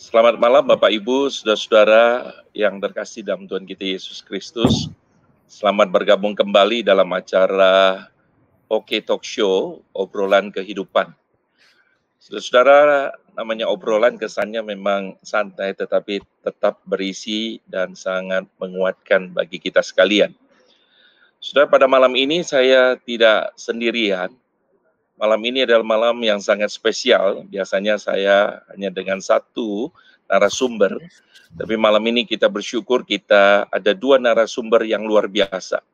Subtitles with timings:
[0.00, 4.88] Selamat malam Bapak Ibu, saudara-saudara yang terkasih dalam Tuhan kita Yesus Kristus.
[5.44, 8.08] Selamat bergabung kembali dalam acara
[8.72, 11.12] OK Talk Show, obrolan kehidupan.
[12.16, 20.32] Saudara-saudara, namanya obrolan kesannya memang santai tetapi tetap berisi dan sangat menguatkan bagi kita sekalian.
[21.44, 24.32] Saudara, pada malam ini saya tidak sendirian,
[25.20, 27.44] malam ini adalah malam yang sangat spesial.
[27.52, 29.92] Biasanya saya hanya dengan satu
[30.32, 30.96] narasumber,
[31.60, 35.84] tapi malam ini kita bersyukur kita ada dua narasumber yang luar biasa.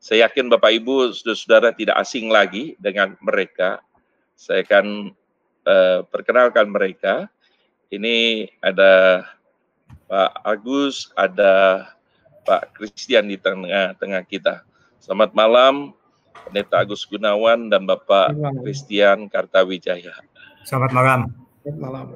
[0.00, 3.80] Saya yakin Bapak Ibu, saudara-saudara tidak asing lagi dengan mereka.
[4.36, 5.12] Saya akan
[5.68, 7.28] uh, perkenalkan mereka.
[7.92, 9.24] Ini ada
[10.08, 11.84] Pak Agus, ada
[12.48, 14.64] Pak Christian di tengah-tengah kita.
[14.98, 15.92] Selamat malam,
[16.32, 20.14] Pendeta Agus Gunawan dan Bapak Christian Kartawijaya.
[20.66, 21.20] Selamat malam.
[21.62, 22.06] Selamat malam.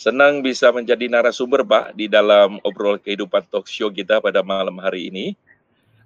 [0.00, 5.12] Senang bisa menjadi narasumber Pak di dalam obrol kehidupan talk show kita pada malam hari
[5.12, 5.36] ini.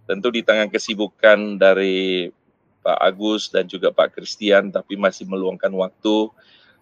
[0.04, 2.28] Tentu di tengah kesibukan dari
[2.84, 6.28] Pak Agus dan juga Pak Christian, tapi masih meluangkan waktu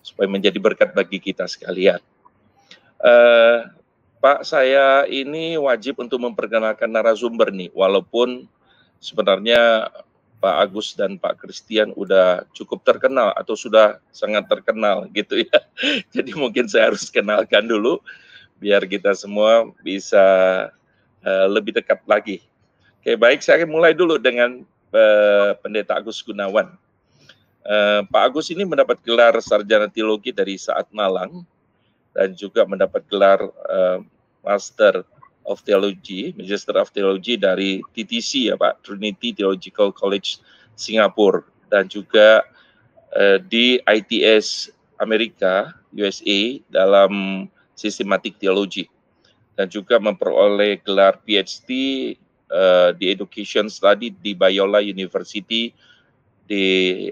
[0.02, 2.02] supaya menjadi berkat bagi kita sekalian.
[2.98, 3.70] Uh,
[4.18, 8.50] Pak, saya ini wajib untuk memperkenalkan narasumber nih, walaupun
[9.02, 9.90] sebenarnya
[10.38, 15.58] Pak Agus dan Pak Christian udah cukup terkenal atau sudah sangat terkenal gitu ya.
[16.14, 17.98] Jadi mungkin saya harus kenalkan dulu
[18.62, 20.22] biar kita semua bisa
[21.26, 22.42] uh, lebih dekat lagi.
[23.02, 24.62] Oke, baik saya mulai dulu dengan
[24.94, 26.74] uh, Pendeta Agus Gunawan.
[27.62, 31.46] Uh, Pak Agus ini mendapat gelar sarjana teologi dari Saat Malang
[32.14, 34.02] dan juga mendapat gelar uh,
[34.42, 35.06] Master
[35.46, 40.38] of Theology, Magister of Theology dari TTC ya Pak, Trinity Theological College
[40.78, 42.44] Singapura dan juga
[43.16, 48.86] uh, di ITS Amerika USA dalam Systematic Theology
[49.58, 51.70] dan juga memperoleh gelar PhD
[52.48, 55.72] uh, eh, di Education Study di Biola University
[56.48, 56.64] di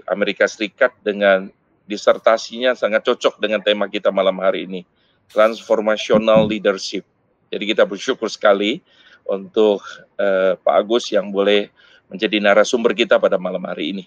[0.09, 1.49] Amerika Serikat dengan
[1.85, 4.81] disertasinya sangat cocok dengan tema kita malam hari ini,
[5.29, 7.03] Transformational Leadership
[7.51, 8.79] jadi kita bersyukur sekali
[9.27, 9.83] untuk
[10.15, 11.67] uh, Pak Agus yang boleh
[12.07, 14.05] menjadi narasumber kita pada malam hari ini.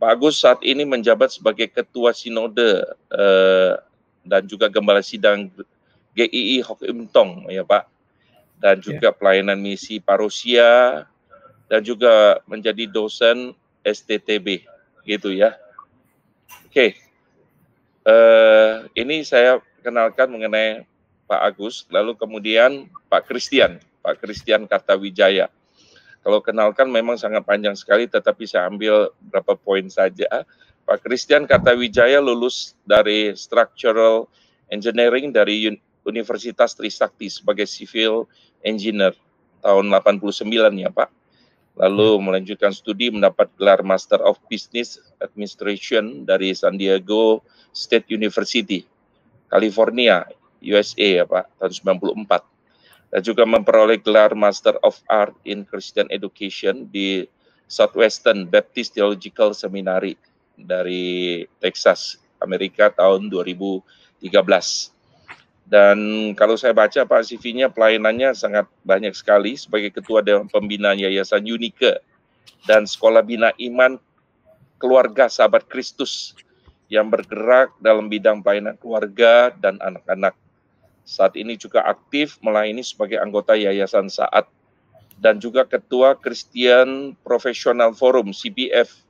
[0.00, 3.76] Pak Agus saat ini menjabat sebagai Ketua Sinode uh,
[4.24, 5.52] dan juga Gembala Sidang
[6.16, 7.92] GII Hokim Tong, ya Pak.
[8.56, 9.16] Dan juga ya.
[9.16, 11.04] pelayanan misi parusia
[11.68, 13.52] dan juga menjadi dosen
[13.84, 14.64] STTB,
[15.04, 15.52] gitu ya.
[16.64, 16.90] Oke, okay.
[18.08, 20.88] uh, eh, ini saya kenalkan mengenai
[21.26, 25.50] Pak Agus, lalu kemudian Pak Christian, Pak Christian Kartawijaya.
[26.22, 30.26] Kalau kenalkan memang sangat panjang sekali, tetapi saya ambil beberapa poin saja.
[30.86, 34.30] Pak Christian Kartawijaya lulus dari Structural
[34.70, 38.30] Engineering dari Universitas Trisakti sebagai Civil
[38.62, 39.14] Engineer
[39.62, 40.46] tahun 89
[40.78, 41.10] ya Pak.
[41.76, 42.22] Lalu hmm.
[42.24, 47.44] melanjutkan studi mendapat gelar Master of Business Administration dari San Diego
[47.76, 48.88] State University,
[49.52, 50.24] California
[50.60, 52.56] USA ya Pak tahun 94
[53.12, 57.24] dan juga memperoleh gelar Master of Art in Christian Education di
[57.66, 60.14] Southwestern Baptist Theological Seminary
[60.58, 63.82] dari Texas, Amerika tahun 2013.
[65.66, 65.98] Dan
[66.38, 71.98] kalau saya baca Pak CV-nya pelayanannya sangat banyak sekali sebagai ketua Dewan Pembina Yayasan Unike
[72.70, 73.98] dan Sekolah Bina Iman
[74.78, 76.38] Keluarga Sahabat Kristus
[76.86, 80.38] yang bergerak dalam bidang pelayanan keluarga dan anak-anak
[81.06, 84.50] saat ini juga aktif melayani sebagai anggota Yayasan Saat
[85.22, 89.06] dan juga Ketua Christian Professional Forum CPF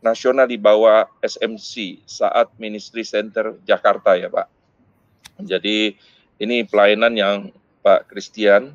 [0.00, 4.46] nasional di bawah SMC Saat Ministry Center Jakarta ya Pak.
[5.42, 5.98] Jadi
[6.38, 7.36] ini pelayanan yang
[7.82, 8.72] Pak Christian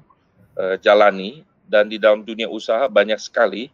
[0.59, 3.71] uh, jalani dan di dalam dunia usaha banyak sekali.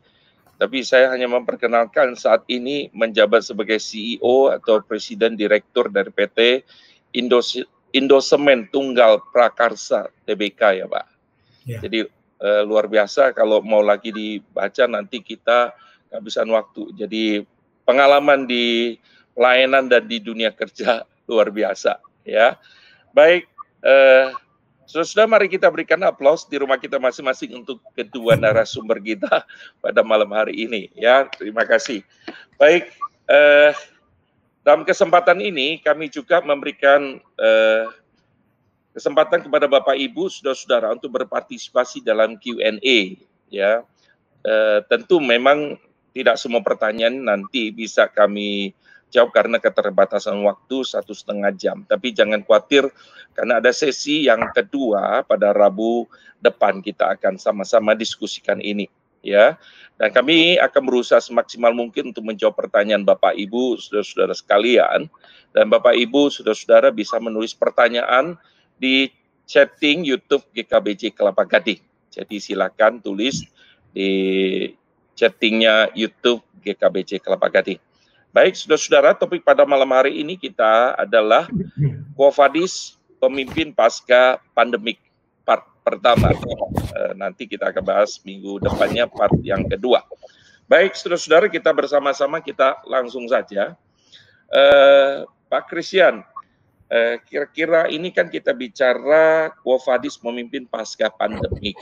[0.62, 6.62] Tapi saya hanya memperkenalkan saat ini menjabat sebagai CEO atau Presiden Direktur dari PT
[7.18, 11.06] Indonesia Indosemen Tunggal Prakarsa TBK ya Pak.
[11.68, 11.80] Ya.
[11.83, 12.07] Jadi
[12.42, 15.75] uh, luar biasa kalau mau lagi dibaca nanti kita
[16.12, 16.92] kehabisan waktu.
[16.95, 17.24] Jadi
[17.86, 18.98] pengalaman di
[19.36, 22.57] pelayanan dan di dunia kerja luar biasa ya.
[23.12, 23.48] Baik,
[23.83, 24.31] uh,
[24.88, 29.48] sudah mari kita berikan aplaus di rumah kita masing-masing untuk kedua narasumber kita
[29.83, 31.27] pada malam hari ini ya.
[31.36, 32.04] Terima kasih.
[32.60, 32.92] Baik,
[33.31, 33.71] uh,
[34.62, 37.86] dalam kesempatan ini kami juga memberikan eh,
[38.94, 43.18] kesempatan kepada Bapak Ibu saudara-saudara untuk berpartisipasi dalam Q&A
[43.50, 43.81] ya.
[44.42, 45.78] Eh, tentu memang
[46.13, 48.74] tidak semua pertanyaan nanti bisa kami
[49.10, 51.81] jawab karena keterbatasan waktu satu setengah jam.
[51.90, 52.86] Tapi jangan khawatir
[53.34, 56.06] karena ada sesi yang kedua pada Rabu
[56.42, 58.90] depan kita akan sama-sama diskusikan ini
[59.25, 59.57] ya.
[60.01, 65.06] Dan kami akan berusaha semaksimal mungkin untuk menjawab pertanyaan Bapak Ibu, saudara-saudara sekalian.
[65.53, 68.33] Dan Bapak Ibu, saudara-saudara bisa menulis pertanyaan
[68.81, 69.13] di
[69.45, 71.77] chatting YouTube GKBJ Kelapa Gading.
[72.09, 73.45] Jadi silakan tulis
[73.94, 74.09] di
[75.13, 77.77] chattingnya YouTube GKBJ Kelapa Gading.
[78.31, 81.51] Baik, saudara-saudara, topik pada malam hari ini kita adalah
[82.15, 84.97] Kofadis pemimpin pasca pandemik
[85.51, 86.31] part pertama.
[86.31, 90.07] E, nanti kita akan bahas minggu depannya part yang kedua.
[90.71, 93.75] Baik, saudara-saudara, kita bersama-sama kita langsung saja.
[94.48, 94.63] E,
[95.51, 96.24] Pak Christian,
[96.88, 101.75] e, kira-kira ini kan kita bicara Kofadis memimpin pasca pandemik.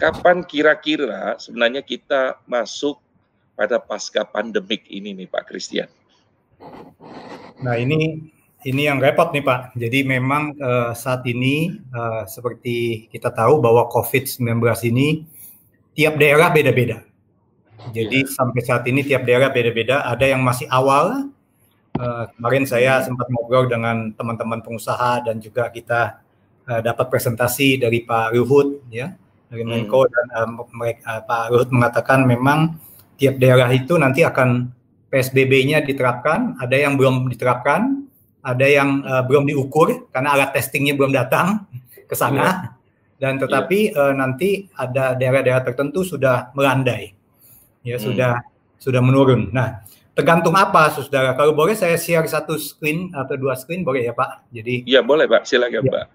[0.00, 3.00] Kapan kira-kira sebenarnya kita masuk
[3.52, 5.88] pada pasca pandemik ini nih Pak Christian?
[7.60, 8.32] Nah ini
[8.64, 9.60] ini yang repot nih Pak.
[9.76, 14.60] Jadi memang uh, saat ini uh, seperti kita tahu bahwa COVID-19
[14.92, 15.24] ini
[15.96, 17.00] tiap daerah beda-beda.
[17.96, 18.28] Jadi ya.
[18.28, 20.04] sampai saat ini tiap daerah beda-beda.
[20.04, 21.32] Ada yang masih awal.
[21.96, 26.20] Uh, kemarin saya sempat ngobrol dengan teman-teman pengusaha dan juga kita
[26.68, 29.12] uh, dapat presentasi dari Pak Ruhut ya
[29.50, 30.12] dari Menko hmm.
[30.14, 32.78] dan uh, mereka, uh, Pak Ruhut mengatakan memang
[33.18, 34.70] tiap daerah itu nanti akan
[35.10, 38.06] PSBB-nya diterapkan, ada yang belum diterapkan,
[38.40, 41.68] ada yang uh, belum diukur karena alat testingnya belum datang
[42.08, 42.56] ke sana, yeah.
[43.20, 44.10] dan tetapi yeah.
[44.10, 47.12] uh, nanti ada daerah-daerah tertentu sudah melandai,
[47.84, 48.04] ya hmm.
[48.04, 48.32] sudah
[48.80, 49.52] sudah menurun.
[49.52, 49.84] Nah,
[50.16, 51.36] tergantung apa, saudara.
[51.36, 54.48] Kalau boleh saya share satu screen atau dua screen boleh ya Pak?
[54.50, 54.88] Jadi.
[54.88, 55.92] Iya boleh Pak, silakan ya.
[55.92, 56.06] Pak.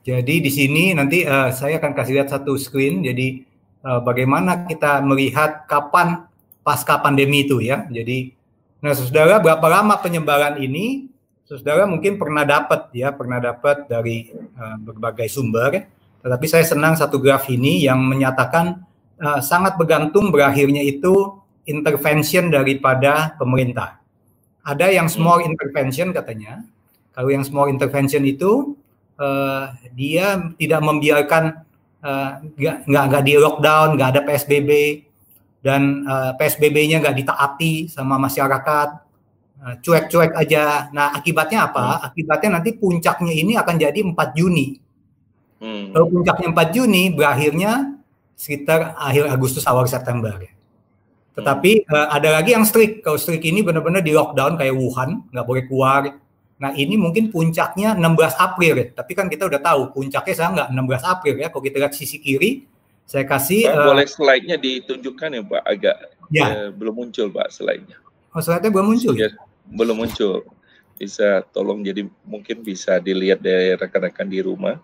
[0.00, 3.04] Jadi di sini nanti uh, saya akan kasih lihat satu screen.
[3.04, 3.44] Jadi
[3.84, 6.24] uh, bagaimana kita melihat kapan
[6.60, 7.86] pasca pandemi itu ya.
[7.88, 8.32] Jadi,
[8.80, 11.08] nah saudara berapa lama penyebaran ini?
[11.48, 15.90] Saudara mungkin pernah dapat ya, pernah dapat dari uh, berbagai sumber.
[16.22, 18.86] Tetapi saya senang satu graf ini yang menyatakan
[19.18, 23.98] uh, sangat bergantung berakhirnya itu intervention daripada pemerintah.
[24.62, 26.62] Ada yang small intervention katanya.
[27.10, 28.78] Kalau yang small intervention itu
[29.18, 31.66] uh, dia tidak membiarkan
[32.04, 34.70] uh, nggak nggak di lockdown, nggak ada PSBB
[35.60, 38.88] dan uh, PSBB-nya nggak ditaati sama masyarakat,
[39.60, 40.88] uh, cuek-cuek aja.
[40.92, 41.84] Nah akibatnya apa?
[42.00, 42.06] Hmm.
[42.10, 44.80] Akibatnya nanti puncaknya ini akan jadi 4 Juni.
[45.60, 45.92] Hmm.
[45.92, 48.00] Kalau puncaknya 4 Juni, berakhirnya
[48.34, 50.40] sekitar akhir Agustus awal September.
[51.36, 51.92] Tetapi hmm.
[51.92, 53.04] uh, ada lagi yang strict.
[53.04, 56.02] Kalau strict ini benar-benar di lockdown kayak Wuhan, nggak boleh keluar,
[56.60, 58.86] Nah ini mungkin puncaknya 16 April ya.
[58.92, 61.48] Tapi kan kita udah tahu puncaknya saya nggak 16 April ya.
[61.48, 62.68] Kalau kita lihat sisi kiri,
[63.10, 63.66] saya kasih.
[63.66, 65.62] Pak, uh, boleh slide-nya ditunjukkan ya Pak?
[65.66, 65.96] Agak
[66.30, 66.46] ya.
[66.46, 67.98] uh, belum muncul Pak slide-nya.
[68.30, 69.34] Oh slide-nya belum muncul ya?
[69.66, 70.46] Belum muncul.
[70.94, 74.78] Bisa tolong jadi mungkin bisa dilihat dari rekan-rekan di rumah.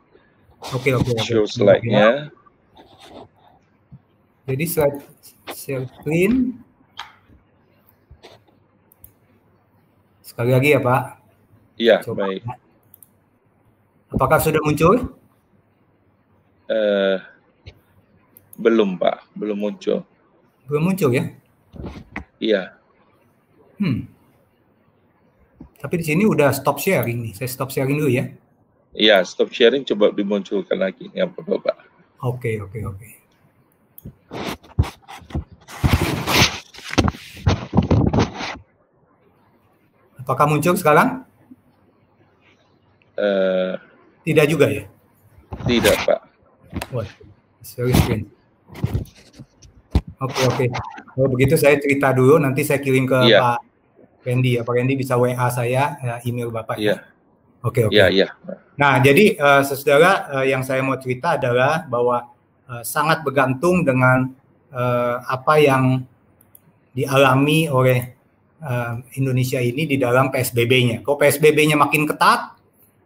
[0.74, 1.14] Oke oke.
[1.22, 2.34] Show slide-nya.
[4.50, 4.98] Jadi slide
[5.54, 6.58] share screen.
[10.26, 11.02] Sekali lagi ya Pak.
[11.78, 12.26] Iya, Coba.
[12.26, 12.42] baik.
[14.10, 15.14] Apakah sudah muncul?
[16.66, 17.22] Uh,
[18.56, 19.32] belum, Pak.
[19.36, 20.02] Belum muncul.
[20.66, 21.24] Belum muncul ya?
[22.40, 22.76] Iya.
[23.76, 24.08] Hmm.
[25.76, 27.32] Tapi di sini udah stop sharing nih.
[27.36, 28.32] Saya stop sharing dulu ya.
[28.96, 31.12] Iya, stop sharing coba dimunculkan lagi.
[31.12, 31.76] Ya, Bapak.
[32.24, 33.08] Oke, oke, oke.
[40.16, 41.22] Apakah muncul sekarang?
[43.14, 43.78] Uh,
[44.26, 44.84] tidak juga ya?
[45.70, 46.20] Tidak, Pak.
[46.90, 47.06] Wah,
[47.62, 48.35] sorry screen.
[50.16, 50.64] Oke, oke.
[51.12, 53.60] Kalau begitu saya cerita dulu, nanti saya kirim ke yeah.
[53.60, 53.60] Pak
[54.24, 54.62] Randy ya.
[54.64, 56.80] Pak Randy bisa WA saya, ya, email Bapak.
[56.80, 56.96] Iya.
[56.96, 56.98] Yeah.
[57.66, 57.92] Oke, oke.
[57.92, 58.26] Iya, iya.
[58.78, 62.30] Nah, jadi uh, saudara uh, yang saya mau cerita adalah bahwa
[62.70, 64.30] uh, sangat bergantung dengan
[64.70, 66.06] uh, apa yang
[66.94, 68.14] dialami oleh
[68.62, 71.02] uh, Indonesia ini di dalam PSBB-nya.
[71.02, 72.54] Kalau PSBB-nya makin ketat,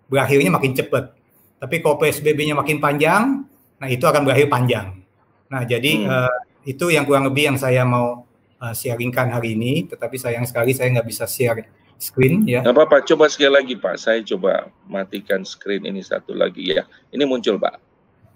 [0.06, 1.16] berakhirnya makin cepat.
[1.56, 3.48] Tapi kalau PSBB-nya makin panjang,
[3.80, 5.00] nah itu akan berakhir panjang.
[5.50, 6.07] Nah, jadi hmm.
[6.07, 8.25] uh, itu yang kurang lebih yang saya mau
[8.62, 9.90] uh, sharingkan hari ini.
[9.90, 11.66] Tetapi sayang sekali saya nggak bisa share
[12.00, 12.62] screen ya.
[12.62, 13.95] Nggak apa-apa, coba sekali lagi Pak.
[13.99, 16.87] Saya coba matikan screen ini satu lagi ya.
[17.11, 17.75] Ini muncul Pak.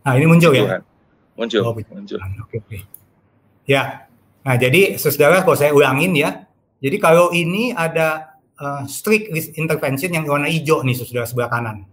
[0.05, 0.83] Nah, ini muncul ya?
[1.39, 1.63] Muncul.
[1.65, 2.19] Oh, muncul.
[2.45, 2.79] Oke, oke.
[3.65, 4.11] Ya.
[4.45, 6.45] Nah, jadi saudara kalau saya ulangin ya.
[6.85, 11.89] Jadi kalau ini ada uh, strict intervention yang warna hijau nih sudah sebelah kanan.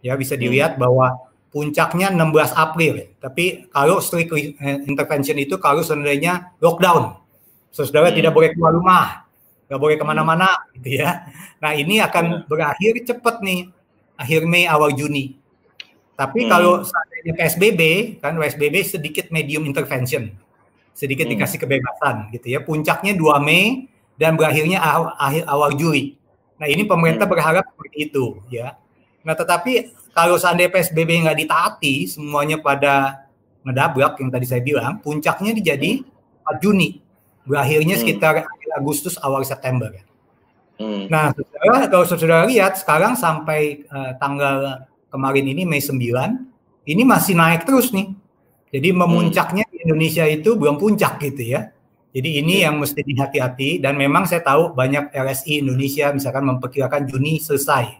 [0.00, 0.42] Ya bisa hmm.
[0.42, 0.80] dilihat hmm.
[0.80, 3.12] bahwa puncaknya 16 April.
[3.20, 4.32] Tapi kalau strict
[4.88, 7.20] intervention itu kalau seandainya lockdown,
[7.68, 8.16] saudara hmm.
[8.16, 9.28] tidak boleh keluar rumah,
[9.68, 10.48] nggak boleh ke mana-mana,
[10.80, 11.28] gitu ya.
[11.60, 12.42] Nah ini akan hmm.
[12.48, 13.68] berakhir cepat nih,
[14.16, 15.36] akhir Mei awal Juni.
[16.16, 16.48] Tapi hmm.
[16.48, 17.80] kalau seandainya PSBB,
[18.24, 20.32] kan PSBB sedikit medium intervention,
[20.96, 21.36] sedikit hmm.
[21.36, 22.64] dikasih kebebasan, gitu ya.
[22.64, 24.80] Puncaknya 2 Mei dan berakhirnya
[25.20, 26.16] akhir awal Juli.
[26.56, 27.34] Nah ini pemerintah hmm.
[27.36, 28.80] berharap seperti itu, ya.
[29.20, 33.24] Nah tetapi kalau seandainya PSBB nggak ditaati, semuanya pada
[33.64, 36.04] ngedabrak yang tadi saya bilang, puncaknya dijadi
[36.44, 37.00] 4 Juni,
[37.48, 38.02] berakhirnya hmm.
[38.04, 39.88] sekitar akhir Agustus awal September.
[40.76, 41.08] Hmm.
[41.08, 45.96] Nah, saudara, kalau saudara lihat sekarang sampai uh, tanggal kemarin ini Mei 9,
[46.84, 48.12] ini masih naik terus nih.
[48.72, 49.72] Jadi memuncaknya hmm.
[49.72, 51.72] di Indonesia itu belum puncak gitu ya.
[52.12, 57.40] Jadi ini yang mesti dihati-hati dan memang saya tahu banyak LSI Indonesia misalkan memperkirakan Juni
[57.40, 57.96] selesai.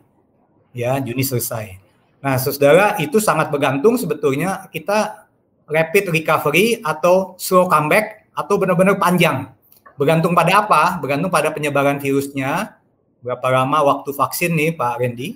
[0.77, 1.82] Ya, Juni selesai.
[2.23, 5.27] Nah, saudara, itu sangat bergantung sebetulnya kita
[5.67, 9.51] rapid recovery atau slow comeback atau benar-benar panjang.
[9.99, 11.03] Bergantung pada apa?
[11.03, 12.79] Bergantung pada penyebaran virusnya,
[13.21, 15.29] berapa lama waktu vaksin nih Pak Randy.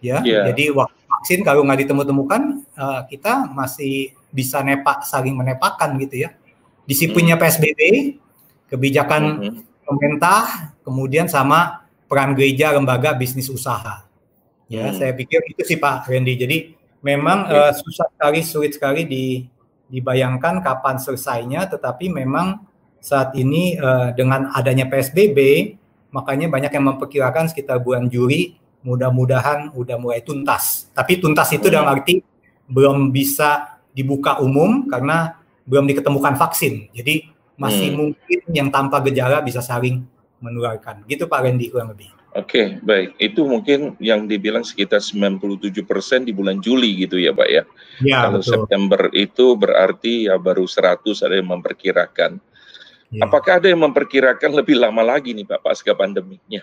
[0.00, 0.48] Ya, yeah.
[0.48, 6.32] jadi waktu vaksin kalau nggak ditemu-temukan, uh, kita masih bisa nepak saling menepakkan gitu ya.
[6.88, 7.42] Disiplinnya hmm.
[7.44, 7.80] PSBB,
[8.72, 9.84] kebijakan hmm.
[9.84, 14.09] pemerintah, kemudian sama peran gereja, lembaga, bisnis usaha.
[14.70, 14.96] Ya, hmm.
[15.02, 16.38] saya pikir itu sih Pak Randy.
[16.38, 16.58] Jadi
[17.02, 19.42] memang uh, susah sekali, sulit sekali di,
[19.90, 22.62] dibayangkan kapan selesainya, tetapi memang
[23.02, 25.74] saat ini uh, dengan adanya PSBB,
[26.14, 28.54] makanya banyak yang memperkirakan sekitar bulan Juli,
[28.86, 30.86] mudah-mudahan udah mulai tuntas.
[30.94, 31.74] Tapi tuntas itu hmm.
[31.74, 32.22] dalam arti
[32.70, 35.34] belum bisa dibuka umum karena
[35.66, 36.94] belum diketemukan vaksin.
[36.94, 37.26] Jadi
[37.58, 37.98] masih hmm.
[37.98, 40.06] mungkin yang tanpa gejala bisa saling
[40.38, 41.02] menularkan.
[41.10, 42.19] Gitu Pak Randy kurang lebih.
[42.30, 43.18] Oke, okay, baik.
[43.18, 47.62] Itu mungkin yang dibilang sekitar 97 persen di bulan Juli gitu ya, Pak ya.
[48.06, 48.50] ya Kalau betul.
[48.54, 52.38] September itu berarti ya baru 100 ada yang memperkirakan.
[53.10, 53.26] Ya.
[53.26, 56.62] Apakah ada yang memperkirakan lebih lama lagi nih Pak pasca pandeminya?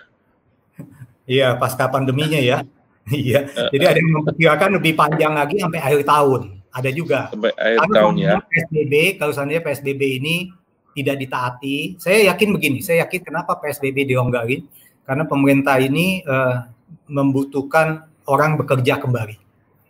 [1.28, 2.64] Iya, pasca pandeminya ya.
[3.08, 3.48] Iya.
[3.72, 6.60] Jadi ada yang memperkirakan lebih panjang lagi sampai akhir tahun.
[6.68, 7.32] Ada juga.
[7.32, 8.36] Sampai akhir tahun ya.
[8.44, 10.52] PSBB, kalau seandainya PSBB ini
[10.92, 14.60] tidak ditaati, saya yakin begini, saya yakin kenapa PSBB dilonggarin
[15.08, 16.68] karena pemerintah ini uh,
[17.08, 19.40] membutuhkan orang bekerja kembali.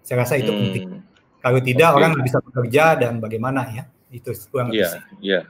[0.06, 0.60] Saya rasa itu hmm.
[0.62, 0.86] penting.
[1.42, 1.96] Kalau tidak okay.
[1.98, 3.84] orang nggak bisa bekerja dan bagaimana ya?
[4.14, 4.86] Itu kurang lebih.
[4.86, 5.40] Iya, iya.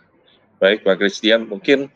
[0.56, 1.92] Baik Pak Christian, mungkin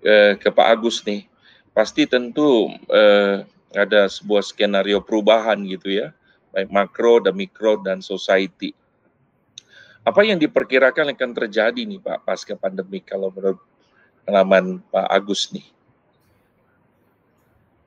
[0.00, 1.28] uh, ke Pak Agus nih.
[1.76, 3.44] Pasti tentu uh,
[3.76, 6.10] ada sebuah skenario perubahan gitu ya,
[6.50, 8.74] baik makro dan mikro dan society.
[10.02, 13.60] Apa yang diperkirakan akan terjadi nih Pak pasca pandemi kalau menurut
[14.26, 15.68] pengalaman Pak Agus nih?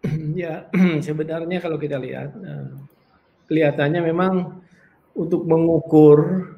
[0.33, 0.65] Ya,
[1.07, 2.67] sebenarnya kalau kita lihat, eh,
[3.47, 4.59] kelihatannya memang
[5.13, 6.49] untuk mengukur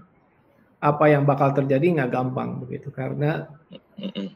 [0.79, 3.49] apa yang bakal terjadi nggak gampang begitu karena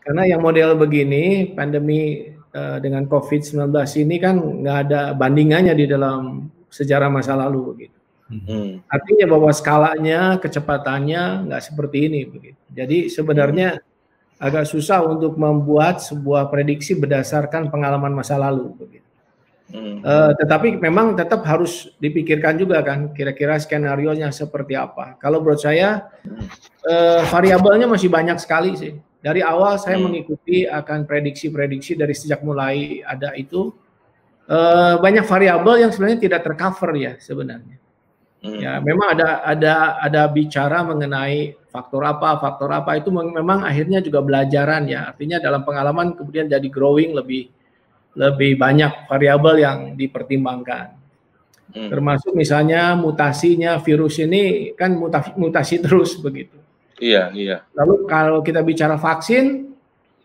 [0.02, 3.70] karena yang model begini pandemi uh, dengan COVID-19
[4.02, 7.98] ini kan nggak ada bandingannya di dalam sejarah masa lalu begitu.
[8.30, 8.86] Hmm.
[8.86, 12.62] Artinya bahwa skalanya, kecepatannya nggak seperti ini begitu.
[12.70, 13.82] Jadi sebenarnya
[14.40, 19.10] agak susah untuk membuat sebuah prediksi berdasarkan pengalaman masa lalu begitu.
[19.70, 20.02] Hmm.
[20.02, 25.14] Uh, tetapi memang tetap harus dipikirkan juga kan kira-kira skenario nya seperti apa.
[25.22, 26.10] Kalau menurut saya
[26.90, 28.98] uh, variabelnya masih banyak sekali sih.
[29.20, 30.06] Dari awal saya hmm.
[30.10, 33.70] mengikuti akan prediksi-prediksi dari sejak mulai ada itu
[34.50, 37.78] uh, banyak variabel yang sebenarnya tidak tercover ya sebenarnya.
[38.40, 38.56] Hmm.
[38.58, 44.26] Ya, memang ada ada ada bicara mengenai faktor apa, faktor apa itu memang akhirnya juga
[44.26, 45.14] belajaran ya.
[45.14, 47.50] Artinya dalam pengalaman kemudian jadi growing lebih
[48.18, 50.98] lebih banyak variabel yang dipertimbangkan.
[51.70, 51.90] Hmm.
[51.94, 56.58] Termasuk misalnya mutasinya virus ini kan mutasi, mutasi terus begitu.
[57.00, 57.58] Iya, iya.
[57.78, 59.72] Lalu kalau kita bicara vaksin,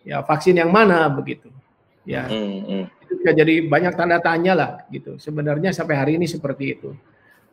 [0.03, 1.53] ya vaksin yang mana begitu.
[2.09, 2.25] Ya.
[2.27, 2.85] Hmm, hmm.
[3.05, 5.21] Itu juga jadi banyak tanda tanya lah gitu.
[5.21, 6.97] Sebenarnya sampai hari ini seperti itu.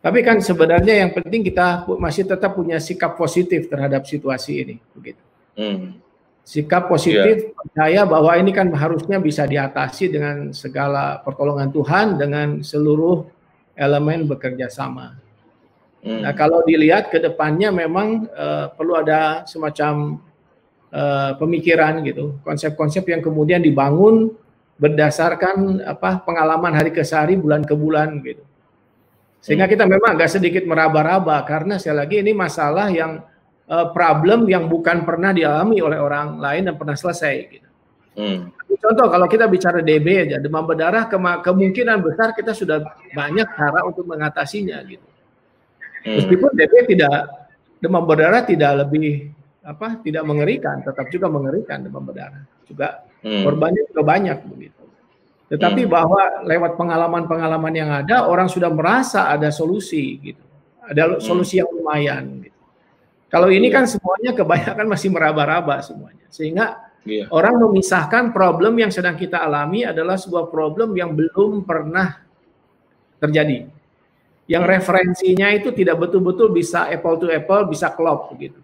[0.01, 5.21] Tapi kan sebenarnya yang penting kita masih tetap punya sikap positif terhadap situasi ini, begitu.
[5.53, 6.01] Hmm.
[6.41, 7.53] Sikap positif yeah.
[7.53, 13.29] percaya bahwa ini kan harusnya bisa diatasi dengan segala pertolongan Tuhan dengan seluruh
[13.77, 15.21] elemen bekerja sama.
[16.01, 16.25] Hmm.
[16.25, 20.17] Nah kalau dilihat ke depannya memang uh, perlu ada semacam
[20.89, 24.33] uh, pemikiran gitu, konsep-konsep yang kemudian dibangun
[24.81, 28.41] berdasarkan apa pengalaman hari ke hari, bulan ke bulan gitu.
[29.41, 33.25] Sehingga kita memang agak sedikit meraba-raba karena sekali lagi ini masalah yang
[33.65, 37.35] uh, problem yang bukan pernah dialami oleh orang lain dan pernah selesai.
[37.49, 37.69] Gitu.
[38.21, 38.53] Hmm.
[38.81, 42.85] Contoh kalau kita bicara DB aja demam berdarah ke kemungkinan besar kita sudah
[43.17, 45.07] banyak cara untuk mengatasinya gitu.
[46.05, 46.21] Hmm.
[46.21, 47.49] Meskipun DB tidak
[47.81, 52.45] demam berdarah tidak lebih apa tidak mengerikan, tetap juga mengerikan demam berdarah.
[52.69, 53.41] Juga hmm.
[53.41, 54.80] korbannya juga banyak begitu.
[55.51, 55.91] Tetapi hmm.
[55.91, 60.43] bahwa lewat pengalaman-pengalaman yang ada orang sudah merasa ada solusi gitu.
[60.87, 61.19] Ada hmm.
[61.19, 62.55] solusi yang lumayan gitu.
[63.27, 66.23] Kalau ini kan semuanya kebanyakan masih meraba-raba semuanya.
[66.31, 67.27] Sehingga yeah.
[67.31, 72.23] orang memisahkan problem yang sedang kita alami adalah sebuah problem yang belum pernah
[73.19, 73.67] terjadi.
[74.47, 78.59] Yang referensinya itu tidak betul-betul bisa apple to apple, bisa klop begitu.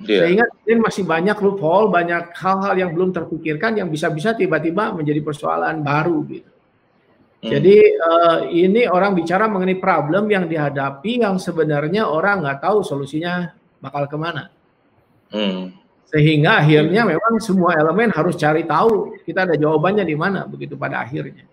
[0.00, 0.24] Yeah.
[0.24, 5.84] Sehingga ini masih banyak loophole, banyak hal-hal yang belum terpikirkan yang bisa-bisa tiba-tiba menjadi persoalan
[5.84, 6.50] baru gitu.
[7.40, 7.50] Hmm.
[7.52, 13.52] Jadi uh, ini orang bicara mengenai problem yang dihadapi yang sebenarnya orang nggak tahu solusinya
[13.80, 14.48] bakal ke mana.
[15.32, 15.76] Hmm.
[16.08, 21.04] Sehingga akhirnya memang semua elemen harus cari tahu kita ada jawabannya di mana begitu pada
[21.04, 21.44] akhirnya.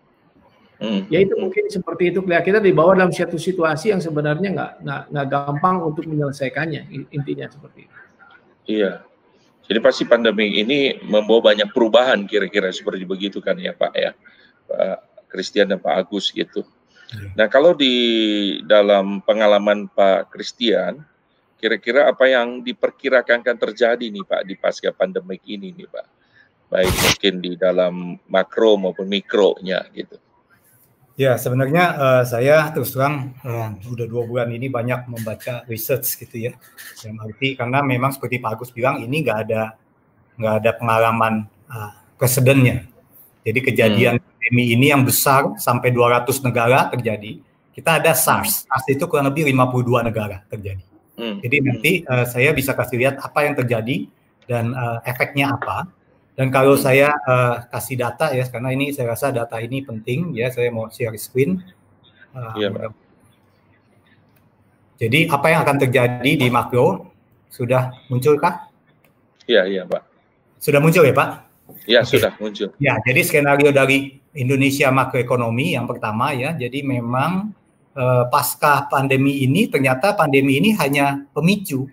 [0.80, 1.04] Hmm.
[1.12, 4.72] Ya itu mungkin seperti itu kita dibawa dalam satu situasi yang sebenarnya nggak
[5.12, 8.07] nggak gampang untuk menyelesaikannya intinya seperti itu.
[8.68, 9.02] Iya.
[9.68, 14.12] Jadi pasti pandemi ini membawa banyak perubahan kira-kira seperti begitu kan ya Pak ya.
[14.68, 16.64] Pak Christian dan Pak Agus gitu.
[17.12, 17.36] Iya.
[17.36, 17.96] Nah, kalau di
[18.68, 21.04] dalam pengalaman Pak Christian,
[21.60, 26.08] kira-kira apa yang diperkirakan akan terjadi nih Pak di pasca pandemik ini nih Pak?
[26.68, 30.20] Baik mungkin di dalam makro maupun mikronya gitu.
[31.18, 36.46] Ya, sebenarnya uh, saya terus terang uh, udah dua bulan ini banyak membaca research gitu
[36.46, 36.54] ya.
[37.02, 39.74] Yang arti karena memang seperti Pak Agus bilang ini nggak ada
[40.38, 42.86] nggak ada pengalaman uh, presidennya.
[43.42, 44.26] Jadi kejadian hmm.
[44.30, 47.42] pandemi ini yang besar sampai 200 negara terjadi.
[47.74, 48.70] Kita ada SARS.
[48.70, 50.86] SARS itu kurang lebih 52 negara terjadi.
[51.18, 51.42] Hmm.
[51.42, 54.06] Jadi nanti uh, saya bisa kasih lihat apa yang terjadi
[54.46, 55.90] dan uh, efeknya apa.
[56.38, 60.54] Dan kalau saya uh, kasih data ya, karena ini saya rasa data ini penting ya,
[60.54, 61.58] saya mau share screen.
[62.30, 62.70] Uh, iya.
[65.02, 67.10] Jadi apa yang akan terjadi di makro
[67.50, 68.70] sudah munculkah?
[69.50, 70.06] Iya, iya, Pak.
[70.62, 71.30] Sudah muncul ya, Pak?
[71.90, 72.12] Iya, okay.
[72.14, 72.70] sudah muncul.
[72.78, 77.50] Ya, jadi skenario dari Indonesia makroekonomi yang pertama ya, jadi memang
[77.98, 81.90] uh, pasca pandemi ini ternyata pandemi ini hanya pemicu,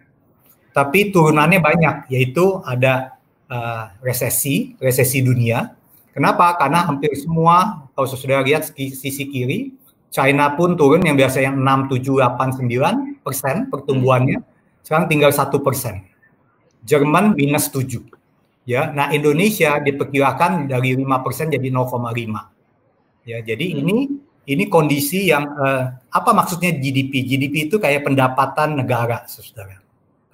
[0.77, 3.17] tapi turunannya banyak, yaitu ada
[3.51, 5.75] uh, resesi, resesi dunia.
[6.15, 6.55] Kenapa?
[6.55, 9.75] Karena hampir semua, kalau sudah lihat sisi kiri,
[10.15, 14.39] China pun turun yang biasanya 6, 7, 8, 9 persen pertumbuhannya,
[14.87, 16.07] sekarang tinggal satu persen.
[16.87, 17.99] Jerman minus 7.
[18.65, 21.99] Ya, nah Indonesia diperkirakan dari 5 persen jadi 0,5.
[23.27, 23.81] Ya, jadi hmm.
[23.83, 23.97] ini
[24.45, 27.25] ini kondisi yang uh, apa maksudnya GDP?
[27.25, 29.84] GDP itu kayak pendapatan negara, saudara.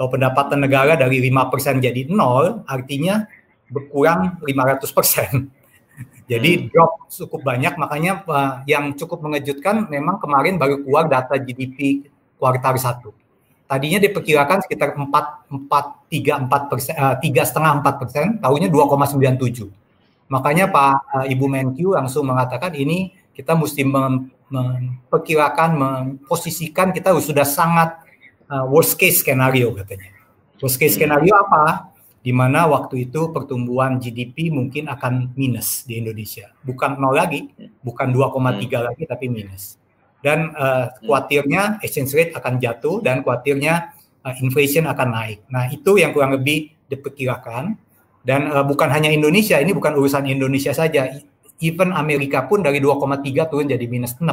[0.01, 3.29] Kalau pendapatan negara dari 5% jadi nol, artinya
[3.69, 4.81] berkurang 500%.
[6.33, 6.65] Jadi hmm.
[6.73, 12.09] drop cukup banyak, makanya uh, yang cukup mengejutkan memang kemarin baru keluar data GDP
[12.41, 13.13] kuartal 1.
[13.69, 19.69] Tadinya diperkirakan sekitar 4, 4 3, 4 persen, uh, 3 setengah 4 persen, tahunya 2,97.
[20.33, 28.09] Makanya Pak uh, Ibu Menkyu langsung mengatakan ini kita mesti memperkirakan, memposisikan kita sudah sangat
[28.51, 30.11] uh, worst case skenario katanya.
[30.59, 31.95] Worst case skenario apa?
[32.21, 36.53] Di mana waktu itu pertumbuhan GDP mungkin akan minus di Indonesia.
[36.61, 37.49] Bukan nol lagi,
[37.81, 38.85] bukan 2,3 hmm.
[38.93, 39.81] lagi tapi minus.
[40.21, 45.39] Dan uh, khawatirnya exchange rate akan jatuh dan khawatirnya uh, inflation akan naik.
[45.49, 47.73] Nah, itu yang kurang lebih diperkirakan.
[48.21, 51.09] Dan uh, bukan hanya Indonesia, ini bukan urusan Indonesia saja.
[51.65, 54.29] Even Amerika pun dari 2,3 turun jadi minus 6.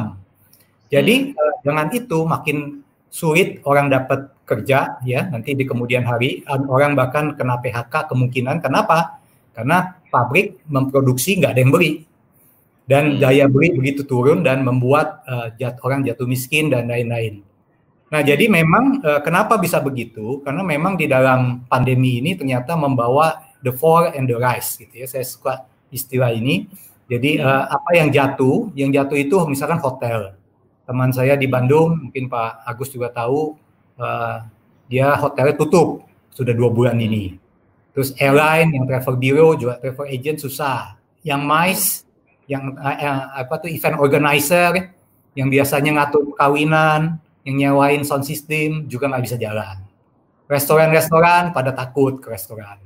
[0.92, 1.40] Jadi hmm.
[1.40, 7.36] uh, dengan itu makin sulit orang dapat kerja ya nanti di kemudian hari orang bahkan
[7.36, 8.64] kena PHK kemungkinan.
[8.64, 9.20] Kenapa?
[9.52, 11.92] Karena pabrik memproduksi nggak ada yang beli.
[12.88, 13.20] Dan hmm.
[13.20, 17.44] daya beli begitu turun dan membuat uh, jat, orang jatuh miskin dan lain-lain.
[18.08, 20.40] Nah jadi memang uh, kenapa bisa begitu?
[20.40, 25.04] Karena memang di dalam pandemi ini ternyata membawa the fall and the rise gitu ya.
[25.04, 26.64] Saya suka istilah ini.
[27.08, 30.37] Jadi uh, apa yang jatuh yang jatuh itu misalkan hotel
[30.88, 33.60] teman saya di Bandung, mungkin Pak Agus juga tahu,
[34.00, 34.40] uh,
[34.88, 37.36] dia hotelnya tutup sudah dua bulan ini.
[37.92, 40.96] Terus airline, yang travel bureau juga travel agent susah.
[41.20, 41.86] Yang MICE,
[42.48, 44.96] yang uh, apa tuh event organizer,
[45.36, 49.84] yang biasanya ngatur kawinan, yang nyewain sound system juga nggak bisa jalan.
[50.48, 52.80] Restoran-restoran pada takut ke restoran.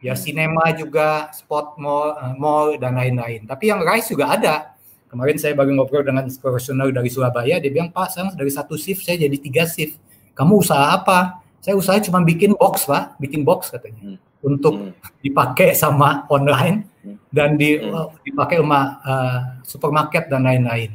[0.00, 3.44] Ya sinema juga, spot mall, uh, mall dan lain-lain.
[3.44, 4.73] Tapi yang rice juga ada
[5.14, 9.06] Kemarin saya baru ngobrol dengan profesional dari Surabaya, dia bilang, Pak, sekarang dari satu shift
[9.06, 9.94] saya jadi tiga shift.
[10.34, 11.38] Kamu usaha apa?
[11.62, 14.02] Saya usaha cuma bikin box, Pak, bikin box katanya.
[14.02, 14.18] Hmm.
[14.42, 15.22] Untuk hmm.
[15.22, 17.30] dipakai sama online hmm.
[17.30, 17.94] dan di, hmm.
[17.94, 20.90] uh, dipakai sama uh, supermarket dan lain-lain.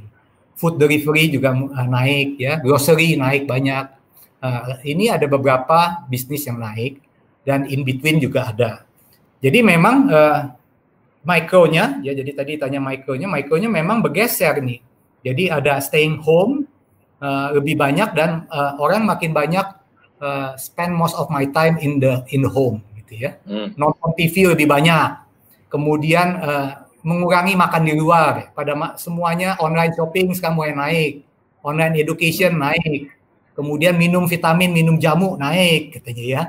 [0.60, 3.88] Food delivery juga uh, naik, ya, grocery naik banyak.
[4.44, 7.00] Uh, ini ada beberapa bisnis yang naik
[7.48, 8.84] dan in between juga ada.
[9.40, 10.59] Jadi memang uh,
[11.30, 14.82] mikronya ya jadi tadi tanya mikronya, mikronya memang bergeser nih.
[15.22, 16.66] Jadi ada staying home
[17.22, 19.68] uh, lebih banyak dan uh, orang makin banyak
[20.24, 23.38] uh, spend most of my time in the in the home gitu ya.
[23.46, 23.78] Hmm.
[23.78, 25.22] Nonton TV lebih banyak.
[25.70, 28.50] Kemudian uh, mengurangi makan di luar.
[28.58, 31.14] Pada semuanya online shopping sekarang mulai naik.
[31.60, 33.20] Online education naik
[33.60, 36.42] kemudian minum vitamin, minum jamu naik katanya ya.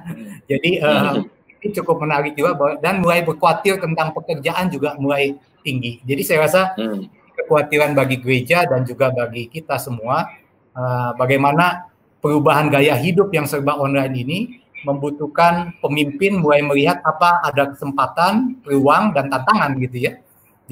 [0.46, 1.26] Jadi uh,
[1.60, 6.00] ini cukup menarik juga dan mulai berkhawatir tentang pekerjaan juga mulai tinggi.
[6.02, 7.36] Jadi saya rasa hmm.
[7.36, 10.24] kekhawatiran bagi gereja dan juga bagi kita semua
[10.72, 11.92] uh, bagaimana
[12.24, 14.38] perubahan gaya hidup yang serba online ini
[14.80, 20.12] membutuhkan pemimpin mulai melihat apa ada kesempatan, peluang dan tantangan gitu ya.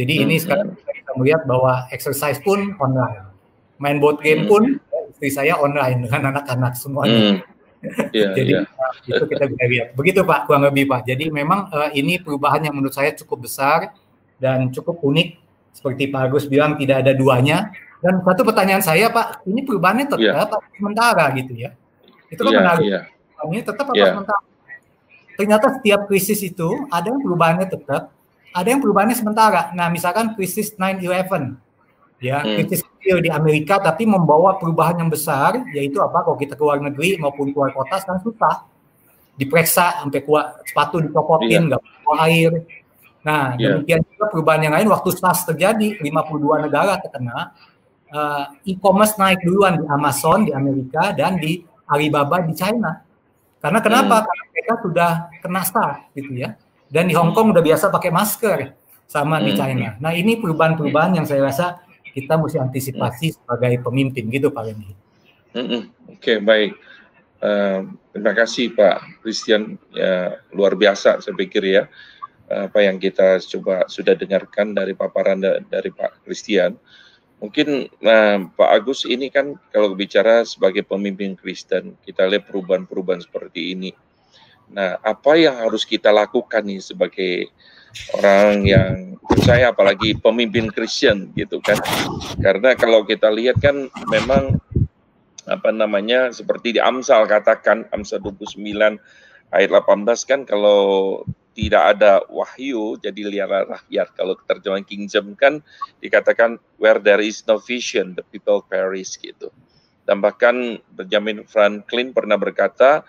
[0.01, 3.29] Jadi ini sekarang kita melihat bahwa exercise pun online,
[3.77, 4.81] main board game pun
[5.13, 7.21] istri saya online dengan anak-anak semuanya.
[7.21, 7.58] Hmm.
[8.11, 8.67] Yeah, Jadi yeah.
[9.07, 9.89] itu kita bisa lihat.
[9.95, 11.07] Begitu Pak, kurang lebih Pak.
[11.07, 13.95] Jadi memang uh, ini perubahan yang menurut saya cukup besar
[14.43, 15.39] dan cukup unik.
[15.71, 17.71] Seperti Pak Agus bilang tidak ada duanya.
[18.03, 20.75] Dan satu pertanyaan saya Pak, ini perubahannya tetap yeah.
[20.75, 21.71] sementara gitu ya?
[22.31, 22.85] Itu kan yeah, menarik.
[22.87, 23.05] Yeah.
[23.47, 24.11] Ini tetap apa yeah.
[24.11, 24.43] sementara?
[25.39, 28.11] Ternyata setiap krisis itu ada yang perubahannya tetap,
[28.51, 29.71] ada yang perubahannya sementara.
[29.71, 31.68] Nah, misalkan krisis 9/11
[32.19, 32.67] ya hmm.
[32.67, 37.15] krisis kecil di Amerika tapi membawa perubahan yang besar yaitu apa kalau kita keluar negeri
[37.17, 38.67] maupun keluar kota sekarang susah
[39.39, 41.61] diperiksa sampai kuat sepatu dicopotin iya.
[41.73, 42.03] nggak yeah.
[42.03, 42.53] bawa air
[43.23, 43.79] nah yeah.
[43.79, 47.55] demikian juga perubahan yang lain waktu SARS terjadi 52 negara terkena
[48.11, 52.99] uh, e-commerce naik duluan di Amazon di Amerika dan di Alibaba di China
[53.63, 54.27] karena kenapa hmm.
[54.27, 56.59] karena mereka sudah kena SARS gitu ya
[56.91, 58.75] dan di Hong Kong udah biasa pakai masker
[59.07, 59.45] sama hmm.
[59.47, 61.88] di China nah ini perubahan-perubahan yang saya rasa
[62.19, 63.35] kita mesti antisipasi hmm.
[63.39, 64.93] sebagai pemimpin gitu Pak Lendi.
[65.55, 66.75] Hmm, Oke okay, baik.
[67.39, 71.87] Uh, terima kasih Pak Christian ya luar biasa saya pikir ya
[72.49, 76.75] apa yang kita coba sudah dengarkan dari paparan da dari Pak Christian.
[77.39, 83.79] Mungkin uh, Pak Agus ini kan kalau bicara sebagai pemimpin Kristen kita lihat perubahan-perubahan seperti
[83.79, 83.95] ini.
[84.75, 87.53] Nah apa yang harus kita lakukan nih sebagai
[88.19, 88.93] orang yang
[89.29, 91.77] percaya apalagi pemimpin Kristen gitu kan.
[92.41, 94.57] Karena kalau kita lihat kan memang
[95.49, 98.61] apa namanya seperti di Amsal katakan Amsal 29
[99.53, 100.81] ayat 18 kan kalau
[101.59, 104.15] tidak ada wahyu jadi liara rakyat.
[104.15, 105.59] Kalau terjemahan King James kan
[105.99, 109.51] dikatakan where there is no vision the people perish gitu.
[110.09, 113.05] Dan bahkan Benjamin Franklin pernah berkata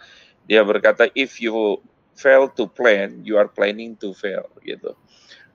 [0.49, 1.77] dia berkata if you
[2.19, 4.91] fail to plan, you are planning to fail gitu.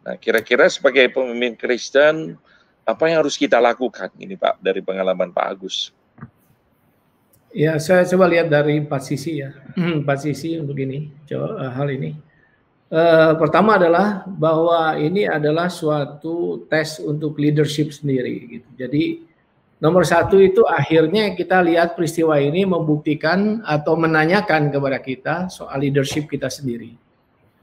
[0.01, 2.41] Nah, kira-kira sebagai pemimpin Kristen
[2.85, 5.93] apa yang harus kita lakukan ini Pak dari pengalaman Pak Agus?
[7.55, 9.55] Ya, saya coba lihat dari empat sisi ya.
[10.03, 12.19] Empat sisi untuk ini, coba, uh, hal ini.
[12.91, 18.69] Uh, pertama adalah bahwa ini adalah suatu tes untuk leadership sendiri gitu.
[18.75, 19.23] Jadi
[19.83, 26.31] Nomor satu itu akhirnya kita lihat peristiwa ini membuktikan atau menanyakan kepada kita soal leadership
[26.31, 26.95] kita sendiri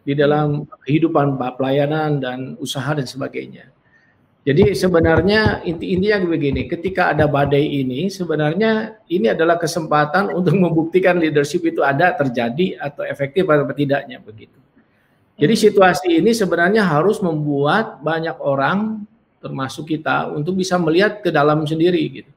[0.01, 3.69] di dalam kehidupan pelayanan dan usaha dan sebagainya.
[4.41, 11.61] Jadi sebenarnya inti-intinya begini, ketika ada badai ini sebenarnya ini adalah kesempatan untuk membuktikan leadership
[11.61, 14.57] itu ada terjadi atau efektif atau tidaknya begitu.
[15.37, 19.05] Jadi situasi ini sebenarnya harus membuat banyak orang
[19.41, 22.31] termasuk kita untuk bisa melihat ke dalam sendiri gitu.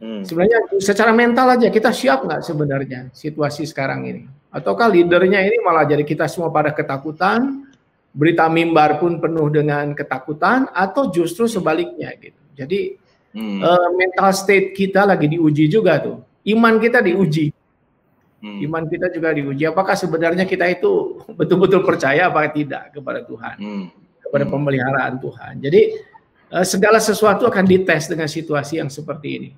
[0.00, 0.24] Hmm.
[0.24, 4.22] Sebenarnya secara mental aja kita siap nggak sebenarnya situasi sekarang ini?
[4.48, 7.68] Ataukah leadernya ini malah jadi kita semua pada ketakutan,
[8.10, 12.40] berita mimbar pun penuh dengan ketakutan, atau justru sebaliknya gitu.
[12.56, 12.96] Jadi
[13.36, 13.60] hmm.
[13.60, 17.52] uh, mental state kita lagi diuji juga tuh, iman kita diuji,
[18.40, 18.64] hmm.
[18.66, 19.68] iman kita juga diuji.
[19.68, 23.86] Apakah sebenarnya kita itu betul-betul percaya apa tidak kepada Tuhan, hmm.
[24.26, 24.52] kepada hmm.
[24.56, 25.52] pemeliharaan Tuhan?
[25.60, 25.80] Jadi
[26.66, 29.50] segala sesuatu akan dites dengan situasi yang seperti ini.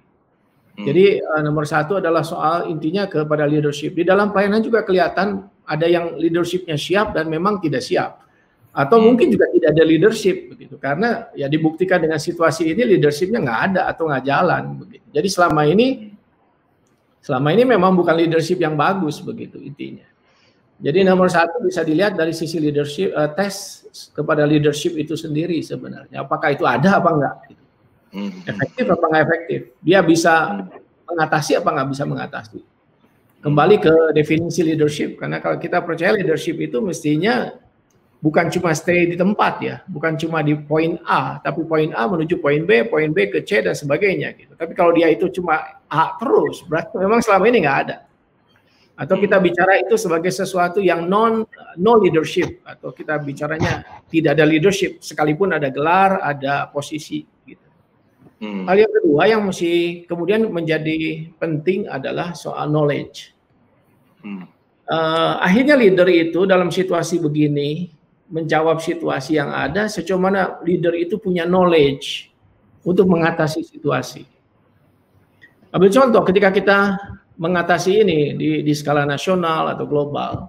[0.76, 0.84] Hmm.
[0.88, 3.96] Jadi uh, nomor satu adalah soal intinya kepada leadership.
[3.96, 8.20] Di dalam pelayanan juga kelihatan ada yang leadershipnya siap dan memang tidak siap.
[8.72, 9.04] Atau hmm.
[9.08, 10.76] mungkin juga tidak ada leadership begitu.
[10.76, 15.06] Karena ya dibuktikan dengan situasi ini leadershipnya nggak ada atau nggak jalan begitu.
[15.12, 16.12] Jadi selama ini
[17.24, 20.11] selama ini memang bukan leadership yang bagus begitu intinya.
[20.82, 26.26] Jadi nomor satu bisa dilihat dari sisi leadership uh, tes kepada leadership itu sendiri sebenarnya.
[26.26, 27.34] Apakah itu ada apa enggak?
[27.46, 27.64] Gitu.
[28.50, 29.60] Efektif apa enggak efektif?
[29.78, 30.66] Dia bisa
[31.06, 32.58] mengatasi apa enggak bisa mengatasi?
[33.46, 37.54] Kembali ke definisi leadership karena kalau kita percaya leadership itu mestinya
[38.22, 42.38] bukan cuma stay di tempat ya, bukan cuma di poin A, tapi poin A menuju
[42.38, 44.54] poin B, poin B ke C dan sebagainya gitu.
[44.58, 47.96] Tapi kalau dia itu cuma A terus, berarti memang selama ini nggak ada.
[48.92, 51.48] Atau kita bicara itu sebagai sesuatu yang non
[51.80, 57.68] no leadership atau kita bicaranya tidak ada leadership sekalipun ada gelar, ada posisi gitu.
[58.44, 58.68] Hmm.
[58.68, 63.32] Hal yang kedua yang mesti kemudian menjadi penting adalah soal knowledge.
[64.20, 64.44] Hmm.
[64.86, 67.88] Uh, akhirnya leader itu dalam situasi begini
[68.28, 72.32] menjawab situasi yang ada sejauh mana leader itu punya knowledge
[72.84, 74.24] untuk mengatasi situasi.
[75.72, 76.78] Ambil contoh ketika kita
[77.42, 80.46] mengatasi ini di, di skala nasional atau global,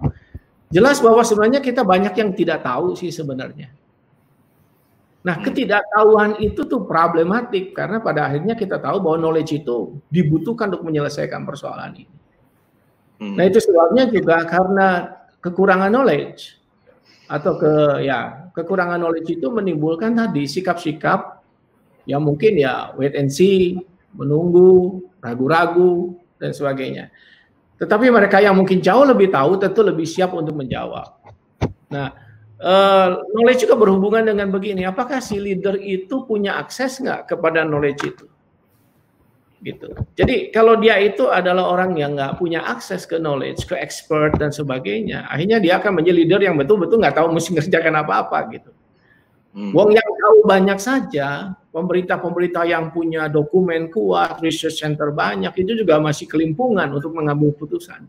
[0.70, 3.74] jelas bahwa sebenarnya kita banyak yang tidak tahu sih sebenarnya.
[5.26, 5.44] Nah, hmm.
[5.50, 11.42] ketidaktahuan itu tuh problematik karena pada akhirnya kita tahu bahwa knowledge itu dibutuhkan untuk menyelesaikan
[11.42, 12.06] persoalan ini.
[13.18, 13.34] Hmm.
[13.34, 16.62] Nah, itu sebabnya juga karena kekurangan knowledge
[17.26, 21.40] atau ke ya kekurangan knowledge itu menimbulkan tadi sikap-sikap
[22.04, 23.80] yang mungkin ya wait and see,
[24.12, 27.08] menunggu, ragu-ragu dan sebagainya.
[27.80, 31.24] Tetapi mereka yang mungkin jauh lebih tahu tentu lebih siap untuk menjawab.
[31.88, 32.12] Nah,
[32.60, 38.04] uh, knowledge juga berhubungan dengan begini, apakah si leader itu punya akses nggak kepada knowledge
[38.04, 38.26] itu?
[39.64, 39.88] gitu.
[40.14, 44.52] Jadi kalau dia itu adalah orang yang nggak punya akses ke knowledge, ke expert dan
[44.52, 48.70] sebagainya, akhirnya dia akan menjadi leader yang betul-betul nggak tahu mesti ngerjakan apa-apa gitu.
[49.54, 49.70] Hmm.
[49.70, 56.02] Wong yang tahu banyak saja, pemerintah-pemerintah yang punya dokumen kuat, research center banyak, itu juga
[56.02, 58.02] masih kelimpungan untuk mengambil putusan.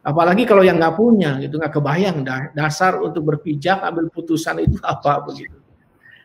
[0.00, 2.24] Apalagi kalau yang nggak punya, gitu nggak kebayang
[2.56, 5.60] dasar untuk berpijak ambil putusan itu apa begitu.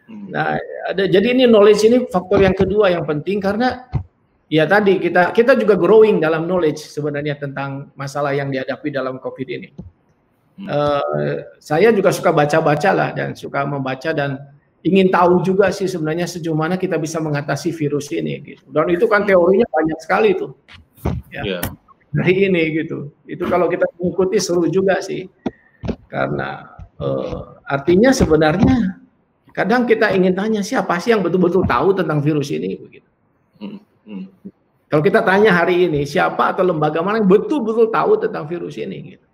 [0.07, 0.31] Hmm.
[0.31, 0.55] Nah,
[0.87, 3.91] ada jadi ini knowledge ini faktor yang kedua yang penting karena
[4.51, 9.47] Ya tadi kita kita juga growing dalam knowledge sebenarnya tentang masalah yang dihadapi dalam COVID
[9.47, 9.71] ini.
[10.61, 14.37] Uh, saya juga suka baca-baca lah dan suka membaca dan
[14.85, 18.65] ingin tahu juga sih sebenarnya sejauh mana kita bisa mengatasi virus ini gitu.
[18.69, 20.53] Dan itu kan teorinya banyak sekali tuh.
[21.33, 21.57] Ya.
[21.57, 21.63] Yeah.
[22.11, 23.15] Dari ini gitu.
[23.23, 25.31] Itu kalau kita mengikuti seru juga sih.
[26.11, 28.99] Karena uh, artinya sebenarnya
[29.55, 33.07] kadang kita ingin tanya siapa sih yang betul-betul tahu tentang virus ini begitu.
[33.63, 33.79] Hmm.
[34.03, 34.25] Hmm.
[34.91, 39.15] Kalau kita tanya hari ini siapa atau lembaga mana yang betul-betul tahu tentang virus ini
[39.15, 39.25] gitu.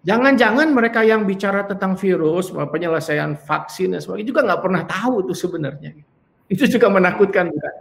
[0.00, 5.34] Jangan-jangan mereka yang bicara tentang virus, penyelesaian vaksin dan sebagainya juga nggak pernah tahu itu
[5.36, 5.92] sebenarnya.
[6.48, 7.74] Itu juga menakutkan bukan?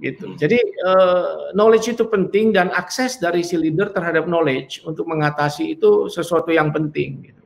[0.00, 0.32] Gitu.
[0.36, 6.08] Jadi uh, knowledge itu penting dan akses dari si leader terhadap knowledge untuk mengatasi itu
[6.08, 7.20] sesuatu yang penting.
[7.24, 7.42] Gitu.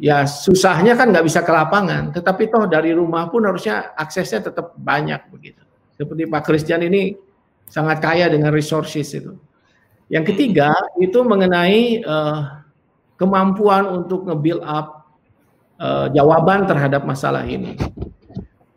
[0.00, 4.76] Ya susahnya kan nggak bisa ke lapangan, tetapi toh dari rumah pun harusnya aksesnya tetap
[4.80, 5.60] banyak begitu.
[5.96, 7.12] Seperti Pak Christian ini
[7.68, 9.36] sangat kaya dengan resources itu.
[10.08, 12.57] Yang ketiga itu mengenai uh,
[13.18, 15.10] kemampuan untuk nge-build up
[15.82, 17.74] uh, jawaban terhadap masalah ini.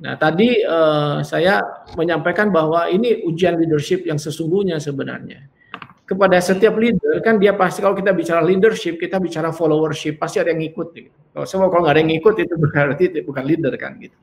[0.02, 1.62] Nah, tadi uh, saya
[1.94, 5.46] menyampaikan bahwa ini ujian leadership yang sesungguhnya sebenarnya.
[6.10, 10.52] Kepada setiap leader kan dia pasti kalau kita bicara leadership, kita bicara followership, pasti ada
[10.52, 11.14] yang ngikut gitu.
[11.32, 14.18] Kalau semua kalau nggak ada yang ngikut itu berarti itu bukan leader kan gitu.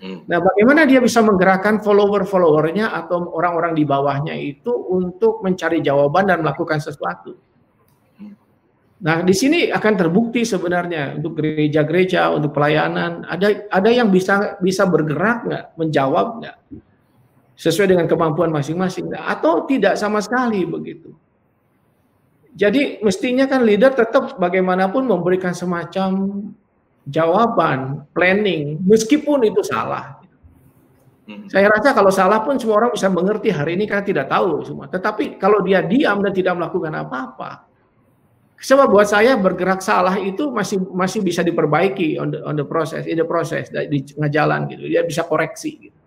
[0.00, 0.24] Hmm.
[0.26, 6.40] Nah, bagaimana dia bisa menggerakkan follower-followernya atau orang-orang di bawahnya itu untuk mencari jawaban dan
[6.40, 7.36] melakukan sesuatu?
[9.00, 14.84] Nah, di sini akan terbukti sebenarnya untuk gereja-gereja, untuk pelayanan, ada ada yang bisa bisa
[14.84, 16.56] bergerak nggak, menjawab nggak,
[17.56, 21.16] sesuai dengan kemampuan masing-masing, atau tidak sama sekali begitu.
[22.52, 26.10] Jadi mestinya kan leader tetap bagaimanapun memberikan semacam
[27.08, 30.20] jawaban, planning, meskipun itu salah.
[31.24, 31.48] Hmm.
[31.48, 34.92] Saya rasa kalau salah pun semua orang bisa mengerti hari ini karena tidak tahu semua.
[34.92, 37.69] Tetapi kalau dia diam dan tidak melakukan apa-apa,
[38.60, 43.08] sebab buat saya bergerak salah itu masih masih bisa diperbaiki on the on the process,
[43.08, 44.84] in the process di ngajalan gitu.
[44.84, 45.98] Dia bisa koreksi gitu.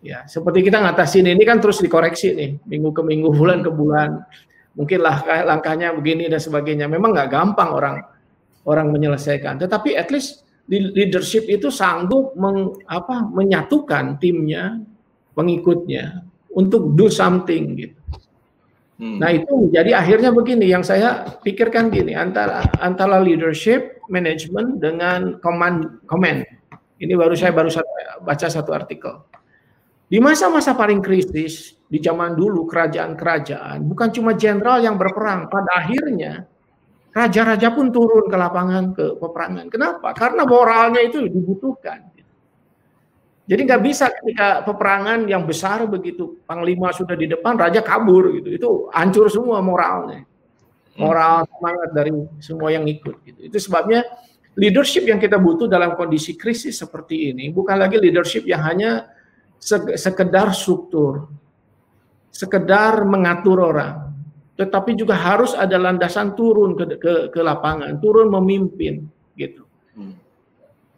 [0.00, 4.24] Ya, seperti kita ngatasin ini kan terus dikoreksi nih, minggu ke minggu, bulan ke bulan.
[4.72, 6.88] Mungkin lah langkahnya begini dan sebagainya.
[6.88, 7.96] Memang nggak gampang orang
[8.64, 9.60] orang menyelesaikan.
[9.60, 14.80] Tetapi at least leadership itu sanggup meng, apa, menyatukan timnya,
[15.36, 16.24] pengikutnya
[16.56, 17.96] untuk do something gitu.
[19.00, 19.16] Hmm.
[19.16, 26.04] Nah itu jadi akhirnya begini yang saya pikirkan gini antara antara leadership, management dengan command
[26.04, 26.44] command.
[27.00, 27.88] Ini baru saya baru satu,
[28.20, 29.24] baca satu artikel.
[30.04, 36.44] Di masa-masa paling kritis di zaman dulu kerajaan-kerajaan bukan cuma jenderal yang berperang, pada akhirnya
[37.10, 39.66] Raja-raja pun turun ke lapangan ke peperangan.
[39.66, 40.14] Kenapa?
[40.14, 42.06] Karena moralnya itu dibutuhkan.
[43.50, 48.48] Jadi nggak bisa ketika peperangan yang besar begitu, panglima sudah di depan, raja kabur gitu.
[48.54, 50.22] Itu hancur semua moralnya.
[50.94, 53.40] Moral semangat dari semua yang ikut gitu.
[53.50, 54.06] Itu sebabnya
[54.54, 59.10] leadership yang kita butuh dalam kondisi krisis seperti ini bukan lagi leadership yang hanya
[59.96, 61.28] sekedar struktur,
[62.30, 64.14] sekedar mengatur orang,
[64.56, 69.04] tetapi juga harus ada landasan turun ke, ke, ke lapangan, turun memimpin
[69.36, 69.68] gitu.
[69.92, 70.16] Hmm.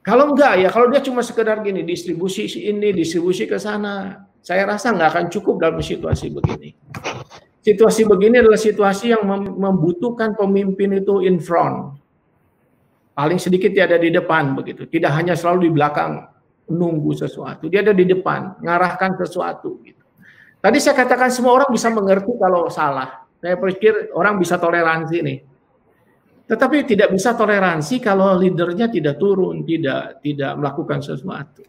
[0.02, 4.90] Kalau enggak ya, kalau dia cuma sekedar gini distribusi ini, distribusi ke sana, saya rasa
[4.90, 6.74] nggak akan cukup dalam situasi begini.
[7.62, 11.94] Situasi begini adalah situasi yang membutuhkan pemimpin itu in front.
[13.14, 16.26] Paling sedikit dia ada di depan begitu, tidak hanya selalu di belakang
[16.66, 17.70] nunggu sesuatu.
[17.70, 20.02] Dia ada di depan, ngarahkan sesuatu gitu.
[20.58, 23.22] Tadi saya katakan semua orang bisa mengerti kalau salah.
[23.38, 25.38] Saya pikir orang bisa toleransi nih.
[26.52, 31.64] Tetapi tidak bisa toleransi kalau leadernya tidak turun, tidak tidak melakukan sesuatu.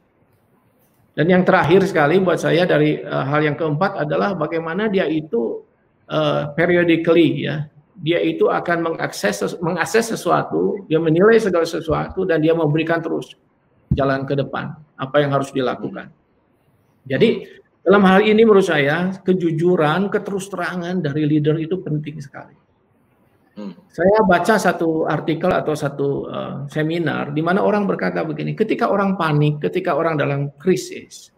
[1.16, 5.64] Dan yang terakhir sekali buat saya dari uh, hal yang keempat adalah bagaimana dia itu
[6.12, 7.64] uh, periodically ya,
[7.96, 13.40] dia itu akan mengakses mengakses sesuatu, dia menilai segala sesuatu dan dia memberikan terus
[13.88, 16.12] jalan ke depan, apa yang harus dilakukan.
[17.08, 17.48] Jadi
[17.88, 22.63] dalam hal ini menurut saya kejujuran, keterus terangan dari leader itu penting sekali.
[23.54, 23.74] Hmm.
[23.94, 29.14] Saya baca satu artikel atau satu uh, seminar di mana orang berkata begini, ketika orang
[29.14, 31.30] panik, ketika orang dalam krisis,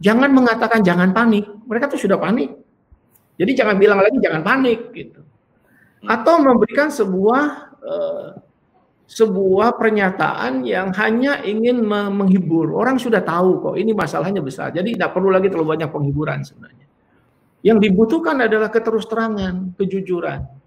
[0.00, 2.48] jangan mengatakan jangan panik, mereka tuh sudah panik.
[3.36, 5.20] Jadi jangan bilang lagi jangan panik gitu.
[5.20, 6.08] Hmm.
[6.08, 7.42] Atau memberikan sebuah
[7.84, 8.28] uh,
[9.04, 12.72] sebuah pernyataan yang hanya ingin menghibur.
[12.72, 14.72] Orang sudah tahu kok ini masalahnya besar.
[14.72, 16.88] Jadi tidak perlu lagi terlalu banyak penghiburan sebenarnya.
[17.60, 20.63] Yang dibutuhkan adalah keterus terangan, kejujuran.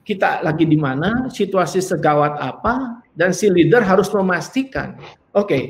[0.00, 4.96] Kita lagi di mana, situasi segawat apa, dan si leader harus memastikan,
[5.36, 5.62] oke, okay,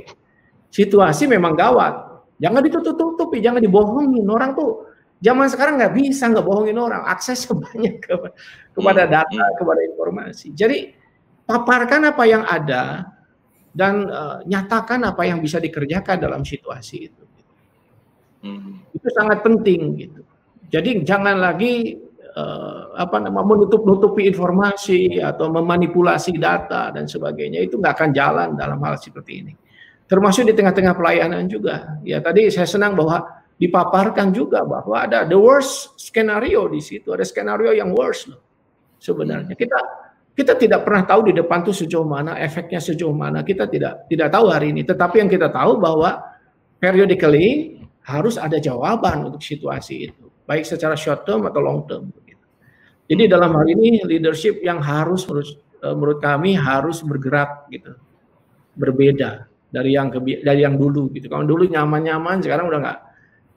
[0.70, 2.22] situasi memang gawat.
[2.40, 4.24] Jangan ditutup-tutupi, jangan dibohongin.
[4.24, 4.88] Orang tuh
[5.20, 8.00] zaman sekarang nggak bisa nggak bohongin orang, akses banyak
[8.72, 9.54] kepada hmm, data, hmm.
[9.60, 10.46] kepada informasi.
[10.56, 10.78] Jadi
[11.44, 13.12] paparkan apa yang ada
[13.76, 17.24] dan uh, nyatakan apa yang bisa dikerjakan dalam situasi itu.
[18.40, 18.80] Hmm.
[18.96, 20.22] Itu sangat penting gitu.
[20.72, 22.00] Jadi jangan lagi
[22.38, 28.76] uh, apa nama menutup-nutupi informasi atau memanipulasi data dan sebagainya itu nggak akan jalan dalam
[28.84, 29.52] hal seperti ini.
[30.04, 31.96] Termasuk di tengah-tengah pelayanan juga.
[32.04, 33.24] Ya tadi saya senang bahwa
[33.56, 38.42] dipaparkan juga bahwa ada the worst skenario di situ, ada skenario yang worst loh.
[39.00, 39.80] Sebenarnya kita
[40.36, 43.40] kita tidak pernah tahu di depan tuh sejauh mana, efeknya sejauh mana.
[43.40, 44.84] Kita tidak tidak tahu hari ini.
[44.84, 46.20] Tetapi yang kita tahu bahwa
[46.76, 52.08] periodically harus ada jawaban untuk situasi itu, baik secara short term atau long term.
[53.10, 55.50] Jadi dalam hal ini leadership yang harus menurut,
[55.82, 57.98] eh, menurut kami harus bergerak gitu,
[58.78, 61.26] berbeda dari yang dari yang dulu gitu.
[61.26, 62.98] Kalau dulu nyaman-nyaman, sekarang udah nggak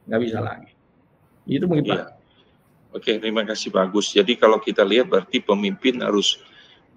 [0.09, 0.73] nggak bisa lagi.
[1.45, 2.09] Itu mungkin ya.
[2.93, 4.09] Oke, terima kasih bagus.
[4.09, 6.41] Jadi kalau kita lihat berarti pemimpin harus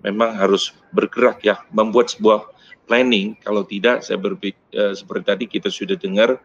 [0.00, 2.52] memang harus bergerak ya, membuat sebuah
[2.88, 3.36] planning.
[3.40, 6.40] Kalau tidak, saya berpikir eh, seperti tadi kita sudah dengar,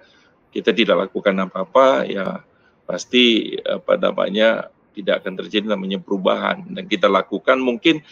[0.51, 2.43] kita tidak lakukan apa-apa, ya
[2.83, 6.63] pasti apa namanya tidak akan terjadi namanya perubahan.
[6.67, 8.03] Dan kita lakukan mungkin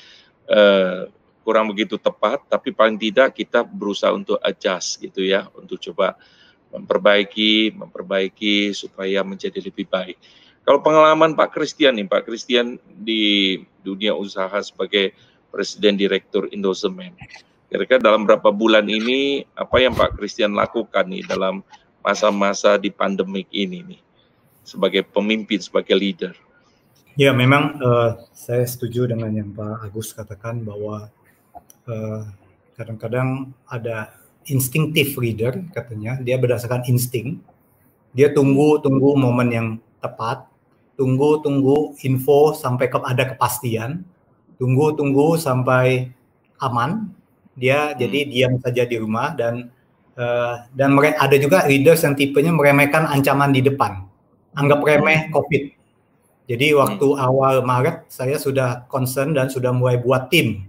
[0.50, 1.02] eh,
[1.44, 6.14] kurang begitu tepat, tapi paling tidak kita berusaha untuk adjust gitu ya, untuk coba
[6.70, 10.18] memperbaiki, memperbaiki supaya menjadi lebih baik.
[10.62, 15.18] Kalau pengalaman Pak Christian nih, Pak Christian di dunia usaha sebagai
[15.50, 17.18] Presiden Direktur Indosemen.
[17.70, 21.66] Kira-kira dalam berapa bulan ini apa yang Pak Christian lakukan nih dalam
[22.06, 24.02] masa-masa di pandemik ini nih
[24.62, 26.38] sebagai pemimpin, sebagai leader?
[27.20, 31.12] Ya, memang uh, saya setuju dengan yang Pak Agus katakan bahwa
[31.84, 32.22] eh,
[32.80, 34.16] kadang-kadang ada
[34.48, 37.44] instinctive leader katanya, dia berdasarkan insting.
[38.16, 39.68] Dia tunggu-tunggu momen yang
[40.00, 40.48] tepat,
[40.96, 44.08] tunggu-tunggu info sampai ke ada kepastian,
[44.56, 46.16] tunggu-tunggu sampai
[46.64, 47.12] aman.
[47.60, 47.96] Dia hmm.
[48.00, 49.68] jadi diam saja di rumah dan
[50.16, 54.08] uh, dan ada juga leaders yang tipenya meremehkan ancaman di depan.
[54.56, 55.36] Anggap remeh hmm.
[55.36, 55.79] COVID.
[56.50, 57.22] Jadi waktu hmm.
[57.22, 60.66] awal Maret saya sudah concern dan sudah mulai buat tim.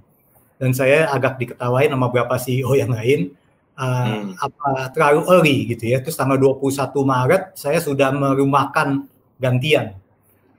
[0.60, 3.32] Dan saya agak diketawain sama beberapa CEO yang lain
[3.80, 4.36] uh, hmm.
[4.36, 6.04] apa terlalu early gitu ya.
[6.04, 9.08] Terus tanggal 21 Maret saya sudah merumahkan
[9.40, 9.96] gantian.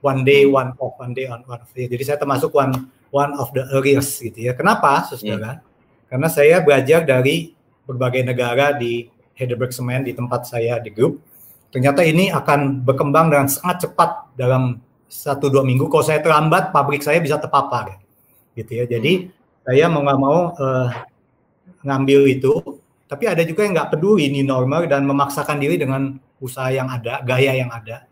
[0.02, 0.58] One day, hmm.
[0.58, 1.70] one off, one day, one off.
[1.70, 4.58] Jadi saya termasuk one one of the earliest gitu ya.
[4.58, 5.62] Kenapa, saudara?
[5.62, 5.64] Hmm.
[6.10, 7.54] Karena saya belajar dari
[7.86, 9.06] berbagai negara di
[9.38, 11.22] Heidelberg Cement di tempat saya di grup.
[11.70, 14.82] Ternyata ini akan berkembang dengan sangat cepat dalam
[15.12, 15.92] satu dua minggu.
[15.92, 18.00] Kalau saya terlambat, pabrik saya bisa terpapar,
[18.56, 18.84] gitu ya.
[18.88, 19.68] Jadi hmm.
[19.68, 20.88] saya mau nggak mau uh,
[21.84, 22.80] ngambil itu.
[23.04, 27.20] Tapi ada juga yang nggak peduli ini normal dan memaksakan diri dengan usaha yang ada,
[27.20, 28.08] gaya yang ada.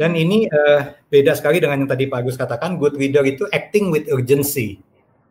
[0.00, 3.92] Dan ini uh, beda sekali dengan yang tadi Pak Agus katakan, good leader itu acting
[3.92, 4.80] with urgency.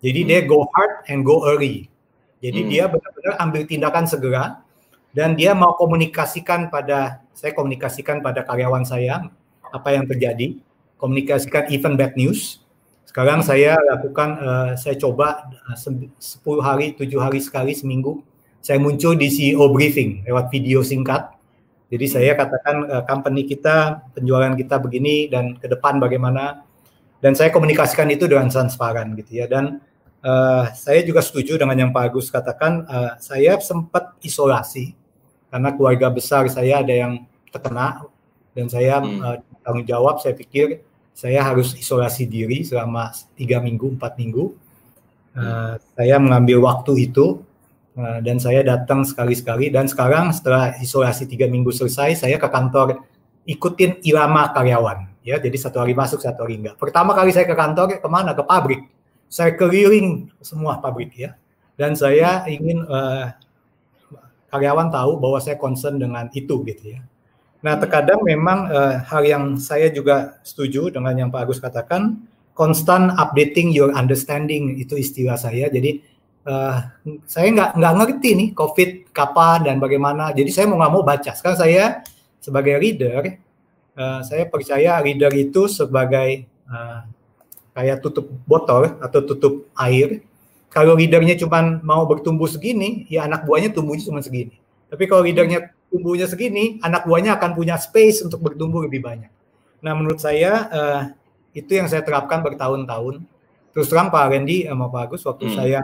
[0.06, 0.30] Jadi hmm.
[0.30, 1.90] dia go hard and go early.
[2.40, 2.70] Jadi hmm.
[2.70, 4.62] dia benar-benar ambil tindakan segera
[5.10, 9.26] dan dia mau komunikasikan pada saya komunikasikan pada karyawan saya
[9.74, 10.62] apa yang terjadi,
[10.98, 12.62] komunikasikan event bad news.
[13.08, 16.18] Sekarang saya lakukan uh, saya coba uh, 10
[16.64, 18.24] hari, 7 hari sekali seminggu
[18.64, 21.36] saya muncul di CEO briefing lewat video singkat.
[21.92, 26.64] Jadi saya katakan uh, company kita, penjualan kita begini dan ke depan bagaimana.
[27.20, 29.52] Dan saya komunikasikan itu dengan transparan gitu ya.
[29.52, 29.84] Dan
[30.24, 32.88] uh, saya juga setuju dengan yang Pak Agus katakan.
[32.88, 34.96] Uh, saya sempat isolasi
[35.52, 38.08] karena keluarga besar saya ada yang terkena
[38.54, 39.20] dan saya hmm.
[39.22, 40.22] uh, tanggung jawab.
[40.22, 40.82] Saya pikir
[41.14, 44.54] saya harus isolasi diri selama tiga minggu, empat minggu.
[45.34, 47.42] Uh, saya mengambil waktu itu
[47.94, 49.70] Nah, dan saya datang sekali-sekali.
[49.70, 53.06] Dan sekarang setelah isolasi tiga minggu selesai saya ke kantor
[53.46, 55.14] ikutin irama karyawan.
[55.24, 58.34] Ya jadi satu hari masuk satu hari enggak pertama kali saya ke kantor ke mana?
[58.34, 58.82] Ke pabrik.
[59.30, 61.38] Saya keliling semua pabrik ya.
[61.78, 63.34] Dan saya ingin uh,
[64.50, 67.02] karyawan tahu bahwa saya concern dengan itu gitu ya
[67.64, 72.20] nah terkadang memang uh, hal yang saya juga setuju dengan yang Pak Agus katakan
[72.54, 76.04] constant updating your understanding itu istilah saya jadi
[76.48, 76.78] uh,
[77.28, 80.32] saya nggak nggak ngerti nih COVID kapan dan bagaimana.
[80.36, 81.32] Jadi saya mau nggak mau baca.
[81.36, 82.04] Sekarang saya
[82.44, 83.40] sebagai reader,
[83.96, 87.08] uh, saya percaya reader itu sebagai uh,
[87.74, 90.22] kayak tutup botol atau tutup air.
[90.74, 94.58] Kalau readernya cuma mau bertumbuh segini, ya anak buahnya tumbuhnya cuma segini.
[94.94, 99.34] Tapi kalau readernya tumbuhnya segini, anak buahnya akan punya space untuk bertumbuh lebih banyak.
[99.82, 101.02] Nah, menurut saya uh,
[101.58, 103.26] itu yang saya terapkan bertahun-tahun.
[103.74, 105.56] Terus terang Pak Randy sama Pak Agus waktu hmm.
[105.58, 105.80] saya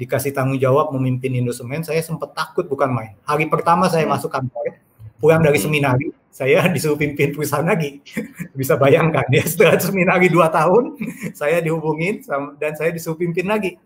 [0.00, 3.12] dikasih tanggung jawab memimpin Indosemen, saya sempat takut bukan main.
[3.28, 4.16] Hari pertama saya hmm.
[4.16, 4.80] masuk kantor,
[5.20, 5.66] pulang dari hmm.
[5.68, 8.00] seminari, saya disuruh pimpin perusahaan lagi.
[8.58, 10.96] Bisa bayangkan ya, setelah seminari dua tahun,
[11.36, 12.24] saya dihubungin
[12.56, 13.76] dan saya disuruh pimpin lagi.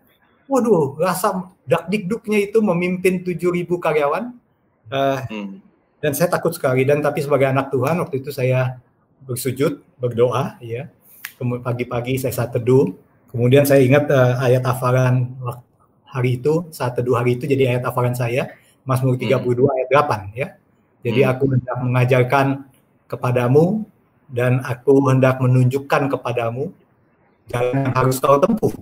[0.51, 4.42] Waduh, rasa dak dikduknya itu memimpin 7.000 karyawan.
[4.93, 5.49] Uh, hmm.
[6.05, 6.85] Dan saya takut sekali.
[6.85, 8.77] Dan tapi sebagai anak Tuhan, waktu itu saya
[9.25, 10.93] bersujud, berdoa, ya.
[11.41, 12.93] Pagi-pagi saya saat teduh.
[13.33, 15.33] Kemudian saya ingat uh, ayat hafalan
[16.05, 18.53] hari itu, saat teduh hari itu jadi ayat hafalan saya,
[18.85, 19.75] Mazmur 32 hmm.
[19.75, 20.49] ayat 8 ya.
[21.03, 21.31] Jadi hmm.
[21.33, 22.47] aku hendak mengajarkan
[23.09, 23.65] kepadamu
[24.31, 26.71] dan aku hendak menunjukkan kepadamu
[27.51, 28.73] jalan yang harus kau tempuh.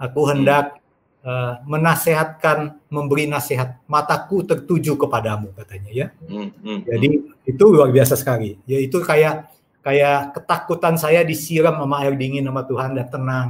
[0.00, 0.30] Aku hmm.
[0.32, 0.79] hendak hmm.
[1.24, 3.80] Uh, menasehatkan, memberi nasihat.
[3.88, 6.06] Mataku tertuju kepadamu katanya ya.
[6.24, 6.52] Hmm.
[6.60, 6.80] Hmm.
[6.84, 7.08] Jadi
[7.48, 8.56] itu luar biasa sekali.
[8.64, 9.48] Ya itu kayak
[9.80, 13.48] kayak ketakutan saya disiram sama air dingin sama Tuhan dan tenang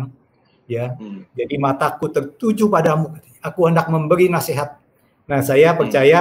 [0.71, 0.95] ya.
[0.95, 1.27] Hmm.
[1.35, 3.19] Jadi mataku tertuju padamu.
[3.43, 4.79] Aku hendak memberi nasihat.
[5.27, 5.79] Nah, saya hmm.
[5.79, 6.19] percaya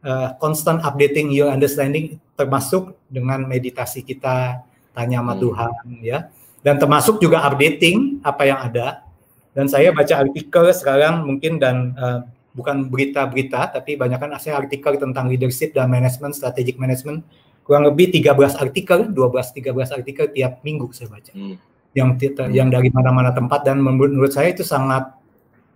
[0.00, 4.64] uh, constant updating your understanding termasuk dengan meditasi kita
[4.96, 5.42] tanya sama hmm.
[5.44, 6.18] Tuhan ya.
[6.60, 9.04] Dan termasuk juga updating apa yang ada.
[9.50, 12.22] Dan saya baca artikel sekarang mungkin dan uh,
[12.54, 17.26] bukan berita-berita tapi banyak kan saya artikel tentang leadership dan management, strategic management
[17.66, 21.30] kurang lebih 13 artikel, 12 13 artikel tiap minggu saya baca.
[21.34, 21.58] Hmm
[21.94, 22.54] yang hmm.
[22.54, 25.10] yang dari mana-mana tempat dan menurut saya itu sangat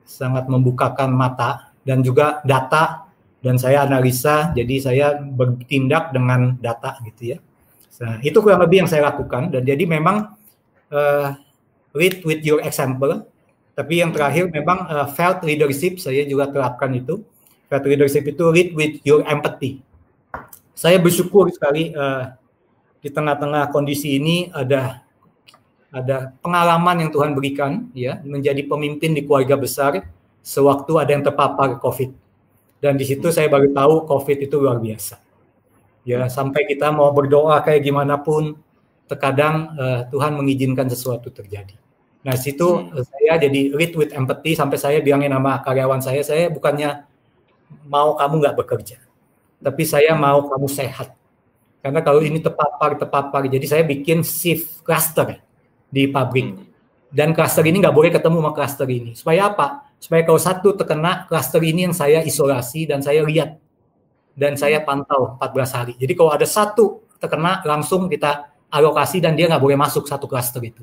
[0.07, 3.11] sangat membukakan mata dan juga data
[3.43, 7.39] dan saya analisa jadi saya bertindak dengan data gitu ya.
[7.95, 10.35] Nah, itu kurang lebih yang saya lakukan dan jadi memang
[10.91, 11.29] uh,
[11.95, 13.27] lead with your example.
[13.75, 17.27] Tapi yang terakhir memang uh, felt leadership saya juga terapkan itu.
[17.66, 19.83] Felt leadership itu lead with your empathy.
[20.75, 22.35] Saya bersyukur sekali uh,
[23.03, 25.03] di tengah-tengah kondisi ini ada
[25.95, 30.03] ada pengalaman yang Tuhan berikan ya menjadi pemimpin di keluarga besar
[30.43, 32.11] sewaktu ada yang terpapar COVID.
[32.83, 35.18] Dan di situ saya baru tahu COVID itu luar biasa.
[36.05, 38.61] Ya, sampai kita mau berdoa kayak gimana pun
[39.09, 41.84] terkadang uh, Tuhan mengizinkan sesuatu terjadi.
[42.25, 46.49] Nah, situ uh, saya jadi lead with empathy sampai saya bilangin nama karyawan saya, saya
[46.49, 47.05] bukannya
[47.85, 48.97] mau kamu nggak bekerja,
[49.61, 51.12] tapi saya mau kamu sehat.
[51.85, 55.37] Karena kalau ini terpapar, terpapar, jadi saya bikin shift cluster
[55.93, 56.49] di pabrik.
[56.49, 56.64] Hmm.
[57.12, 59.12] Dan klaster ini nggak boleh ketemu sama klaster ini.
[59.12, 59.85] Supaya apa?
[60.01, 63.61] Supaya kalau satu terkena klaster ini yang saya isolasi dan saya lihat
[64.35, 65.95] dan saya pantau 14 hari.
[66.01, 70.59] Jadi kalau ada satu terkena langsung kita alokasi dan dia nggak boleh masuk satu klaster
[70.64, 70.83] itu.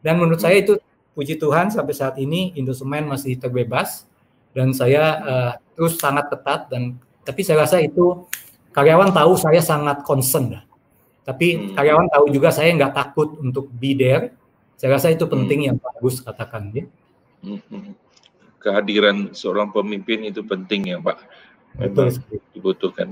[0.00, 0.80] Dan menurut saya itu
[1.12, 4.08] puji Tuhan sampai saat ini Indosemen masih terbebas
[4.56, 8.24] dan saya uh, terus sangat ketat dan tapi saya rasa itu
[8.72, 10.64] karyawan tahu saya sangat concern lah.
[11.22, 11.76] Tapi hmm.
[11.76, 14.32] karyawan tahu juga saya nggak takut untuk be there
[14.80, 15.66] saya rasa itu penting hmm.
[15.68, 16.88] yang Pak Agus katakan ya.
[17.44, 17.92] Hmm, hmm.
[18.64, 21.20] Kehadiran seorang pemimpin itu penting ya Pak.
[21.76, 22.40] Memang Betul.
[22.56, 23.08] dibutuhkan.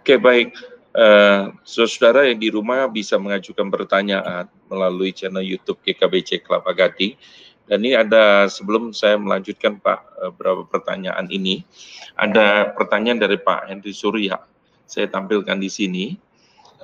[0.00, 0.56] Oke baik.
[0.94, 7.18] Uh, saudara yang di rumah bisa mengajukan pertanyaan melalui channel YouTube GKBC Kelapa Gading
[7.66, 11.64] Dan ini ada sebelum saya melanjutkan Pak eh, beberapa pertanyaan ini,
[12.12, 14.36] ada pertanyaan dari Pak Henry Surya.
[14.84, 16.06] Saya tampilkan di sini.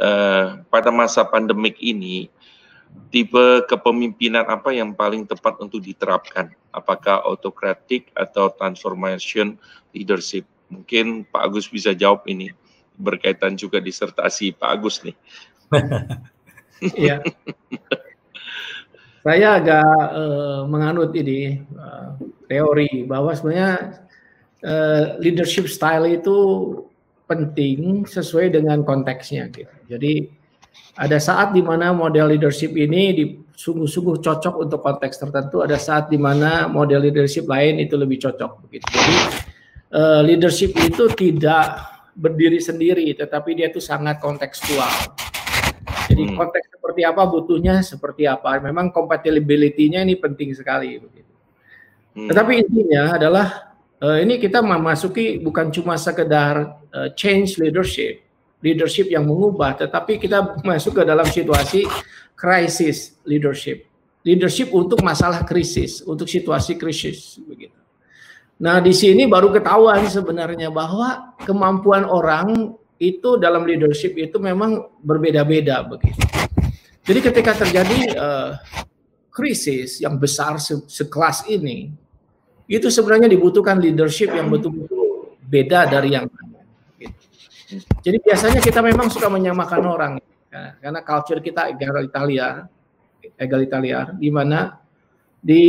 [0.01, 2.33] Uh, pada masa pandemik ini,
[3.13, 6.49] tipe kepemimpinan apa yang paling tepat untuk diterapkan?
[6.73, 9.61] Apakah autokratik atau transformation
[9.93, 10.49] leadership?
[10.73, 12.57] Mungkin Pak Agus bisa jawab ini
[13.01, 15.17] berkaitan juga disertasi Pak Agus nih.
[16.81, 17.21] Iya.
[19.21, 19.85] Saya agak
[20.17, 22.17] uh, menganut ini uh,
[22.49, 24.01] teori bahwa sebenarnya
[24.65, 26.37] uh, leadership style itu
[27.29, 29.53] penting sesuai dengan konteksnya.
[29.53, 29.69] Gitu.
[29.93, 30.15] Jadi
[30.97, 33.13] ada saat di mana model leadership ini
[33.53, 38.65] sungguh-sungguh cocok untuk konteks tertentu, ada saat di mana model leadership lain itu lebih cocok.
[38.65, 38.89] Begitu.
[38.89, 39.17] Jadi
[39.93, 44.91] uh, leadership itu tidak berdiri sendiri, tetapi dia itu sangat kontekstual.
[46.11, 46.37] Jadi hmm.
[46.37, 48.59] konteks seperti apa butuhnya seperti apa.
[48.59, 51.33] Memang compatibility-nya ini penting sekali begitu.
[52.19, 52.29] Hmm.
[52.29, 53.47] Tetapi intinya adalah
[54.03, 58.27] uh, ini kita memasuki bukan cuma sekedar uh, change leadership,
[58.59, 61.87] leadership yang mengubah, tetapi kita masuk ke dalam situasi
[62.35, 63.87] krisis leadership.
[64.21, 67.80] Leadership untuk masalah krisis, untuk situasi krisis begitu.
[68.61, 75.81] Nah, di sini baru ketahuan sebenarnya bahwa kemampuan orang itu dalam leadership itu memang berbeda-beda
[75.89, 76.21] begitu.
[77.01, 78.51] Jadi ketika terjadi uh,
[79.33, 81.89] krisis yang besar se sekelas ini,
[82.69, 86.61] itu sebenarnya dibutuhkan leadership yang betul-betul beda dari yang lain.
[87.01, 87.17] Gitu.
[88.05, 90.13] Jadi biasanya kita memang suka menyamakan orang,
[90.53, 92.69] ya, karena culture kita egalitalia,
[93.41, 94.77] egalitalia, di mana
[95.41, 95.63] di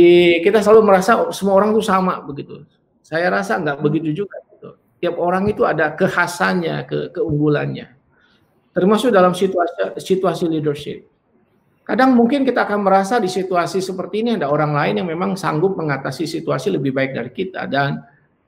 [0.44, 2.68] kita selalu merasa semua orang itu sama begitu.
[3.02, 4.38] Saya rasa nggak begitu juga
[5.02, 7.90] tiap orang itu ada kekhasannya, ke, keunggulannya.
[8.70, 11.10] Termasuk dalam situasi situasi leadership.
[11.82, 15.74] Kadang mungkin kita akan merasa di situasi seperti ini ada orang lain yang memang sanggup
[15.74, 17.98] mengatasi situasi lebih baik dari kita dan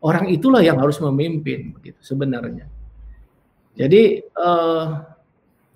[0.07, 2.71] orang itulah yang harus memimpin begitu sebenarnya.
[3.75, 4.87] Jadi eh,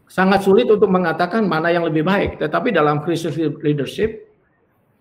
[0.07, 4.28] sangat sulit untuk mengatakan mana yang lebih baik, tetapi dalam krisis leadership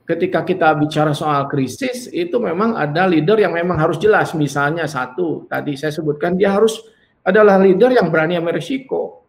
[0.08, 4.32] ketika kita bicara soal krisis itu memang ada leader yang memang harus jelas.
[4.32, 6.80] Misalnya satu tadi saya sebutkan dia harus
[7.28, 9.28] adalah leader yang berani ambil risiko.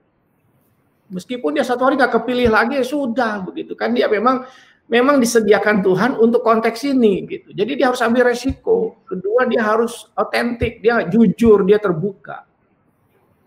[1.10, 4.46] Meskipun dia satu hari nggak kepilih lagi ya sudah begitu kan dia memang
[4.88, 7.52] memang disediakan Tuhan untuk konteks ini gitu.
[7.52, 9.04] Jadi dia harus ambil resiko.
[9.04, 12.47] Kedua dia harus otentik, dia jujur, dia terbuka.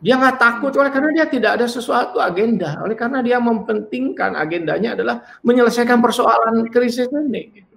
[0.01, 2.81] Dia nggak takut oleh karena dia tidak ada sesuatu agenda.
[2.81, 7.53] Oleh karena dia mempentingkan agendanya adalah menyelesaikan persoalan krisis ini.
[7.53, 7.75] Gitu.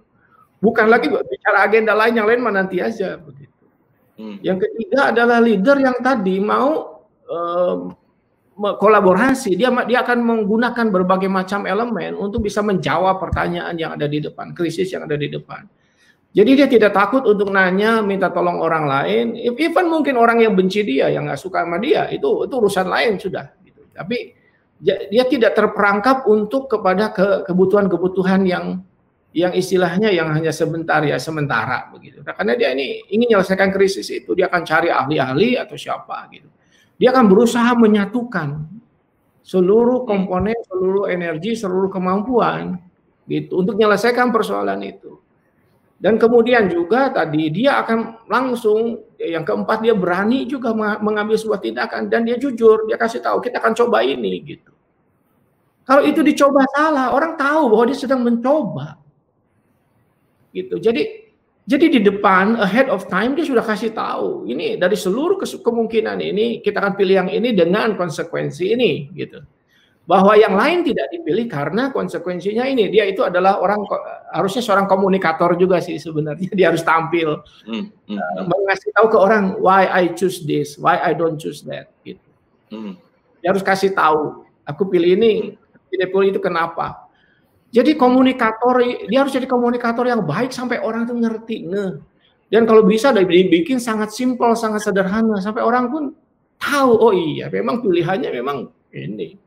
[0.64, 3.64] Bukan lagi bicara agenda lain yang lain mana nanti aja begitu.
[4.16, 4.40] Hmm.
[4.40, 7.92] Yang ketiga adalah leader yang tadi mau um,
[8.56, 9.52] kolaborasi.
[9.60, 14.56] Dia dia akan menggunakan berbagai macam elemen untuk bisa menjawab pertanyaan yang ada di depan,
[14.56, 15.68] krisis yang ada di depan.
[16.34, 19.38] Jadi dia tidak takut untuk nanya, minta tolong orang lain.
[19.38, 23.22] Even mungkin orang yang benci dia, yang nggak suka sama dia, itu itu urusan lain
[23.22, 23.54] sudah.
[23.62, 23.86] Gitu.
[23.94, 24.34] Tapi
[24.82, 27.14] dia tidak terperangkap untuk kepada
[27.46, 28.82] kebutuhan-kebutuhan yang
[29.34, 32.22] yang istilahnya yang hanya sebentar ya sementara begitu.
[32.22, 36.46] Nah, karena dia ini ingin menyelesaikan krisis itu, dia akan cari ahli-ahli atau siapa gitu.
[36.98, 38.62] Dia akan berusaha menyatukan
[39.42, 42.78] seluruh komponen, seluruh energi, seluruh kemampuan
[43.26, 45.23] gitu untuk menyelesaikan persoalan itu.
[46.04, 52.12] Dan kemudian juga tadi dia akan langsung yang keempat dia berani juga mengambil sebuah tindakan
[52.12, 54.68] dan dia jujur, dia kasih tahu kita akan coba ini gitu.
[55.88, 59.00] Kalau itu dicoba salah, orang tahu bahwa dia sedang mencoba.
[60.52, 60.76] Gitu.
[60.76, 61.24] Jadi
[61.64, 64.44] jadi di depan ahead of time dia sudah kasih tahu.
[64.44, 69.40] Ini dari seluruh kemungkinan ini kita akan pilih yang ini dengan konsekuensi ini gitu
[70.04, 72.92] bahwa yang lain tidak dipilih karena konsekuensinya ini.
[72.92, 73.80] Dia itu adalah orang
[74.36, 76.52] harusnya seorang komunikator juga sih sebenarnya.
[76.52, 77.40] Dia harus tampil.
[77.64, 80.76] Hmm, hmm, uh, mengasih tahu ke orang why I choose this?
[80.76, 81.92] Why I don't choose that?
[82.04, 82.20] Gitu.
[82.72, 82.96] Hmm.
[83.44, 85.54] dia harus kasih tahu aku pilih ini
[85.92, 87.06] tidak pilih itu kenapa?
[87.70, 91.88] Jadi komunikator dia harus jadi komunikator yang baik sampai orang itu ngerti nge.
[92.48, 96.04] Dan kalau bisa dibikin sangat simpel sangat sederhana sampai orang pun
[96.60, 99.43] tahu oh iya memang pilihannya memang ini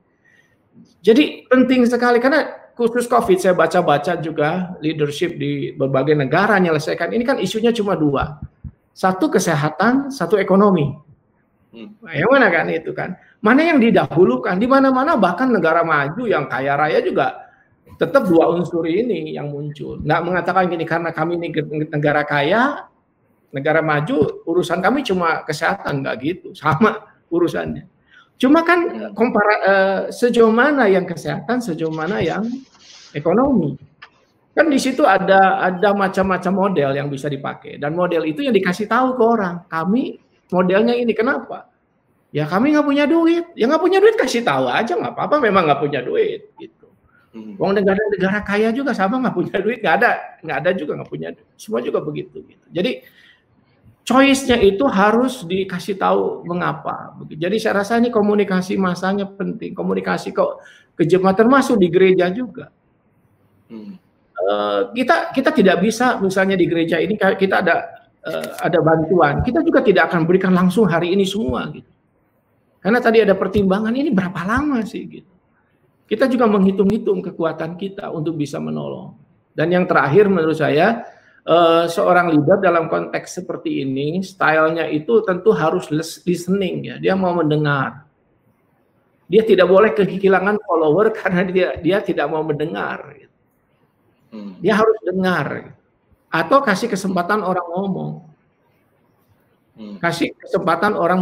[1.07, 7.23] jadi penting sekali karena khusus COVID saya baca-baca juga leadership di berbagai negara menyelesaikan ini
[7.23, 8.43] kan isunya cuma dua.
[8.91, 10.99] Satu kesehatan, satu ekonomi.
[11.71, 11.95] Hmm.
[12.03, 13.15] Nah, yang mana kan itu kan?
[13.39, 14.59] Mana yang didahulukan?
[14.59, 17.47] Di mana-mana bahkan negara maju yang kaya raya juga
[17.95, 20.03] tetap dua unsur ini yang muncul.
[20.03, 21.55] Nggak mengatakan gini karena kami ini
[21.87, 22.83] negara kaya,
[23.55, 26.49] negara maju, urusan kami cuma kesehatan, nggak gitu.
[26.51, 26.99] Sama
[27.31, 27.96] urusannya.
[28.37, 32.45] Cuma kan kompara, uh, sejauh mana yang kesehatan, sejauh mana yang
[33.17, 33.73] ekonomi.
[34.53, 38.89] Kan di situ ada ada macam-macam model yang bisa dipakai dan model itu yang dikasih
[38.89, 39.55] tahu ke orang.
[39.69, 40.17] Kami
[40.49, 41.69] modelnya ini kenapa?
[42.33, 43.45] Ya kami nggak punya duit.
[43.53, 45.41] Ya nggak punya duit kasih tahu aja nggak apa-apa.
[45.41, 46.89] Memang nggak punya duit gitu.
[47.37, 47.53] Hmm.
[47.61, 50.11] Wong negara-negara kaya juga sama nggak punya duit, nggak ada,
[50.41, 51.47] nggak ada juga nggak punya duit.
[51.53, 52.41] Semua juga begitu.
[52.41, 52.65] Gitu.
[52.73, 53.05] Jadi
[54.07, 57.11] choice-nya itu harus dikasih tahu mengapa.
[57.27, 59.75] Jadi saya rasa ini komunikasi masanya penting.
[59.75, 60.63] Komunikasi kok
[60.95, 62.71] ke jemaat termasuk di gereja juga.
[63.67, 63.99] Hmm.
[64.37, 67.75] Eh, kita kita tidak bisa misalnya di gereja ini kita ada
[68.21, 71.89] uh, ada bantuan, kita juga tidak akan berikan langsung hari ini semua gitu.
[72.77, 75.33] Karena tadi ada pertimbangan ini berapa lama sih gitu.
[76.05, 79.17] Kita juga menghitung-hitung kekuatan kita untuk bisa menolong.
[79.57, 81.01] Dan yang terakhir menurut saya
[81.47, 85.87] uh, seorang leader dalam konteks seperti ini stylenya itu tentu harus
[86.27, 86.95] listening ya.
[86.99, 88.03] Dia mau mendengar.
[89.27, 93.15] Dia tidak boleh kehilangan follower karena dia dia tidak mau mendengar.
[93.15, 93.35] Gitu.
[94.35, 94.51] Hmm.
[94.59, 95.75] Dia harus dengar
[96.27, 98.11] atau kasih kesempatan orang ngomong.
[99.77, 99.95] Hmm.
[100.01, 101.21] Kasih kesempatan orang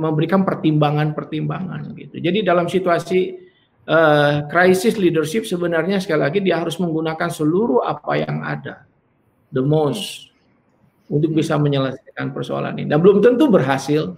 [0.00, 2.16] memberikan pertimbangan-pertimbangan gitu.
[2.16, 3.46] Jadi dalam situasi
[3.86, 8.88] uh, krisis leadership sebenarnya sekali lagi dia harus menggunakan seluruh apa yang ada,
[9.50, 10.30] the most
[11.06, 12.90] untuk bisa menyelesaikan persoalan ini.
[12.90, 14.14] Dan belum tentu berhasil,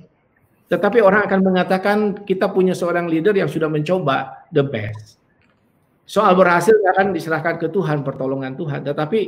[0.69, 5.17] tetapi orang akan mengatakan kita punya seorang leader yang sudah mencoba the best.
[6.09, 8.81] Soal berhasil akan diserahkan ke Tuhan, pertolongan Tuhan.
[8.85, 9.21] Tetapi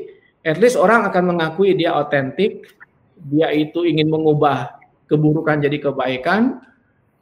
[0.44, 2.72] at least orang akan mengakui dia otentik,
[3.16, 6.60] dia itu ingin mengubah keburukan jadi kebaikan,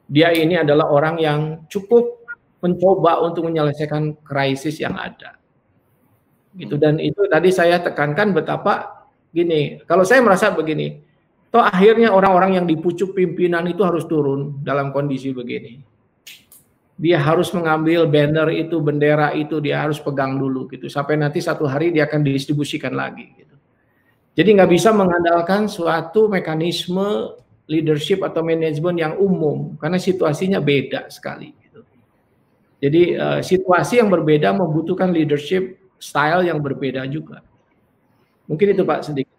[0.07, 2.23] dia ini adalah orang yang cukup
[2.59, 5.38] mencoba untuk menyelesaikan krisis yang ada.
[6.59, 10.99] Gitu dan itu tadi saya tekankan betapa gini, kalau saya merasa begini,
[11.47, 15.87] toh akhirnya orang-orang yang dipucuk pimpinan itu harus turun dalam kondisi begini
[16.99, 21.63] dia harus mengambil banner itu, bendera itu dia harus pegang dulu gitu sampai nanti satu
[21.63, 23.55] hari dia akan didistribusikan lagi gitu.
[24.35, 27.39] Jadi nggak bisa mengandalkan suatu mekanisme
[27.71, 31.55] leadership atau manajemen yang umum karena situasinya beda sekali.
[31.55, 31.79] Gitu.
[32.83, 37.43] Jadi uh, situasi yang berbeda membutuhkan leadership style yang berbeda juga.
[38.49, 39.35] Mungkin itu Pak sedikit.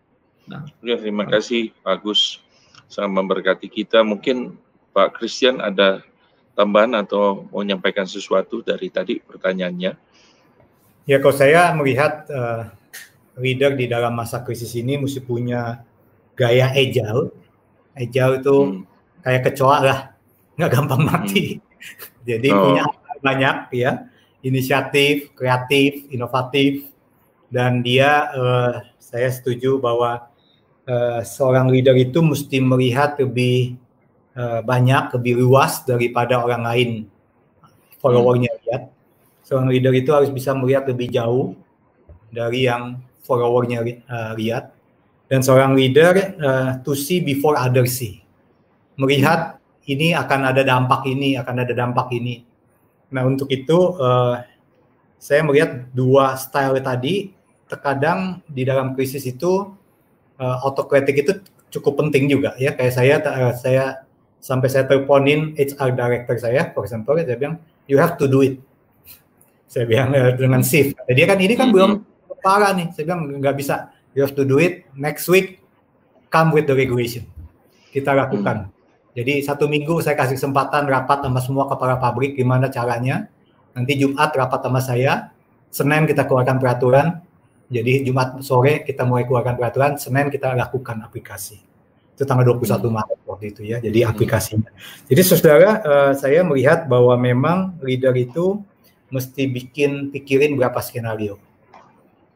[0.47, 0.69] Nah.
[0.85, 2.45] Ya, terima kasih Pak Agus
[2.87, 4.07] sangat memberkati kita.
[4.07, 4.55] Mungkin
[4.95, 6.05] Pak Christian ada
[6.55, 9.93] tambahan atau mau menyampaikan sesuatu dari tadi pertanyaannya?
[11.09, 12.71] Ya, kalau saya melihat uh,
[13.41, 15.83] leader di dalam masa krisis ini mesti punya
[16.37, 17.33] gaya agile.
[17.97, 18.83] Agile itu hmm.
[19.25, 19.99] kayak kecoa lah,
[20.61, 21.57] nggak gampang mati.
[21.57, 21.65] Hmm.
[22.29, 22.61] Jadi oh.
[22.69, 22.85] punya
[23.21, 24.10] banyak ya,
[24.41, 26.89] inisiatif, kreatif, inovatif,
[27.53, 30.29] dan dia uh, saya setuju bahwa
[30.89, 33.81] uh, seorang leader itu mesti melihat lebih
[34.31, 36.91] Eh, banyak lebih luas daripada orang lain
[37.99, 38.61] followernya hmm.
[38.63, 38.83] lihat.
[39.43, 41.59] Seorang leader itu harus bisa melihat lebih jauh
[42.31, 44.71] dari yang followernya uh, lihat.
[45.27, 48.23] Dan seorang leader uh, to see before others see.
[48.95, 49.59] Melihat
[49.91, 52.47] ini akan ada dampak ini, akan ada dampak ini.
[53.11, 54.43] Nah untuk itu uh,
[55.21, 57.35] saya melihat dua style tadi
[57.71, 59.71] terkadang di dalam krisis itu
[60.41, 61.33] uh, autokritik itu
[61.71, 66.89] cukup penting juga ya kayak saya uh, saya sampai saya teleponin HR director saya, for
[66.89, 68.57] example, saya bilang, you have to do it.
[69.71, 70.99] Saya bilang eh, dengan shift.
[71.07, 72.03] Dia kan ini kan belum
[72.43, 72.91] parah nih.
[72.97, 73.95] Saya bilang nggak bisa.
[74.17, 75.63] You have to do it next week.
[76.33, 77.29] Come with the regulation.
[77.95, 78.67] Kita lakukan.
[79.21, 83.29] Jadi satu minggu saya kasih kesempatan rapat sama semua kepala pabrik gimana caranya.
[83.77, 85.29] Nanti Jumat rapat sama saya.
[85.69, 87.21] Senin kita keluarkan peraturan.
[87.69, 90.01] Jadi Jumat sore kita mulai keluarkan peraturan.
[90.01, 91.71] Senin kita lakukan aplikasi
[92.21, 92.93] itu tanggal 21 hmm.
[92.93, 94.11] Maret waktu itu ya, jadi hmm.
[94.13, 94.71] aplikasinya.
[95.09, 98.61] Jadi saudara, uh, saya melihat bahwa memang leader itu
[99.09, 101.41] mesti bikin pikirin berapa skenario.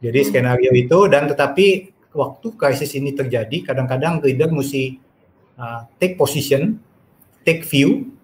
[0.01, 0.29] Jadi hmm.
[0.33, 5.04] skenario itu dan tetapi waktu krisis ini terjadi, kadang-kadang leader mesti
[5.59, 6.81] uh, take position,
[7.43, 8.15] take view,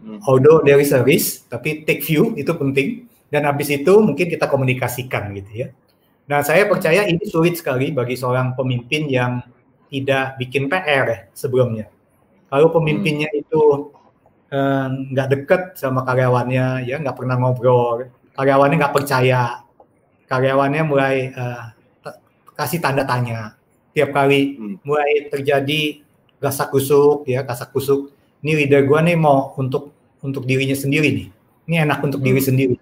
[0.00, 0.18] hmm.
[0.26, 3.06] although there is a risk, tapi take view itu penting.
[3.32, 5.68] Dan habis itu mungkin kita komunikasikan gitu ya.
[6.28, 9.40] Nah saya percaya ini sulit sekali bagi seorang pemimpin yang
[9.88, 11.88] tidak bikin PR ya sebelumnya.
[12.52, 13.40] Kalau pemimpinnya hmm.
[13.40, 13.62] itu
[14.52, 14.86] eh,
[15.16, 19.64] nggak eh, deket sama karyawannya, ya nggak pernah ngobrol, karyawannya nggak percaya,
[20.28, 21.64] karyawannya mulai eh,
[22.52, 23.56] kasih tanda tanya
[23.92, 24.76] tiap kali hmm.
[24.82, 26.00] mulai terjadi
[26.42, 28.10] gasak kusuk ya gasak kusuk
[28.42, 31.28] ini leader gue nih mau untuk untuk dirinya sendiri nih
[31.70, 32.26] ini enak untuk hmm.
[32.26, 32.76] diri sendiri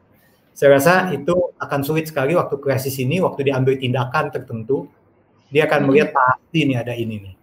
[0.57, 4.89] saya rasa itu akan sulit sekali waktu krisis ini waktu diambil tindakan tertentu
[5.51, 7.35] dia akan melihat pasti ini ada ini nih.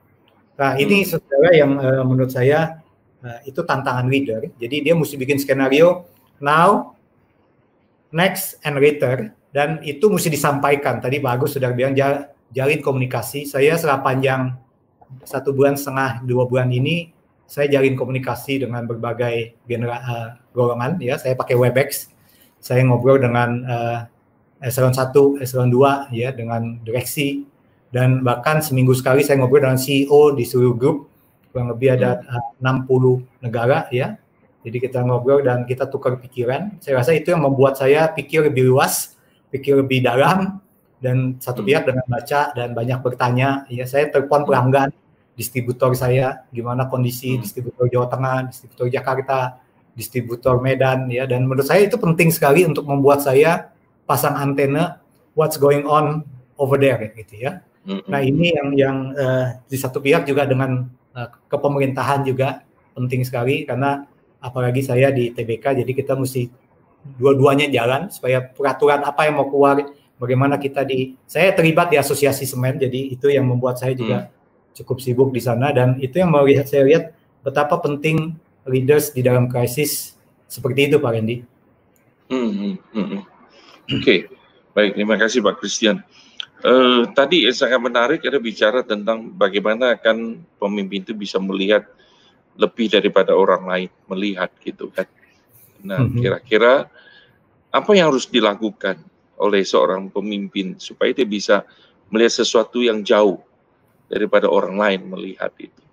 [0.57, 1.07] Nah ini hmm.
[1.11, 2.79] saudara yang uh, menurut saya
[3.21, 4.47] uh, itu tantangan leader.
[4.57, 6.07] Jadi dia mesti bikin skenario
[6.39, 6.95] now,
[8.09, 9.35] next and later.
[9.47, 11.01] dan itu mesti disampaikan.
[11.01, 11.97] Tadi Pak Agus sudah bilang
[12.53, 13.47] jalin komunikasi.
[13.49, 14.53] Saya setelah panjang
[15.23, 17.15] satu bulan setengah dua bulan ini
[17.47, 21.15] saya jalin komunikasi dengan berbagai genera, uh, golongan ya.
[21.15, 22.11] Saya pakai Webex.
[22.59, 23.99] Saya ngobrol dengan uh,
[24.59, 27.47] eselon 1, eselon 2 ya dengan direksi
[27.87, 30.97] dan bahkan seminggu sekali saya ngobrol dengan CEO di seluruh grup
[31.55, 32.59] kurang lebih ada hmm.
[32.59, 34.19] uh, 60 negara ya.
[34.67, 36.75] Jadi kita ngobrol dan kita tukar pikiran.
[36.83, 39.15] Saya rasa itu yang membuat saya pikir lebih luas,
[39.47, 40.59] pikir lebih dalam
[40.97, 41.67] dan satu hmm.
[41.69, 43.49] pihak dengan baca dan banyak bertanya.
[43.69, 44.89] Ya saya telepon pelanggan
[45.37, 47.41] distributor saya gimana kondisi hmm.
[47.45, 49.39] distributor Jawa Tengah, distributor Jakarta,
[49.93, 53.69] distributor Medan ya dan menurut saya itu penting sekali untuk membuat saya
[54.05, 55.01] pasang antena
[55.37, 56.25] what's going on
[56.57, 57.61] over there gitu ya.
[57.85, 58.01] Hmm.
[58.09, 62.65] Nah ini yang yang uh, di satu pihak juga dengan uh, kepemerintahan juga
[62.97, 64.05] penting sekali karena
[64.41, 66.49] apalagi saya di TBK jadi kita mesti
[67.17, 69.79] dua-duanya jalan supaya peraturan apa yang mau keluar
[70.17, 74.37] bagaimana kita di saya terlibat di asosiasi semen jadi itu yang membuat saya juga hmm
[74.77, 78.37] cukup sibuk di sana dan itu yang melihat saya lihat betapa penting
[78.69, 80.13] leaders di dalam krisis
[80.45, 81.41] seperti itu Pak Randy.
[82.29, 83.07] Hmm, hmm, hmm.
[83.09, 83.21] hmm.
[83.87, 84.19] Oke, okay.
[84.77, 86.05] baik terima kasih Pak Christian.
[86.61, 91.85] Uh, tadi yang sangat menarik ada bicara tentang bagaimana kan pemimpin itu bisa melihat
[92.57, 95.09] lebih daripada orang lain melihat gitu kan.
[95.81, 96.89] Nah hmm, kira-kira
[97.69, 98.97] apa yang harus dilakukan
[99.37, 101.63] oleh seorang pemimpin supaya dia bisa
[102.09, 103.39] melihat sesuatu yang jauh
[104.09, 105.83] daripada orang lain melihat itu.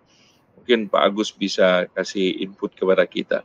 [0.57, 3.45] Mungkin Pak Agus bisa kasih input kepada kita.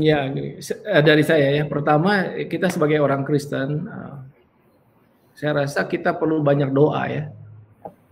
[0.00, 1.64] Ya, eh, dari saya ya.
[1.64, 4.16] Pertama, kita sebagai orang Kristen, eh,
[5.32, 7.24] saya rasa kita perlu banyak doa ya.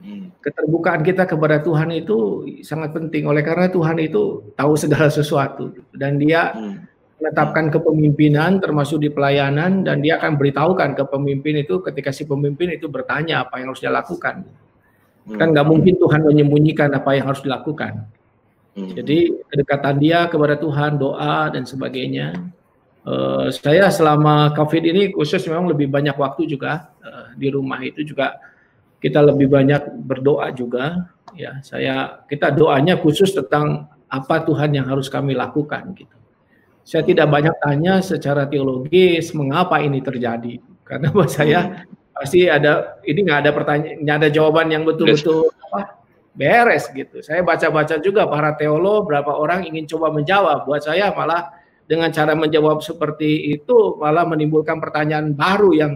[0.01, 0.33] Hmm.
[0.41, 3.29] Keterbukaan kita kepada Tuhan itu sangat penting.
[3.29, 6.90] Oleh karena Tuhan itu tahu segala sesuatu dan Dia hmm.
[7.21, 12.73] Menetapkan kepemimpinan termasuk di pelayanan dan Dia akan beritahukan ke pemimpin itu ketika si pemimpin
[12.73, 14.49] itu bertanya apa yang harus dia lakukan.
[15.29, 18.09] Kan nggak mungkin Tuhan menyembunyikan apa yang harus dilakukan.
[18.73, 18.91] Hmm.
[18.97, 22.35] Jadi kedekatan dia kepada Tuhan, doa dan sebagainya.
[23.05, 28.05] Uh, saya selama COVID ini khusus memang lebih banyak waktu juga uh, di rumah itu
[28.05, 28.37] juga
[29.01, 31.09] kita lebih banyak berdoa juga.
[31.37, 36.20] Ya, saya kita doanya khusus tentang apa Tuhan yang harus kami lakukan gitu.
[36.85, 43.01] Saya tidak banyak tanya secara teologis mengapa ini terjadi karena buat saya hmm pasti ada
[43.09, 45.97] ini nggak ada pertanyaan nggak ada jawaban yang betul-betul apa
[46.37, 47.25] beres gitu.
[47.25, 50.69] Saya baca-baca juga para teolog berapa orang ingin coba menjawab.
[50.69, 51.57] Buat saya malah
[51.89, 55.93] dengan cara menjawab seperti itu malah menimbulkan pertanyaan baru yang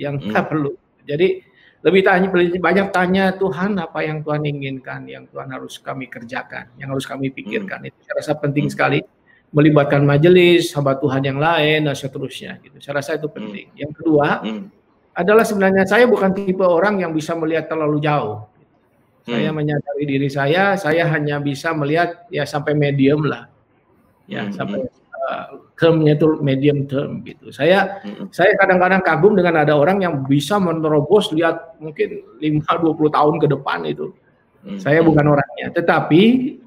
[0.00, 0.32] yang hmm.
[0.32, 0.72] tak perlu.
[1.04, 1.44] Jadi
[1.80, 2.28] lebih tanya
[2.60, 7.28] banyak tanya Tuhan apa yang Tuhan inginkan, yang Tuhan harus kami kerjakan, yang harus kami
[7.28, 7.84] pikirkan.
[7.84, 7.88] Hmm.
[7.92, 8.74] Itu saya rasa penting hmm.
[8.74, 8.98] sekali
[9.50, 12.78] melibatkan majelis, hamba Tuhan yang lain dan seterusnya gitu.
[12.78, 13.70] Saya rasa itu penting.
[13.74, 13.78] Hmm.
[13.78, 14.80] Yang kedua, hmm
[15.20, 18.46] adalah sebenarnya saya bukan tipe orang yang bisa melihat terlalu jauh.
[19.26, 19.36] Hmm.
[19.36, 23.50] Saya menyadari diri saya, saya hanya bisa melihat ya sampai medium lah.
[24.30, 24.54] Ya, hmm.
[24.54, 27.50] sampai uh, termnya itu medium term gitu.
[27.50, 28.30] Saya hmm.
[28.30, 33.46] saya kadang-kadang kagum dengan ada orang yang bisa menerobos lihat mungkin 5 20 tahun ke
[33.50, 34.14] depan itu.
[34.60, 34.76] Hmm.
[34.76, 36.22] Saya bukan orangnya, tetapi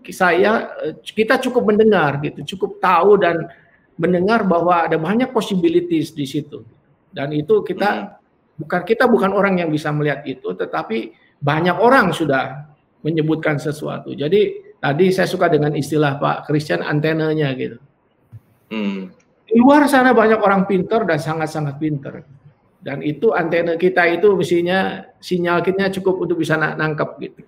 [0.10, 3.46] saya kita cukup mendengar gitu, cukup tahu dan
[4.02, 6.66] mendengar bahwa ada banyak possibilities di situ.
[7.14, 8.22] Dan itu kita hmm
[8.58, 12.70] bukan kita bukan orang yang bisa melihat itu, tetapi banyak orang sudah
[13.04, 14.14] menyebutkan sesuatu.
[14.16, 17.78] Jadi tadi saya suka dengan istilah Pak Christian antenanya gitu.
[18.72, 19.12] Hmm.
[19.44, 22.24] Di luar sana banyak orang pinter dan sangat-sangat pinter.
[22.84, 27.42] Dan itu antena kita itu mestinya sinyal kita cukup untuk bisa nangkep gitu.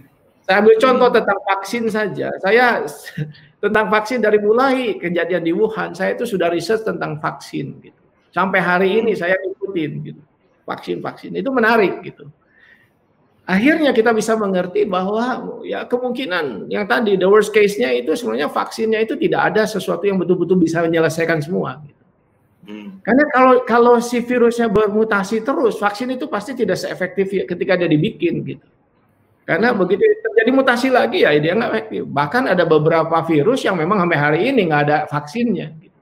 [0.44, 2.28] Saya ambil contoh tentang vaksin saja.
[2.44, 2.84] Saya
[3.62, 8.00] tentang vaksin dari mulai kejadian di Wuhan, saya itu sudah riset tentang vaksin gitu.
[8.34, 10.22] Sampai hari ini saya ikutin gitu
[10.66, 12.30] vaksin-vaksin itu menarik gitu.
[13.42, 19.02] Akhirnya kita bisa mengerti bahwa ya kemungkinan yang tadi the worst case-nya itu sebenarnya vaksinnya
[19.02, 21.82] itu tidak ada sesuatu yang betul-betul bisa menyelesaikan semua.
[21.82, 22.01] Gitu.
[22.62, 23.02] Hmm.
[23.02, 27.90] Karena kalau kalau si virusnya bermutasi terus, vaksin itu pasti tidak seefektif ya ketika dia
[27.90, 28.66] dibikin gitu.
[29.42, 32.02] Karena begitu terjadi mutasi lagi ya dia nggak efektif.
[32.06, 35.74] Bahkan ada beberapa virus yang memang sampai hari ini nggak ada vaksinnya.
[35.82, 35.98] Gitu.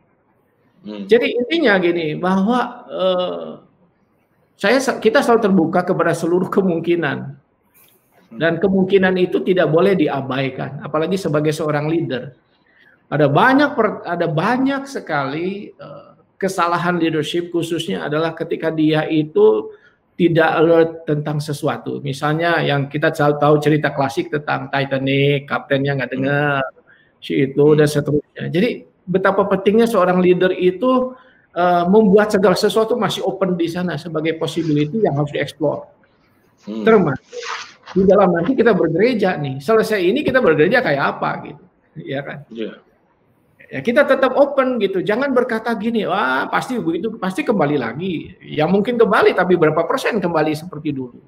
[0.85, 1.05] Hmm.
[1.09, 2.61] Jadi intinya gini bahwa
[2.93, 3.49] eh,
[4.61, 7.41] saya kita selalu terbuka kepada seluruh kemungkinan
[8.37, 12.37] dan kemungkinan itu tidak boleh diabaikan apalagi sebagai seorang leader
[13.11, 13.75] ada banyak
[14.07, 16.10] ada banyak sekali uh,
[16.41, 19.77] kesalahan leadership khususnya adalah ketika dia itu
[20.17, 26.65] tidak alert tentang sesuatu misalnya yang kita tahu cerita klasik tentang Titanic kaptennya nggak dengar
[27.21, 31.13] si itu dan seterusnya jadi betapa pentingnya seorang leader itu
[31.55, 35.89] uh, membuat segala sesuatu masih open di sana sebagai possibility yang harus dieksplor.
[36.69, 36.85] Hmm.
[36.85, 37.27] Termasuk
[37.91, 39.59] di dalam nanti kita bergereja nih.
[39.59, 41.65] Selesai ini kita bergereja kayak apa gitu,
[42.07, 42.39] ya kan?
[42.53, 42.79] Yeah.
[43.71, 44.99] Ya kita tetap open gitu.
[44.99, 48.35] Jangan berkata gini, wah pasti begitu, pasti kembali lagi.
[48.43, 51.23] Ya mungkin kembali, tapi berapa persen kembali seperti dulu?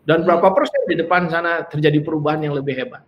[0.00, 0.26] Dan hmm.
[0.26, 3.04] berapa persen di depan sana terjadi perubahan yang lebih hebat?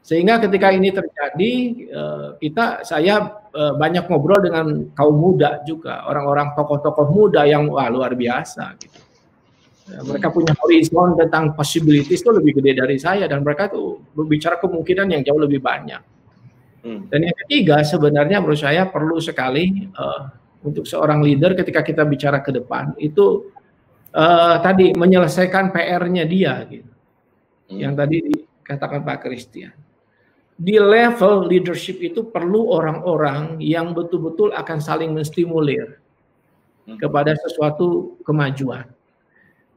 [0.00, 1.52] Sehingga ketika ini terjadi,
[1.92, 7.92] eh, kita saya eh, banyak ngobrol dengan kaum muda juga, orang-orang tokoh-tokoh muda yang wah
[7.92, 8.72] luar biasa.
[8.80, 8.98] Gitu.
[9.92, 10.36] Ya, mereka hmm.
[10.40, 15.20] punya horizon tentang possibilities itu lebih gede dari saya dan mereka tuh berbicara kemungkinan yang
[15.28, 16.00] jauh lebih banyak.
[16.82, 17.06] Hmm.
[17.06, 20.28] Dan yang ketiga sebenarnya menurut saya perlu sekali uh,
[20.66, 23.50] untuk seorang leader ketika kita bicara ke depan itu
[24.14, 26.92] uh, tadi menyelesaikan PR-nya dia gitu.
[27.70, 27.78] Hmm.
[27.78, 29.72] Yang tadi dikatakan Pak Christian
[30.62, 35.98] di level leadership itu perlu orang-orang yang betul-betul akan saling menstimulir
[36.86, 37.02] hmm.
[37.02, 38.86] kepada sesuatu kemajuan.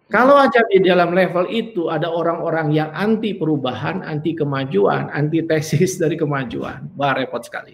[0.05, 5.97] Kalau aja di dalam level itu ada orang-orang yang anti perubahan, anti kemajuan, anti tesis
[6.01, 7.73] dari kemajuan, wah repot sekali.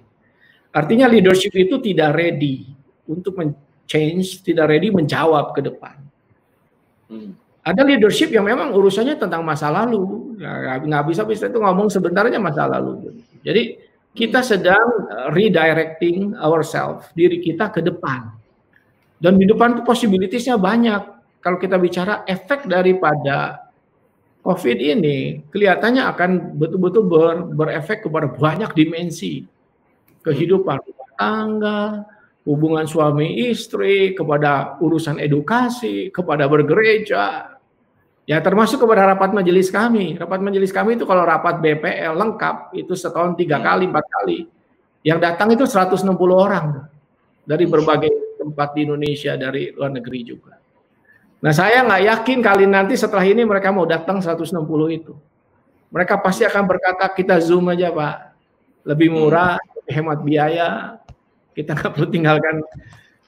[0.72, 2.72] Artinya leadership itu tidak ready
[3.04, 3.36] untuk
[3.84, 6.00] change, tidak ready menjawab ke depan.
[7.12, 7.36] Hmm.
[7.62, 12.66] Ada leadership yang memang urusannya tentang masa lalu, nggak bisa bisa itu ngomong sebentarnya masa
[12.66, 13.22] lalu.
[13.44, 13.78] Jadi
[14.18, 18.34] kita sedang uh, redirecting ourselves, diri kita ke depan.
[19.22, 21.21] Dan di depan itu possibilitiesnya banyak.
[21.42, 23.68] Kalau kita bicara efek daripada
[24.46, 29.46] COVID ini, kelihatannya akan betul-betul ber, berefek kepada banyak dimensi
[30.22, 30.78] kehidupan
[31.18, 32.06] tangga,
[32.46, 37.52] hubungan suami istri, kepada urusan edukasi, kepada bergereja,
[38.30, 40.16] Ya termasuk kepada rapat majelis kami.
[40.16, 43.66] Rapat majelis kami itu kalau rapat BPL lengkap itu setahun tiga hmm.
[43.66, 44.40] kali, empat kali.
[45.02, 46.86] Yang datang itu 160 orang
[47.42, 50.61] dari berbagai tempat di Indonesia, dari luar negeri juga.
[51.42, 54.62] Nah saya nggak yakin kali nanti setelah ini mereka mau datang 160
[54.94, 55.14] itu.
[55.92, 58.38] Mereka pasti akan berkata kita zoom aja pak,
[58.88, 60.70] lebih murah, lebih hemat biaya,
[61.52, 62.56] kita nggak perlu tinggalkan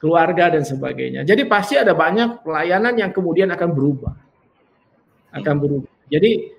[0.00, 1.26] keluarga dan sebagainya.
[1.26, 4.14] Jadi pasti ada banyak pelayanan yang kemudian akan berubah
[5.34, 5.90] akan berubah.
[6.06, 6.54] Jadi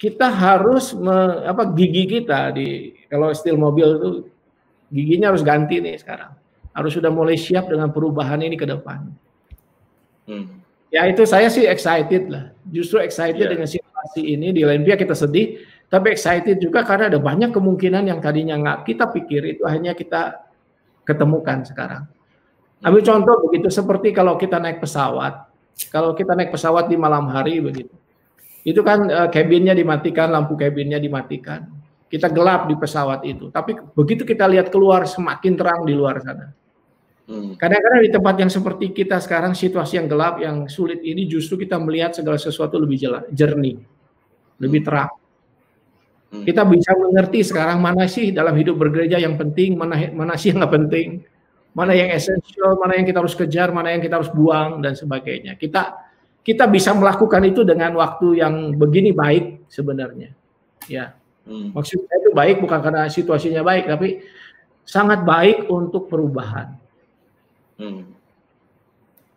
[0.00, 4.10] kita harus me, apa gigi kita di kalau steel mobil itu
[4.90, 6.32] giginya harus ganti nih sekarang.
[6.74, 9.06] Harus sudah mulai siap dengan perubahan ini ke depan.
[10.26, 10.63] Hmm.
[10.94, 12.54] Ya itu saya sih excited lah.
[12.70, 13.50] Justru excited yeah.
[13.50, 14.54] dengan situasi ini.
[14.54, 15.58] Di lain pihak kita sedih,
[15.90, 20.46] tapi excited juga karena ada banyak kemungkinan yang tadinya nggak kita pikir itu hanya kita
[21.02, 22.06] ketemukan sekarang.
[22.86, 25.50] Ambil contoh begitu seperti kalau kita naik pesawat.
[25.90, 27.90] Kalau kita naik pesawat di malam hari begitu
[28.64, 31.68] itu kan uh, cabinnya dimatikan, lampu cabinnya dimatikan.
[32.08, 33.52] Kita gelap di pesawat itu.
[33.52, 36.48] Tapi begitu kita lihat keluar semakin terang di luar sana.
[37.24, 37.56] Hmm.
[37.56, 41.80] Kadang-kadang di tempat yang seperti kita sekarang situasi yang gelap, yang sulit ini justru kita
[41.80, 43.80] melihat segala sesuatu lebih jelas, jernih,
[44.60, 44.88] lebih hmm.
[44.88, 45.12] terang.
[46.28, 46.44] Hmm.
[46.44, 50.60] Kita bisa mengerti sekarang mana sih dalam hidup bergereja yang penting, mana mana sih yang
[50.60, 51.24] nggak penting,
[51.72, 55.56] mana yang esensial, mana yang kita harus kejar, mana yang kita harus buang dan sebagainya.
[55.56, 55.96] Kita
[56.44, 60.36] kita bisa melakukan itu dengan waktu yang begini baik sebenarnya.
[60.92, 61.16] Ya.
[61.48, 61.72] Hmm.
[61.72, 64.20] Maksudnya itu baik bukan karena situasinya baik, tapi
[64.84, 66.83] sangat baik untuk perubahan.
[67.80, 68.02] Hmm.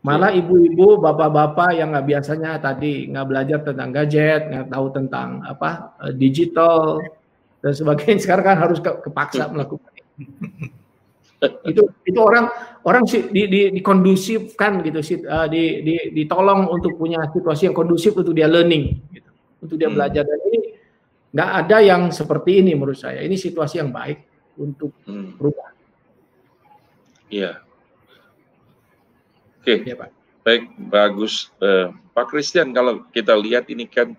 [0.05, 5.99] Malah ibu-ibu, bapak-bapak yang nggak biasanya tadi nggak belajar tentang gadget, nggak tahu tentang apa
[6.07, 7.01] eh, digital
[7.59, 9.97] dan sebagainya, sekarang kan harus kepaksa melakukan
[11.69, 12.49] itu itu orang
[12.81, 17.77] orang sih di, di, dikondusifkan gitu sih uh, di, di, ditolong untuk punya situasi yang
[17.77, 19.29] kondusif untuk dia learning gitu,
[19.61, 19.95] untuk dia hmm.
[20.01, 20.59] belajar dan ini
[21.37, 24.25] nggak ada yang seperti ini menurut saya ini situasi yang baik
[24.57, 25.37] untuk hmm.
[25.37, 25.69] berubah.
[27.29, 27.66] Iya.
[29.67, 29.83] Oke.
[29.83, 29.91] Okay.
[29.91, 30.09] Ya, Pak.
[30.47, 31.51] Baik, bagus.
[31.59, 34.15] Uh, Pak Christian, kalau kita lihat ini kan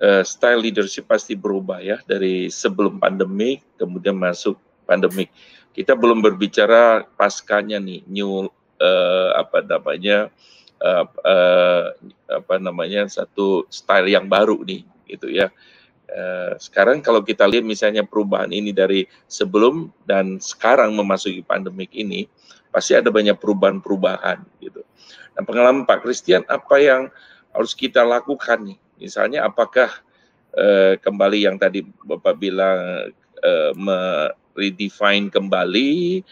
[0.00, 4.56] uh, style leadership pasti berubah ya dari sebelum pandemi kemudian masuk
[4.88, 5.28] pandemik
[5.76, 8.48] kita belum berbicara paskanya nih new
[8.80, 10.32] uh, apa namanya
[10.80, 11.84] uh, uh,
[12.26, 15.52] apa namanya satu style yang baru nih gitu ya.
[16.10, 22.26] Uh, sekarang kalau kita lihat misalnya perubahan ini dari sebelum dan sekarang memasuki pandemik ini
[22.70, 24.82] pasti ada banyak perubahan-perubahan gitu.
[25.34, 27.10] Nah pengalaman Pak Christian apa yang
[27.50, 28.78] harus kita lakukan nih?
[29.02, 29.90] Misalnya apakah
[30.54, 33.10] uh, kembali yang tadi Bapak bilang
[33.42, 36.22] uh, redefine kembali,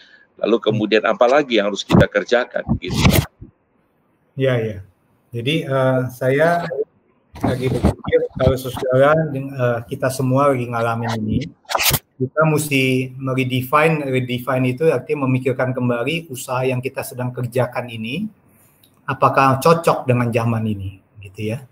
[0.42, 2.98] lalu kemudian apa lagi yang harus kita kerjakan gitu.
[4.38, 4.78] Ya ya.
[5.34, 6.64] Jadi uh, saya
[7.42, 11.40] lagi berpikir kalau saudara uh, kita semua lagi ngalamin ini,
[12.18, 18.26] kita mesti meredefine, redefine itu artinya memikirkan kembali usaha yang kita sedang kerjakan ini,
[19.06, 21.62] apakah cocok dengan zaman ini, gitu ya.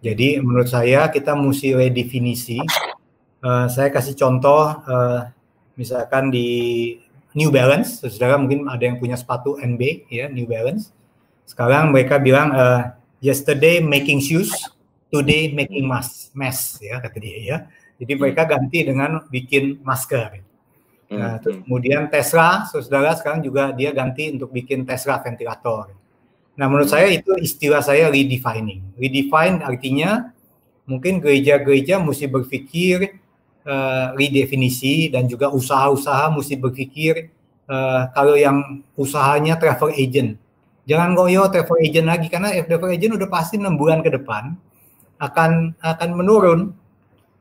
[0.00, 2.56] Jadi menurut saya kita mesti redefinisi.
[3.44, 5.28] Uh, saya kasih contoh, uh,
[5.76, 6.48] misalkan di
[7.36, 10.88] New Balance, saudara mungkin ada yang punya sepatu NB, ya New Balance.
[11.44, 14.56] Sekarang mereka bilang uh, yesterday making shoes,
[15.12, 17.58] today making mask, mask ya kata dia ya.
[17.96, 18.20] Jadi hmm.
[18.20, 20.42] mereka ganti dengan bikin masker.
[21.06, 21.40] Nah, hmm.
[21.42, 25.94] terus kemudian Tesla, saudara sekarang juga dia ganti untuk bikin Tesla ventilator.
[26.56, 28.80] Nah, menurut saya itu istilah saya redefining.
[28.96, 30.32] Redefine artinya
[30.88, 33.20] mungkin gereja-gereja mesti berpikir
[33.66, 37.28] uh, redefinisi dan juga usaha-usaha mesti berpikir
[37.68, 40.40] uh, kalau yang usahanya travel agent.
[40.86, 44.54] Jangan ngoyo travel agent lagi karena travel agent udah pasti enam bulan ke depan
[45.20, 46.60] akan akan menurun.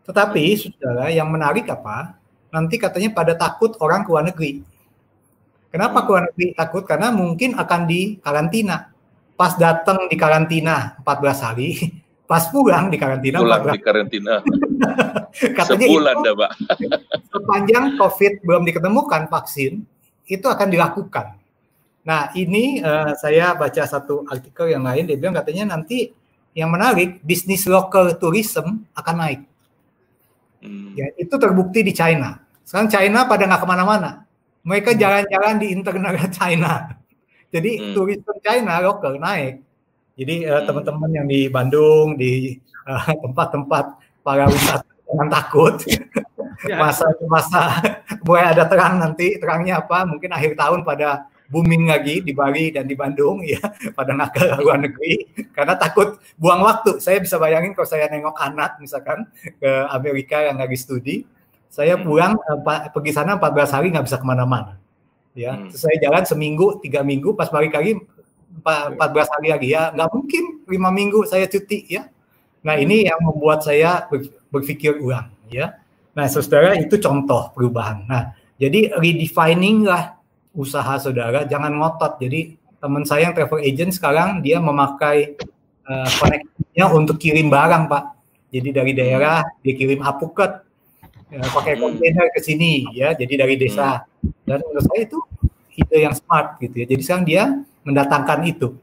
[0.06, 2.16] Tetapi saudara yang menarik apa?
[2.54, 4.62] Nanti katanya pada takut orang ke luar negeri.
[5.74, 6.84] Kenapa ke luar negeri takut?
[6.88, 8.94] Karena mungkin akan di karantina.
[9.36, 11.76] Pas datang di karantina 14 hari,
[12.32, 14.40] pas pulang di karantina pulang di karantina.
[15.60, 16.52] katanya Sebulan itu, dah, Pak.
[17.36, 19.84] sepanjang COVID belum diketemukan vaksin,
[20.32, 21.36] itu akan dilakukan.
[22.06, 26.14] Nah, ini uh, saya baca satu artikel yang lain, dia bilang katanya nanti
[26.56, 29.42] yang menarik bisnis local tourism akan naik.
[30.66, 30.98] Hmm.
[30.98, 32.42] Ya, itu terbukti di China.
[32.66, 34.26] Sekarang China pada nggak ke mana-mana.
[34.66, 35.00] Mereka hmm.
[35.00, 36.72] jalan-jalan di internal China.
[37.54, 37.94] Jadi hmm.
[37.94, 39.62] tourism China lokal naik.
[40.16, 42.56] Jadi uh, teman-teman yang di Bandung, di
[42.88, 45.76] eh, tempat-tempat uh, para wisata jangan takut.
[46.66, 47.62] Masa masa
[48.26, 50.08] mulai ada terang nanti terangnya apa?
[50.08, 53.62] Mungkin akhir tahun pada booming lagi di Bali dan di Bandung ya
[53.98, 56.98] pada nak ke luar negeri karena takut buang waktu.
[56.98, 61.26] Saya bisa bayangin kalau saya nengok anak misalkan ke Amerika yang lagi studi,
[61.70, 62.04] saya hmm.
[62.08, 62.92] pulang hmm.
[62.96, 64.80] pergi sana 14 hari nggak bisa ke mana-mana.
[65.36, 65.76] Ya, hmm.
[65.76, 68.00] saya jalan seminggu, tiga minggu, pas balik lagi
[68.64, 68.96] 14
[69.36, 72.08] hari lagi ya, nggak mungkin lima minggu saya cuti ya.
[72.66, 74.08] Nah ini yang membuat saya
[74.50, 75.78] berpikir ulang ya.
[76.16, 78.08] Nah saudara itu contoh perubahan.
[78.08, 80.15] Nah jadi redefining lah
[80.56, 82.18] usaha saudara, jangan ngotot.
[82.18, 85.36] Jadi teman saya yang travel agent sekarang dia memakai
[85.86, 88.04] uh, koneksinya untuk kirim barang pak.
[88.50, 90.64] Jadi dari daerah dia kirim apuket,
[91.36, 91.82] uh, pakai hmm.
[91.84, 93.12] kontainer ke sini ya.
[93.14, 94.08] Jadi dari desa.
[94.48, 95.20] Dan menurut saya itu
[95.76, 96.86] ide yang smart gitu ya.
[96.88, 97.44] Jadi sekarang dia
[97.84, 98.80] mendatangkan itu.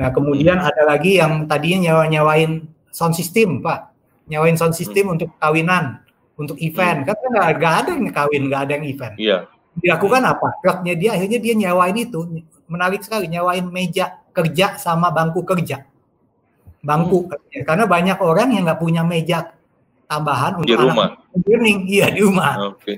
[0.00, 0.68] Nah kemudian hmm.
[0.72, 3.92] ada lagi yang tadinya nyawa nyawain sound system pak,
[4.26, 6.00] nyawain sound system untuk kawinan,
[6.40, 7.04] untuk event.
[7.04, 9.14] Kan nggak ada yang kawin, nggak ada yang event.
[9.20, 9.38] Iya
[9.78, 10.58] dilakukan apa?
[10.58, 12.20] Truknya dia akhirnya dia nyawain itu
[12.66, 15.86] menarik sekali nyawain meja kerja sama bangku kerja.
[16.80, 17.66] Bangku hmm.
[17.68, 19.52] karena banyak orang yang nggak punya meja
[20.10, 21.14] tambahan untuk di rumah.
[21.46, 22.74] Learning, iya di rumah.
[22.74, 22.82] Oke.
[22.82, 22.96] Okay.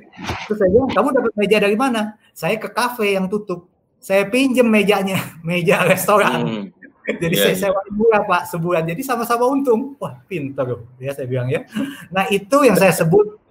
[0.49, 2.17] Terus saya bilang, kamu dapat meja dari mana?
[2.33, 3.69] Saya ke kafe yang tutup.
[4.01, 6.41] Saya pinjem mejanya, meja restoran.
[6.41, 6.65] Hmm.
[7.23, 8.87] Jadi yeah, saya sewa murah pak sebulan.
[8.87, 9.99] Jadi sama-sama untung.
[9.99, 11.67] Wah pintar loh, ya saya bilang ya.
[12.15, 13.43] Nah itu yang saya sebut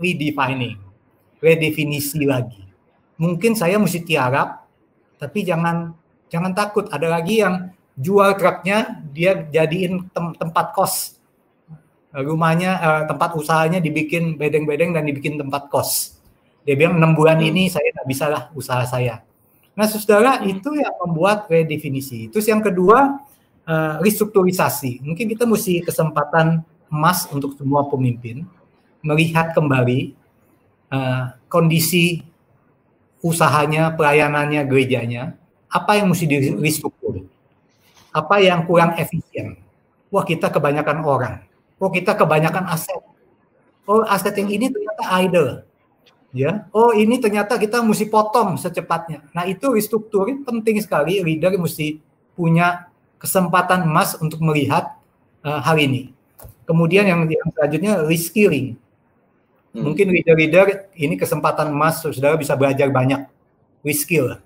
[0.00, 0.87] redefining
[1.38, 2.62] redefinisi lagi.
[3.18, 4.66] Mungkin saya mesti tiarap,
[5.18, 5.94] tapi jangan
[6.30, 6.86] jangan takut.
[6.90, 11.18] Ada lagi yang jual truknya dia jadiin tem tempat kos
[12.14, 16.16] rumahnya uh, tempat usahanya dibikin bedeng-bedeng dan dibikin tempat kos.
[16.64, 19.24] Dia bilang enam bulan ini saya nggak bisa lah usaha saya.
[19.78, 22.26] Nah, saudara itu yang membuat redefinisi.
[22.32, 23.22] Terus yang kedua
[23.68, 25.04] uh, restrukturisasi.
[25.06, 28.42] Mungkin kita mesti kesempatan emas untuk semua pemimpin
[29.04, 30.16] melihat kembali
[30.92, 32.22] uh, kondisi
[33.24, 35.34] usahanya, pelayanannya, gerejanya,
[35.68, 37.28] apa yang mesti di restruktur?
[38.14, 39.60] Apa yang kurang efisien?
[40.08, 41.34] Wah kita kebanyakan orang.
[41.76, 42.98] Oh kita kebanyakan aset.
[43.84, 45.50] Oh aset yang ini ternyata idle.
[46.28, 49.24] Ya, oh ini ternyata kita mesti potong secepatnya.
[49.32, 51.24] Nah itu restruktur penting sekali.
[51.24, 52.04] Leader mesti
[52.36, 54.92] punya kesempatan emas untuk melihat
[55.40, 56.12] uh, hal ini.
[56.68, 58.76] Kemudian yang, yang selanjutnya reskilling
[59.72, 59.84] Hmm.
[59.84, 63.28] Mungkin leader-leader ini kesempatan emas saudara bisa belajar banyak
[63.92, 64.40] skill.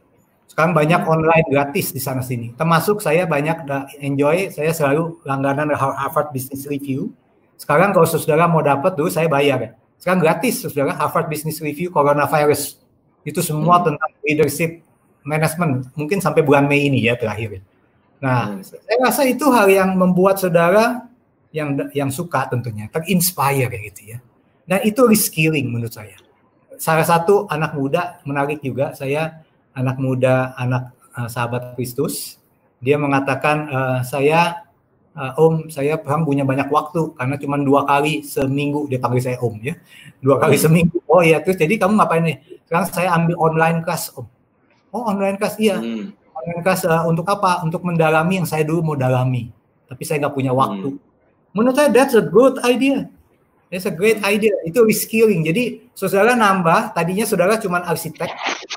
[0.51, 1.15] Sekarang banyak hmm.
[1.15, 2.53] online gratis di sana sini.
[2.59, 3.65] Termasuk saya banyak
[4.03, 7.15] enjoy, saya selalu langganan Harvard Business Review.
[7.55, 9.79] Sekarang kalau saudara mau dapat dulu saya bayar.
[10.03, 12.83] Sekarang gratis saudara Harvard Business Review Coronavirus.
[13.23, 13.85] Itu semua hmm.
[13.95, 14.71] tentang leadership
[15.23, 15.95] management.
[15.95, 17.63] Mungkin sampai bulan Mei ini ya terakhir.
[18.19, 18.67] Nah, hmm.
[18.67, 21.07] saya rasa itu hal yang membuat saudara
[21.55, 24.19] yang yang suka tentunya terinspire gitu ya
[24.73, 26.17] dan itu reskilling menurut saya.
[26.81, 29.45] Salah satu anak muda menarik juga saya
[29.77, 32.41] anak muda anak uh, sahabat Kristus.
[32.81, 34.65] Dia mengatakan uh, saya
[35.13, 39.37] uh, Om saya paham punya banyak waktu karena cuma dua kali seminggu dia panggil saya
[39.45, 39.77] Om ya.
[40.25, 41.05] Dua kali seminggu.
[41.05, 42.41] Oh iya terus jadi kamu ngapain nih?
[42.65, 44.25] Sekarang saya ambil online class Om.
[44.97, 45.61] Oh online class?
[45.61, 45.85] Iya.
[45.85, 46.17] Hmm.
[46.33, 47.61] online class uh, untuk apa?
[47.61, 49.53] Untuk mendalami yang saya dulu mau dalami
[49.85, 50.89] tapi saya nggak punya waktu.
[50.89, 51.01] Hmm.
[51.53, 53.05] menurut saya that's a good idea
[53.73, 54.53] That's a great idea.
[54.69, 55.49] Itu reskilling.
[55.49, 58.29] Jadi saudara nambah, tadinya saudara cuma arsitek,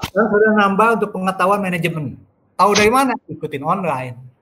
[0.08, 2.16] sekarang saudara nambah untuk pengetahuan manajemen.
[2.56, 3.12] Tahu dari mana?
[3.28, 4.36] Ikutin online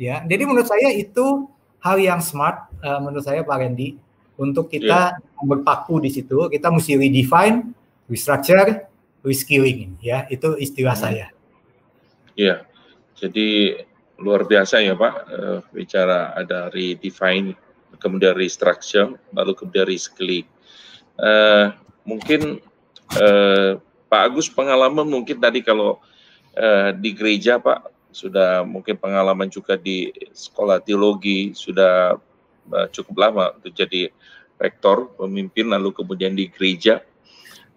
[0.00, 1.44] ya jadi menurut saya itu
[1.84, 4.00] hal yang smart uh, menurut saya Pak Randy
[4.40, 5.44] untuk kita yeah.
[5.44, 7.76] berpaku di situ kita mesti redefine
[8.08, 8.88] restructure
[9.20, 11.04] reskilling ya itu istilah hmm.
[11.04, 11.26] saya
[12.32, 12.64] ya
[13.12, 13.84] jadi
[14.16, 17.52] luar biasa ya Pak uh, bicara ada redefine
[18.00, 20.48] kemudian restructure lalu kemudian reskilling
[21.20, 22.58] uh, mungkin
[23.20, 23.78] uh,
[24.10, 26.02] Pak Agus pengalaman mungkin tadi kalau
[26.58, 32.18] uh, di gereja Pak sudah mungkin pengalaman juga di sekolah teologi, sudah
[32.74, 34.10] uh, cukup lama untuk jadi
[34.58, 37.00] rektor, pemimpin, lalu kemudian di gereja.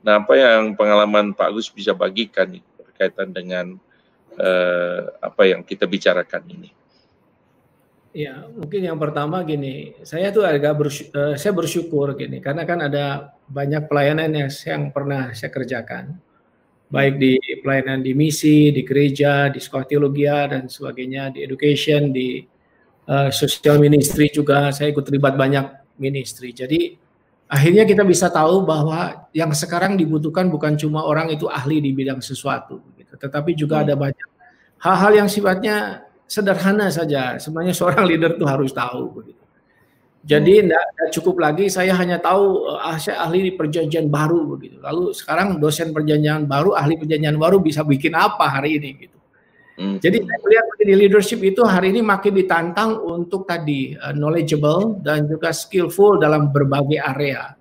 [0.04, 3.78] Nah, apa yang pengalaman Pak Agus bisa bagikan berkaitan dengan
[4.36, 6.70] uh, apa yang kita bicarakan ini?
[8.14, 12.78] Ya, mungkin yang pertama gini, saya tuh agak bersyukur, uh, saya bersyukur gini, karena kan
[12.86, 16.22] ada banyak pelayanan yang, yang pernah saya kerjakan
[16.94, 22.46] baik di pelayanan di misi, di gereja, di sekolah teologi dan sebagainya, di education, di
[23.10, 26.54] uh, social ministry juga saya ikut terlibat banyak ministry.
[26.54, 26.94] Jadi
[27.50, 32.22] akhirnya kita bisa tahu bahwa yang sekarang dibutuhkan bukan cuma orang itu ahli di bidang
[32.22, 33.86] sesuatu, gitu, tetapi juga hmm.
[33.90, 34.28] ada banyak
[34.86, 37.38] hal-hal yang sifatnya sederhana saja.
[37.38, 39.22] Sebenarnya seorang leader itu harus tahu.
[39.22, 39.44] Begitu.
[40.24, 41.12] Jadi tidak hmm.
[41.20, 44.80] cukup lagi saya hanya tahu ah, saya ahli di perjanjian baru begitu.
[44.80, 49.18] Lalu sekarang dosen perjanjian baru, ahli perjanjian baru bisa bikin apa hari ini gitu.
[49.74, 49.98] Hmm.
[50.00, 55.28] Jadi saya melihat di leadership itu hari ini makin ditantang untuk tadi uh, knowledgeable dan
[55.28, 57.58] juga skillful dalam berbagai area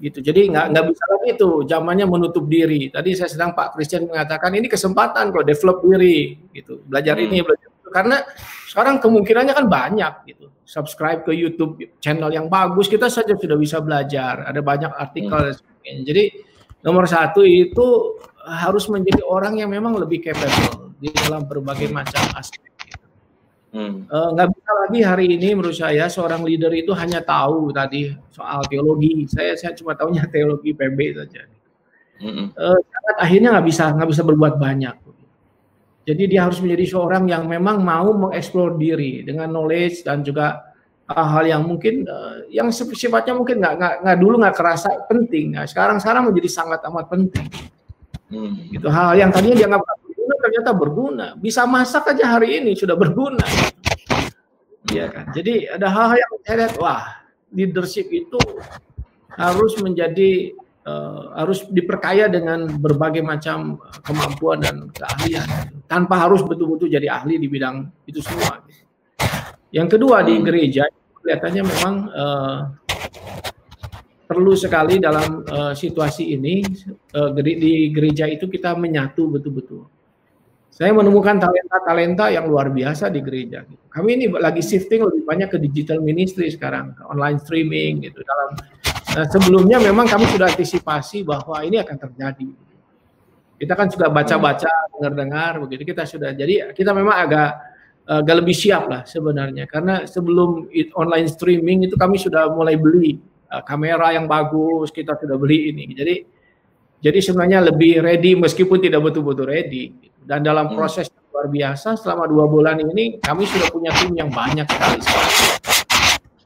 [0.00, 0.24] gitu.
[0.24, 2.88] Jadi nggak nggak bisa lagi itu zamannya menutup diri.
[2.88, 6.80] Tadi saya sedang Pak Christian mengatakan ini kesempatan kok develop diri gitu.
[6.88, 7.26] Belajar hmm.
[7.28, 8.22] ini belajar karena
[8.70, 13.82] sekarang kemungkinannya kan banyak gitu subscribe ke YouTube channel yang bagus kita saja sudah bisa
[13.82, 16.02] belajar ada banyak artikel hmm.
[16.06, 16.30] jadi
[16.86, 22.70] nomor satu itu harus menjadi orang yang memang lebih capable di dalam berbagai macam aspek
[23.70, 24.02] Hmm.
[24.10, 29.30] Uh, bisa lagi hari ini menurut saya seorang leader itu hanya tahu tadi soal teologi.
[29.30, 31.46] Saya saya cuma tahunya teologi PB saja.
[32.18, 32.50] Hmm.
[32.58, 32.78] Uh,
[33.14, 34.96] akhirnya nggak bisa nggak bisa berbuat banyak.
[36.10, 40.74] Jadi dia harus menjadi seorang yang memang mau mengeksplor diri dengan knowledge dan juga
[41.06, 45.54] hal-hal yang mungkin uh, yang sifatnya mungkin nggak nggak nggak dulu nggak kerasa penting.
[45.54, 47.46] Nah, sekarang sekarang menjadi sangat amat penting.
[48.26, 48.58] Hmm.
[48.74, 51.26] Gitu hal, hal yang tadinya dianggap berguna ternyata berguna.
[51.38, 53.46] Bisa masak aja hari ini sudah berguna.
[54.90, 55.24] Iya kan.
[55.30, 57.02] Jadi ada hal-hal yang saya lihat wah
[57.54, 58.38] leadership itu
[59.38, 60.54] harus menjadi
[60.86, 65.46] uh, harus diperkaya dengan berbagai macam kemampuan dan keahlian
[65.90, 68.64] tanpa harus betul-betul jadi ahli di bidang itu semua.
[69.70, 70.86] Yang kedua di gereja
[71.20, 72.58] kelihatannya memang uh,
[74.30, 76.62] perlu sekali dalam uh, situasi ini
[77.18, 79.90] uh, di gereja itu kita menyatu betul-betul.
[80.70, 83.66] Saya menemukan talenta-talenta yang luar biasa di gereja.
[83.90, 88.56] Kami ini lagi shifting lebih banyak ke digital ministry sekarang, online streaming gitu dalam
[89.10, 92.50] Nah, sebelumnya memang kami sudah antisipasi bahwa ini akan terjadi.
[93.60, 95.82] Kita kan juga baca-baca, dengar-dengar begitu.
[95.90, 97.50] Kita sudah jadi kita memang agak
[98.10, 100.66] agak lebih siap lah sebenarnya karena sebelum
[100.98, 105.90] online streaming itu kami sudah mulai beli uh, kamera yang bagus, kita sudah beli ini.
[105.94, 106.14] Jadi
[107.00, 109.94] jadi sebenarnya lebih ready meskipun tidak betul-betul ready.
[110.20, 110.76] Dan dalam hmm.
[110.78, 115.00] proses luar biasa selama dua bulan ini kami sudah punya tim yang banyak sekali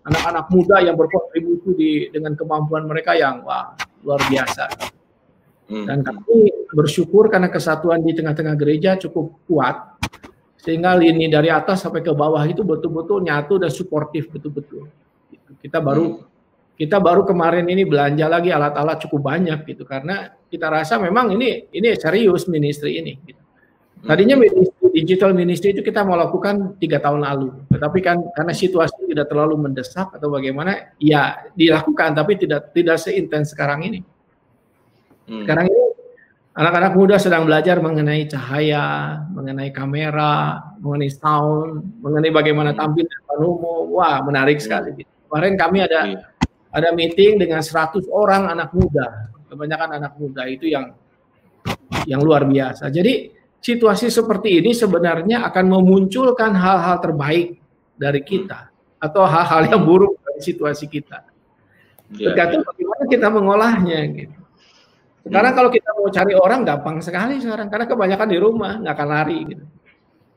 [0.05, 3.72] anak-anak muda yang berkontribusi di dengan kemampuan mereka yang wah
[4.05, 4.64] luar biasa.
[5.64, 5.89] Hmm.
[5.89, 9.97] Dan kami bersyukur karena kesatuan di tengah-tengah gereja cukup kuat
[10.60, 14.93] sehingga lini dari atas sampai ke bawah itu betul-betul nyatu dan suportif betul-betul.
[15.64, 16.76] Kita baru hmm.
[16.76, 21.72] kita baru kemarin ini belanja lagi alat-alat cukup banyak gitu karena kita rasa memang ini
[21.72, 23.16] ini serius ministry ini.
[23.24, 23.40] Gitu.
[24.05, 29.11] Tadinya ministry, digital ministry itu kita mau lakukan tiga tahun lalu, tetapi kan karena situasi
[29.11, 34.01] tidak terlalu mendesak atau bagaimana, ya dilakukan, tapi tidak tidak seintens sekarang ini.
[35.27, 35.43] Hmm.
[35.43, 35.85] Sekarang ini
[36.55, 42.79] anak-anak muda sedang belajar mengenai cahaya, mengenai kamera, mengenai sound, mengenai bagaimana hmm.
[42.79, 43.91] tampil di depan umum.
[43.99, 44.65] Wah, menarik hmm.
[44.65, 44.91] sekali.
[45.03, 46.23] Kemarin kami ada hmm.
[46.71, 50.95] ada meeting dengan 100 orang anak muda, kebanyakan anak muda itu yang
[52.07, 52.95] yang luar biasa.
[52.95, 57.57] Jadi situasi seperti ini sebenarnya akan memunculkan hal-hal terbaik
[57.97, 58.69] dari kita
[59.01, 61.24] atau hal-hal yang buruk dari situasi kita.
[62.12, 62.66] Ya, Tergantung ya.
[62.69, 64.39] bagaimana kita mengolahnya gitu.
[65.24, 65.59] Sekarang hmm.
[65.65, 69.39] kalau kita mau cari orang gampang sekali sekarang karena kebanyakan di rumah nggak akan lari
[69.49, 69.65] gitu.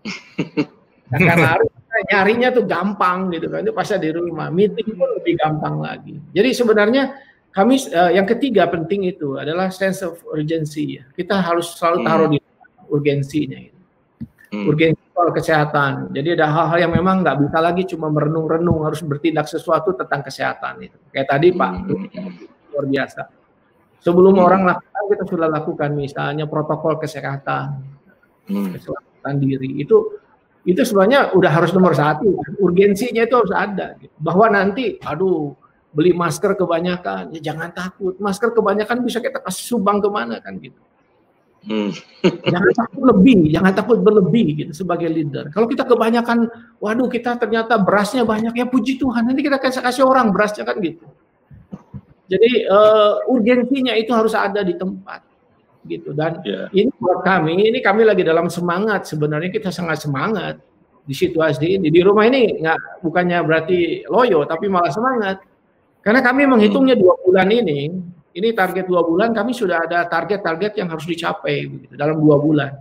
[1.08, 1.68] Nggak akan lari,
[2.12, 3.64] nyarinya tuh gampang gitu kan.
[3.64, 4.52] Itu pasti di rumah.
[4.52, 6.20] Meeting pun lebih gampang lagi.
[6.36, 7.16] Jadi sebenarnya
[7.56, 11.08] kami uh, yang ketiga penting itu adalah sense of urgency ya.
[11.16, 12.36] Kita harus selalu taruh hmm.
[12.36, 12.40] di
[12.89, 13.80] urgensinya itu.
[14.47, 14.65] Hmm.
[14.72, 16.14] Urgensi soal kesehatan.
[16.14, 20.80] Jadi ada hal-hal yang memang nggak bisa lagi cuma merenung-renung, harus bertindak sesuatu tentang kesehatan
[20.85, 20.97] itu.
[21.11, 22.72] Kayak tadi Pak, hmm.
[22.72, 23.22] luar biasa.
[23.97, 24.45] Sebelum hmm.
[24.45, 27.81] orang lakukan, kita sudah lakukan misalnya protokol kesehatan,
[28.47, 28.77] hmm.
[28.77, 29.81] kesehatan diri.
[29.81, 30.22] Itu
[30.68, 32.38] itu sebenarnya udah harus nomor satu.
[32.59, 33.95] Urgensinya itu harus ada.
[33.97, 34.11] Gitu.
[34.19, 35.55] Bahwa nanti, aduh,
[35.95, 38.19] beli masker kebanyakan, ya jangan takut.
[38.19, 40.77] Masker kebanyakan bisa kita kasih sumbang ke mana kan gitu.
[41.66, 41.92] Hmm.
[42.54, 45.50] jangan takut lebih, jangan takut berlebih gitu sebagai leader.
[45.50, 46.48] Kalau kita kebanyakan,
[46.78, 50.78] waduh kita ternyata berasnya banyak ya puji Tuhan, nanti kita kasih kasih orang berasnya kan
[50.80, 51.04] gitu.
[52.28, 55.24] Jadi uh, urgensinya itu harus ada di tempat
[55.88, 56.68] gitu dan yeah.
[56.76, 60.60] ini buat kami ini kami lagi dalam semangat sebenarnya kita sangat semangat
[61.08, 65.40] di situasi ini di rumah ini nggak bukannya berarti loyo tapi malah semangat
[66.04, 67.96] karena kami menghitungnya dua bulan ini
[68.38, 72.72] ini target dua bulan, kami sudah ada target-target yang harus dicapai gitu, dalam dua bulan.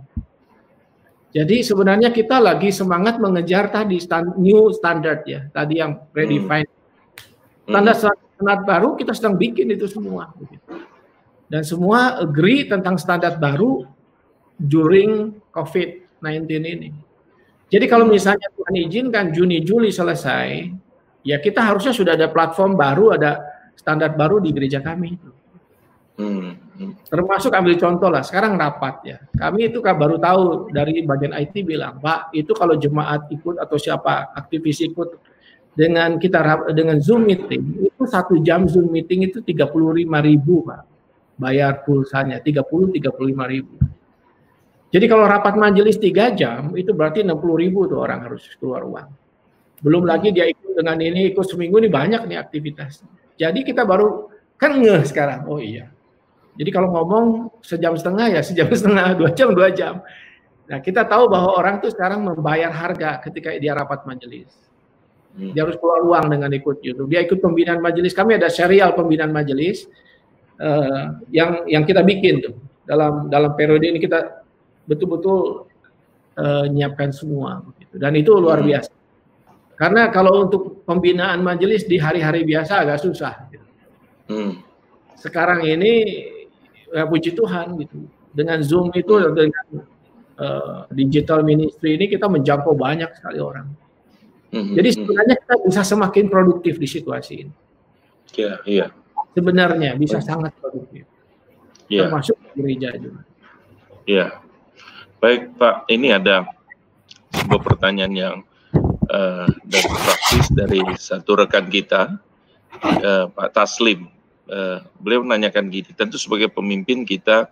[1.33, 6.69] Jadi sebenarnya kita lagi semangat mengejar tadi stand, new standard ya, tadi yang redefine.
[6.69, 7.73] Hmm.
[7.73, 10.29] Standar standar baru kita sedang bikin itu semua.
[11.49, 13.87] Dan semua agree tentang standar baru
[14.59, 16.89] during COVID-19 ini.
[17.67, 20.71] Jadi kalau misalnya Tuhan izinkan Juni Juli selesai,
[21.27, 23.43] ya kita harusnya sudah ada platform baru, ada
[23.75, 25.19] standar baru di gereja kami.
[25.19, 25.35] Hmm,
[26.17, 27.07] hmm.
[27.09, 29.17] Termasuk ambil contoh lah, sekarang rapat ya.
[29.33, 34.33] Kami itu baru tahu dari bagian IT bilang, Pak, itu kalau jemaat ikut atau siapa
[34.37, 35.17] aktivis ikut
[35.77, 36.41] dengan kita
[36.73, 40.81] dengan Zoom meeting itu satu jam Zoom meeting itu tiga puluh lima ribu pak.
[41.37, 43.77] Bayar pulsanya tiga puluh tiga puluh lima ribu.
[44.89, 48.81] Jadi kalau rapat majelis tiga jam itu berarti enam puluh ribu tuh orang harus keluar
[48.89, 49.09] uang.
[49.85, 53.05] Belum lagi dia ikut dengan ini ikut seminggu ini banyak nih aktivitas.
[53.37, 55.45] Jadi kita baru kan ngeh sekarang.
[55.45, 55.93] Oh iya
[56.57, 57.25] jadi kalau ngomong
[57.61, 60.01] sejam setengah ya sejam setengah, dua jam dua jam.
[60.67, 64.49] Nah kita tahu bahwa orang tuh sekarang membayar harga ketika dia rapat majelis.
[65.37, 65.53] Hmm.
[65.53, 67.07] Dia harus keluar uang dengan ikut YouTube.
[67.13, 68.11] Dia ikut pembinaan majelis.
[68.11, 69.85] Kami ada serial pembinaan majelis
[70.57, 72.57] uh, yang yang kita bikin tuh
[72.89, 74.43] dalam dalam periode ini kita
[74.89, 75.69] betul-betul
[76.41, 77.61] uh, nyiapkan semua.
[77.77, 78.01] Gitu.
[78.01, 78.67] Dan itu luar hmm.
[78.67, 78.91] biasa.
[79.77, 83.45] Karena kalau untuk pembinaan majelis di hari-hari biasa agak susah.
[83.53, 83.67] Gitu.
[84.33, 84.51] Hmm.
[85.13, 86.33] Sekarang ini
[86.91, 88.07] ya puji Tuhan gitu.
[88.31, 89.65] Dengan Zoom itu dengan
[90.37, 93.67] uh, digital ministry ini kita menjangkau banyak sekali orang.
[94.53, 94.75] Mm-hmm.
[94.79, 97.53] Jadi sebenarnya kita bisa semakin produktif di situasi ini.
[98.35, 98.79] Iya, yeah, iya.
[98.87, 98.89] Yeah.
[99.35, 101.03] Sebenarnya bisa sangat produktif.
[101.91, 102.07] Yeah.
[102.07, 103.21] Termasuk gereja juga.
[104.07, 104.17] Iya.
[104.17, 104.29] Yeah.
[105.17, 106.45] Baik Pak, ini ada
[107.33, 108.35] sebuah pertanyaan yang
[109.09, 112.21] uh, dari praktis dari satu rekan kita,
[113.01, 114.16] uh, Pak Taslim
[114.51, 117.47] uh, beliau menanyakan gini, tentu sebagai pemimpin kita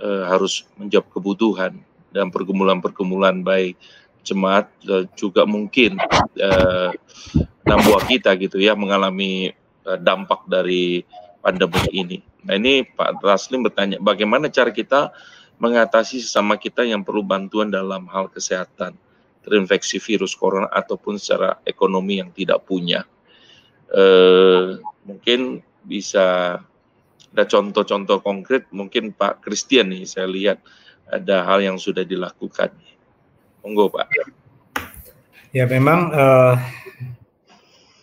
[0.00, 1.72] uh, harus menjawab kebutuhan
[2.12, 3.76] dan pergumulan-pergumulan baik
[4.24, 5.96] jemaat uh, juga mungkin
[6.40, 6.90] uh,
[7.64, 9.52] buah kita gitu ya mengalami
[9.84, 11.04] uh, dampak dari
[11.40, 12.18] pandemi ini.
[12.44, 15.12] Nah ini Pak Raslim bertanya, bagaimana cara kita
[15.58, 18.94] mengatasi sesama kita yang perlu bantuan dalam hal kesehatan,
[19.42, 23.02] terinfeksi virus corona ataupun secara ekonomi yang tidak punya.
[23.88, 24.78] Uh,
[25.08, 26.60] mungkin bisa
[27.32, 30.60] ada contoh-contoh konkret mungkin Pak Christian nih saya lihat
[31.08, 32.68] ada hal yang sudah dilakukan.
[33.64, 34.08] Monggo Pak.
[35.56, 36.60] Ya memang uh,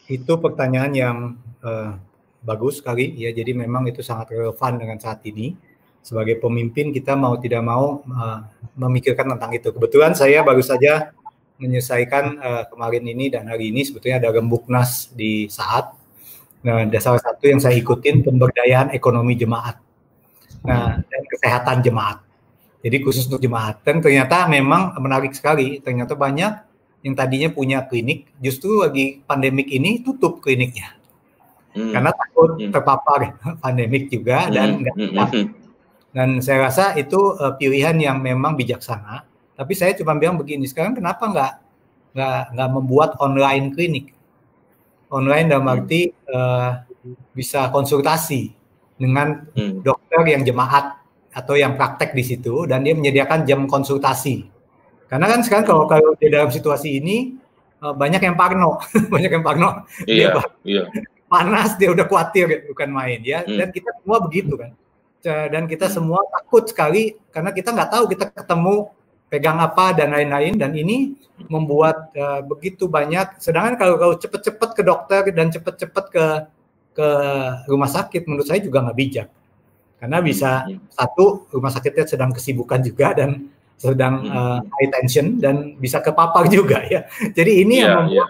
[0.09, 1.17] itu pertanyaan yang
[1.61, 1.97] uh,
[2.41, 3.29] bagus sekali ya.
[3.33, 5.53] Jadi memang itu sangat relevan dengan saat ini.
[6.05, 8.39] Sebagai pemimpin kita mau tidak mau uh,
[8.77, 9.73] memikirkan tentang itu.
[9.73, 11.13] Kebetulan saya baru saja
[11.57, 16.04] menyelesaikan uh, kemarin ini dan hari ini sebetulnya ada rembuknas di saat
[16.65, 19.77] Nah, ada salah satu yang saya ikutin pemberdayaan ekonomi jemaat.
[20.65, 22.25] Nah, dan kesehatan jemaat.
[22.81, 23.85] Jadi khusus untuk jemaat.
[23.85, 25.77] Dan ternyata memang menarik sekali.
[25.77, 26.53] Ternyata banyak
[27.05, 30.97] yang tadinya punya klinik, justru lagi pandemik ini tutup kliniknya.
[31.77, 31.93] Hmm.
[31.93, 32.73] Karena takut hmm.
[32.73, 34.53] terpapar pandemik juga hmm.
[34.53, 35.13] dan enggak hmm.
[35.13, 35.45] hmm.
[36.15, 39.21] Dan saya rasa itu uh, pilihan yang memang bijaksana.
[39.53, 41.53] Tapi saya cuma bilang begini, sekarang kenapa nggak
[42.15, 44.14] nggak nggak membuat online klinik?
[45.15, 45.75] Online dalam hmm.
[45.79, 46.83] arti uh,
[47.31, 48.51] bisa konsultasi
[48.99, 49.79] dengan hmm.
[49.79, 50.99] dokter yang jemaat
[51.35, 54.47] atau yang praktek di situ dan dia menyediakan jam konsultasi.
[55.07, 57.35] Karena kan sekarang kalau kalau di dalam situasi ini
[57.79, 58.79] uh, banyak yang parno,
[59.13, 59.87] banyak yang parno.
[60.03, 60.83] Iya, dia iya.
[61.25, 63.43] Panas dia udah khawatir bukan main ya.
[63.43, 63.55] Hmm.
[63.59, 64.71] Dan kita semua begitu kan.
[65.25, 65.95] Dan kita hmm.
[65.95, 68.93] semua takut sekali karena kita nggak tahu kita ketemu
[69.35, 71.11] pegang apa dan lain-lain dan ini
[71.51, 73.35] membuat uh, begitu banyak.
[73.43, 76.25] Sedangkan kalau kau cepet-cepet ke dokter dan cepet-cepet ke
[76.95, 77.09] ke
[77.67, 79.27] rumah sakit, menurut saya juga nggak bijak
[80.05, 80.91] karena bisa hmm.
[80.91, 86.83] satu rumah sakitnya sedang kesibukan juga dan sedang uh, high tension dan bisa kepapar juga
[86.85, 87.09] ya.
[87.33, 88.29] Jadi ini yeah, yang iya, membuat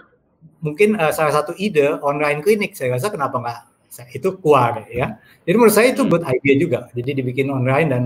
[0.62, 3.60] mungkin uh, salah satu ide online klinik saya rasa kenapa nggak
[4.12, 5.20] itu keluar ya.
[5.44, 6.78] Jadi menurut saya itu good idea juga.
[6.96, 8.02] Jadi dibikin online dan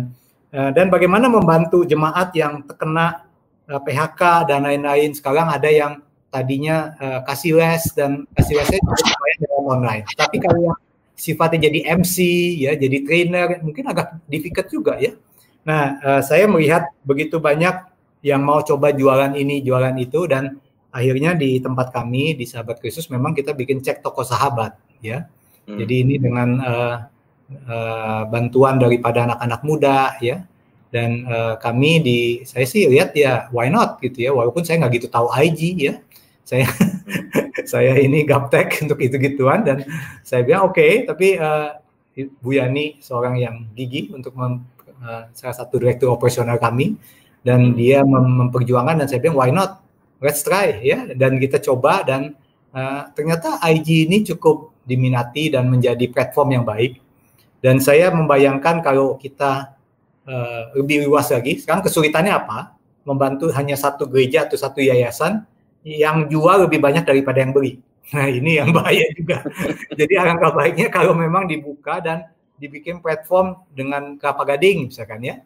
[0.51, 3.27] dan bagaimana membantu jemaat yang terkena
[3.71, 5.15] uh, PHK dan lain-lain.
[5.15, 10.05] Sekarang ada yang tadinya uh, kasih les dan kasih lesnya juga dalam online.
[10.15, 10.79] Tapi kalau yang
[11.15, 12.17] sifatnya jadi MC
[12.67, 15.15] ya, jadi trainer mungkin agak difficult juga ya
[15.65, 17.85] Nah, uh, saya melihat begitu banyak
[18.25, 20.61] yang mau coba jualan ini, jualan itu, dan
[20.93, 25.29] akhirnya di tempat kami di Sahabat Kristus memang kita bikin cek toko sahabat, ya.
[25.69, 25.77] Hmm.
[25.81, 26.97] Jadi ini dengan uh,
[27.67, 30.47] uh, bantuan daripada anak-anak muda, ya.
[30.91, 35.03] Dan uh, kami di, saya sih lihat ya, why not gitu ya, walaupun saya nggak
[35.03, 35.95] gitu tahu IG ya.
[36.43, 36.67] Saya
[37.73, 39.87] saya ini gaptek untuk itu-gituan dan
[40.27, 41.79] saya bilang oke, okay, tapi uh,
[42.43, 44.67] Bu Yani seorang yang gigi untuk mem
[45.01, 46.99] uh, salah satu direktur operasional kami
[47.47, 47.77] dan hmm.
[47.79, 49.81] dia mem memperjuangkan dan saya bilang why not
[50.21, 52.37] let's try ya dan kita coba dan
[52.75, 56.99] uh, ternyata IG ini cukup diminati dan menjadi platform yang baik
[57.61, 59.77] dan saya membayangkan kalau kita
[60.25, 65.45] uh, lebih luas lagi sekarang kesulitannya apa membantu hanya satu gereja atau satu yayasan
[65.85, 67.81] yang jual lebih banyak daripada yang beli
[68.11, 69.45] nah ini yang bahaya juga
[69.95, 72.29] jadi alangkah baiknya kalau memang dibuka dan
[72.61, 75.41] dibikin platform dengan kelapa gading misalkan ya.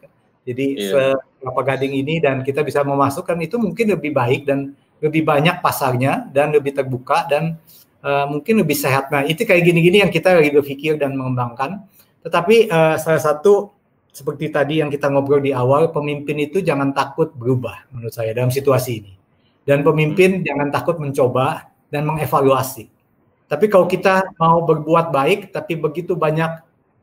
[0.45, 1.17] Jadi yeah.
[1.41, 6.29] kelapa gading ini dan kita bisa memasukkan itu mungkin lebih baik dan lebih banyak pasarnya
[6.35, 7.57] dan lebih terbuka dan
[8.03, 9.09] uh, mungkin lebih sehat.
[9.15, 11.87] Nah itu kayak gini-gini yang kita lagi berpikir dan mengembangkan.
[12.25, 13.71] Tetapi uh, salah satu
[14.15, 18.49] seperti tadi yang kita ngobrol di awal, pemimpin itu jangan takut berubah menurut saya dalam
[18.49, 19.13] situasi ini.
[19.67, 20.45] Dan pemimpin hmm.
[20.47, 22.89] jangan takut mencoba dan mengevaluasi.
[23.45, 26.63] Tapi kalau kita mau berbuat baik, tapi begitu banyak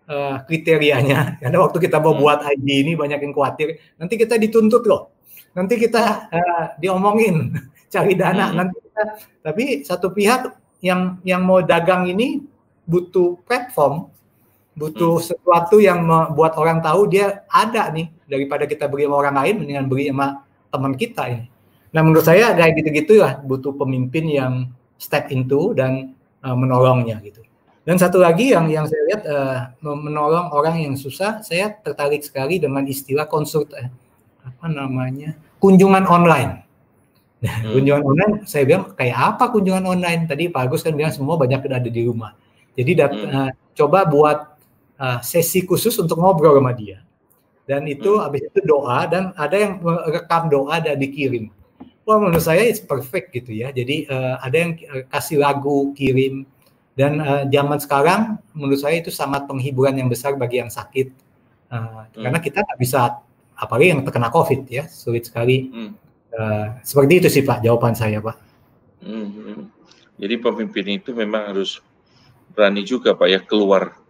[0.10, 1.32] uh, kriterianya.
[1.44, 2.22] Karena waktu kita mau hmm.
[2.22, 5.14] buat ID ini banyak yang khawatir, nanti kita dituntut loh.
[5.52, 7.52] Nanti kita uh, diomongin
[7.94, 8.56] cari dana hmm.
[8.56, 9.04] nanti kita
[9.44, 12.40] tapi satu pihak yang yang mau dagang ini
[12.88, 14.08] butuh platform,
[14.72, 15.26] butuh hmm.
[15.28, 19.86] sesuatu yang membuat orang tahu dia ada nih daripada kita beri sama orang lain mendingan
[19.92, 21.46] beri sama teman kita ini.
[21.92, 24.54] Nah menurut saya kayak gitu-gitu ya butuh pemimpin yang
[24.96, 27.44] step into dan uh, menolongnya gitu.
[27.82, 32.62] Dan satu lagi yang yang saya lihat uh, menolong orang yang susah, saya tertarik sekali
[32.62, 33.90] dengan istilah konsult eh,
[34.46, 36.62] apa namanya kunjungan online.
[37.42, 37.74] Nah, hmm.
[37.74, 40.30] kunjungan online, saya bilang kayak apa kunjungan online?
[40.30, 42.38] Tadi Pak Agus kan bilang semua banyak ada di rumah.
[42.78, 43.34] Jadi dat, hmm.
[43.34, 44.38] uh, coba buat
[45.02, 47.02] uh, sesi khusus untuk ngobrol sama dia.
[47.66, 48.22] Dan itu hmm.
[48.22, 49.82] habis itu doa dan ada yang
[50.14, 51.50] rekam doa dan dikirim.
[52.06, 53.74] Wah menurut saya it's perfect gitu ya.
[53.74, 54.72] Jadi uh, ada yang
[55.10, 56.46] kasih lagu kirim
[56.98, 58.22] dan uh, zaman sekarang
[58.52, 61.14] menurut saya itu sangat penghiburan yang besar bagi yang sakit.
[61.72, 62.22] Uh, hmm.
[62.28, 63.24] Karena kita nggak bisa,
[63.56, 65.72] apalagi yang terkena COVID ya, sulit sekali.
[65.72, 65.92] Hmm.
[66.32, 68.38] Uh, seperti itu sih Pak jawaban saya Pak.
[69.06, 69.30] Hmm.
[69.32, 69.62] hmm.
[70.22, 71.80] Jadi pemimpin itu memang harus
[72.52, 74.01] berani juga Pak ya keluar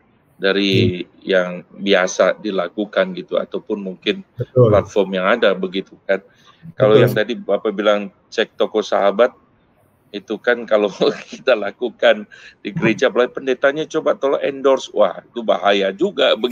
[0.41, 1.21] dari hmm.
[1.21, 4.73] yang biasa dilakukan gitu ataupun mungkin Betul.
[4.73, 6.17] platform yang ada begitu kan.
[6.73, 9.33] Kalau yang tadi Bapak bilang cek toko sahabat
[10.11, 10.91] itu kan kalau
[11.31, 12.27] kita lakukan
[12.61, 16.35] di gereja pendetanya coba tolong endorse wah itu bahaya juga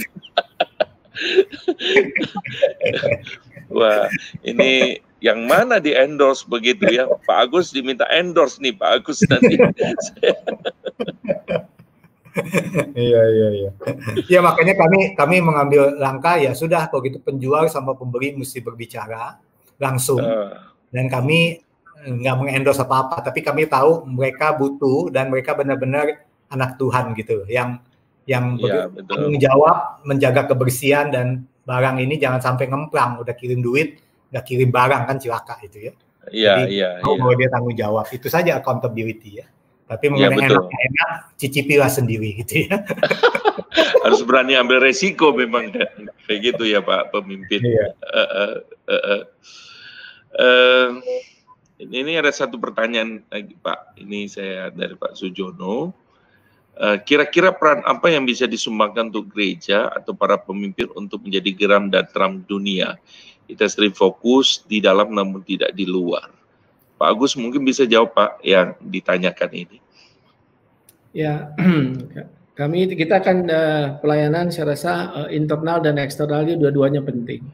[3.75, 4.07] wah
[4.47, 9.59] ini yang mana di endorse begitu ya Pak Agus diminta endorse nih Pak Agus nanti
[12.95, 13.71] iya iya iya.
[14.27, 19.39] Ya makanya kami kami mengambil langkah ya sudah kalau gitu penjual sama pembeli mesti berbicara
[19.79, 20.19] langsung.
[20.19, 20.55] Uh,
[20.89, 21.61] dan kami
[21.99, 27.83] nggak mengendorse apa-apa, tapi kami tahu mereka butuh dan mereka benar-benar anak Tuhan gitu, yang
[28.23, 33.99] yang ya, tanggung jawab menjaga kebersihan dan barang ini jangan sampai ngemplang, udah kirim duit,
[34.31, 35.93] nggak kirim barang kan cilaka itu ya.
[36.29, 37.03] Iya, iya, iya.
[37.03, 39.47] Bahwa dia tanggung jawab, itu saja accountability ya.
[39.89, 41.11] Tapi mengenai ya, enak-enak,
[41.41, 42.85] cicipilah sendiri gitu ya.
[44.05, 45.73] Harus berani ambil resiko memang
[46.29, 47.65] kayak gitu ya Pak pemimpin.
[47.65, 47.87] Iya.
[48.05, 48.55] Uh, uh,
[48.85, 49.21] uh, uh.
[50.39, 50.89] Uh,
[51.81, 53.97] ini ada satu pertanyaan lagi Pak.
[53.97, 55.89] Ini saya dari Pak Sujono.
[56.79, 61.91] Eh, kira-kira peran apa yang bisa disumbangkan untuk gereja atau para pemimpin untuk menjadi geram
[61.91, 62.95] dan terang dunia?
[63.51, 66.31] Kita sering fokus di dalam namun tidak di luar.
[66.99, 69.77] Pak Agus mungkin bisa jawab Pak yang ditanyakan ini.
[71.15, 71.55] Ya,
[72.59, 77.47] kami kita akan uh, pelayanan saya rasa uh, internal dan eksternalnya dua-duanya penting.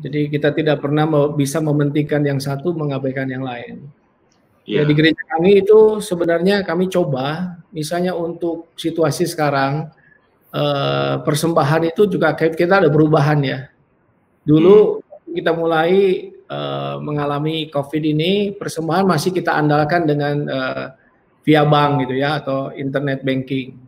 [0.00, 1.04] Jadi kita tidak pernah
[1.36, 3.84] bisa mementingkan yang satu mengabaikan yang lain.
[4.64, 4.82] Yeah.
[4.82, 9.92] Ya di gereja kami itu sebenarnya kami coba misalnya untuk situasi sekarang
[10.52, 13.58] uh, persembahan itu juga kita ada perubahan ya.
[14.48, 15.32] Dulu hmm.
[15.36, 15.92] kita mulai
[16.50, 20.86] uh, mengalami COVID ini persembahan masih kita andalkan dengan uh,
[21.46, 23.78] via bank gitu ya atau internet banking.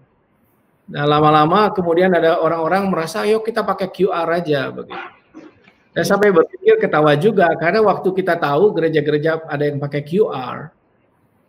[0.88, 5.08] Nah lama-lama kemudian ada orang-orang merasa yuk kita pakai QR aja begitu.
[5.92, 10.70] Dan sampai berpikir ketawa juga karena waktu kita tahu gereja-gereja ada yang pakai QR,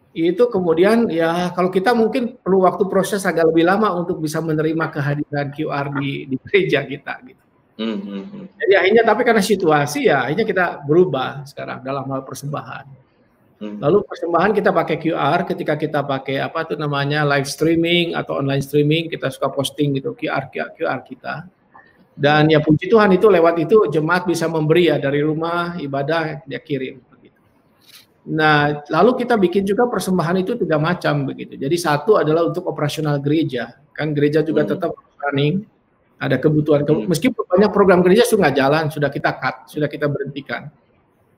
[0.09, 4.89] itu kemudian ya kalau kita mungkin perlu waktu proses agak lebih lama untuk bisa menerima
[4.89, 7.43] kehadiran QR di, di gereja kita gitu.
[7.79, 8.43] Mm -hmm.
[8.59, 12.85] Jadi akhirnya tapi karena situasi ya akhirnya kita berubah sekarang dalam hal persembahan.
[13.59, 13.79] Mm.
[13.79, 18.59] Lalu persembahan kita pakai QR ketika kita pakai apa tuh namanya live streaming atau online
[18.59, 21.47] streaming kita suka posting gitu QR QR, QR kita.
[22.19, 26.59] Dan ya puji Tuhan itu lewat itu jemaat bisa memberi ya dari rumah ibadah dia
[26.59, 27.39] kirim begitu.
[28.27, 31.55] Nah, lalu kita bikin juga persembahan itu tiga macam begitu.
[31.55, 33.71] Jadi satu adalah untuk operasional gereja.
[33.95, 34.71] Kan gereja juga hmm.
[34.75, 35.63] tetap running,
[36.19, 37.07] ada kebutuhan hmm.
[37.07, 40.67] meskipun banyak program gereja sudah jalan, sudah kita cut, sudah kita berhentikan.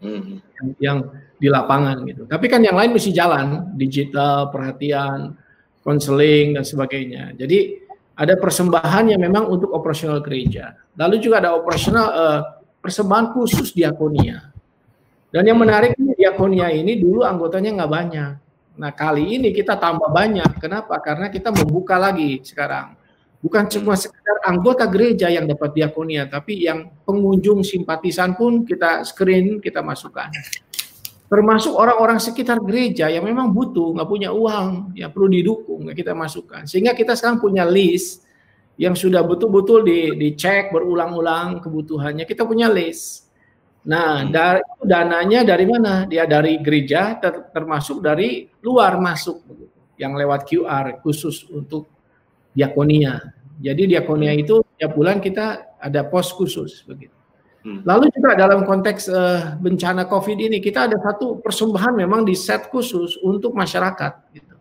[0.02, 0.42] Hmm.
[0.42, 0.98] Yang, yang
[1.38, 2.26] di lapangan gitu.
[2.26, 5.38] Tapi kan yang lain mesti jalan, digital, perhatian,
[5.86, 7.38] konseling dan sebagainya.
[7.38, 7.78] Jadi
[8.18, 10.74] ada persembahan yang memang untuk operasional gereja.
[10.98, 12.40] Lalu juga ada operasional uh,
[12.82, 14.50] persembahan khusus diakonia.
[15.32, 18.32] Dan yang menarik diakonia ini dulu anggotanya nggak banyak.
[18.82, 20.58] Nah kali ini kita tambah banyak.
[20.58, 20.98] Kenapa?
[20.98, 22.98] Karena kita membuka lagi sekarang.
[23.42, 29.58] Bukan cuma sekedar anggota gereja yang dapat diakonia, tapi yang pengunjung simpatisan pun kita screen,
[29.58, 30.30] kita masukkan
[31.32, 36.12] termasuk orang-orang sekitar gereja yang memang butuh, nggak punya uang, ya perlu didukung, ya kita
[36.12, 36.68] masukkan.
[36.68, 38.28] Sehingga kita sekarang punya list
[38.76, 42.28] yang sudah betul-betul di, dicek berulang-ulang kebutuhannya.
[42.28, 43.32] Kita punya list.
[43.88, 44.30] Nah, hmm.
[44.36, 46.04] dari dananya dari mana?
[46.04, 49.40] Dia dari gereja, ter, termasuk dari luar masuk,
[49.96, 51.91] yang lewat QR khusus untuk
[52.56, 53.22] diakonia.
[53.62, 54.42] Jadi diakonia hmm.
[54.42, 57.14] itu tiap bulan kita ada pos khusus begitu.
[57.62, 57.86] Hmm.
[57.86, 62.74] Lalu juga dalam konteks uh, bencana COVID ini kita ada satu persembahan memang di set
[62.74, 64.14] khusus untuk masyarakat.
[64.34, 64.56] Gitu.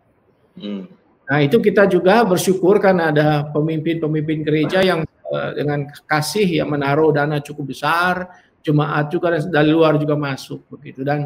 [0.61, 0.83] Hmm.
[1.25, 5.01] Nah itu kita juga bersyukur karena ada pemimpin-pemimpin gereja yang
[5.33, 8.29] uh, dengan kasih yang menaruh dana cukup besar,
[8.61, 11.25] jemaat juga dari luar juga masuk begitu dan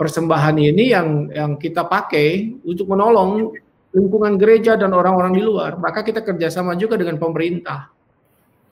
[0.00, 3.52] persembahan ini yang yang kita pakai untuk menolong
[3.92, 5.76] lingkungan gereja dan orang-orang di luar.
[5.76, 7.92] Maka kita kerjasama juga dengan pemerintah.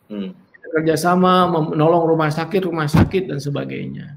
[0.08, 4.16] Hmm kerjasama menolong rumah sakit, rumah sakit dan sebagainya.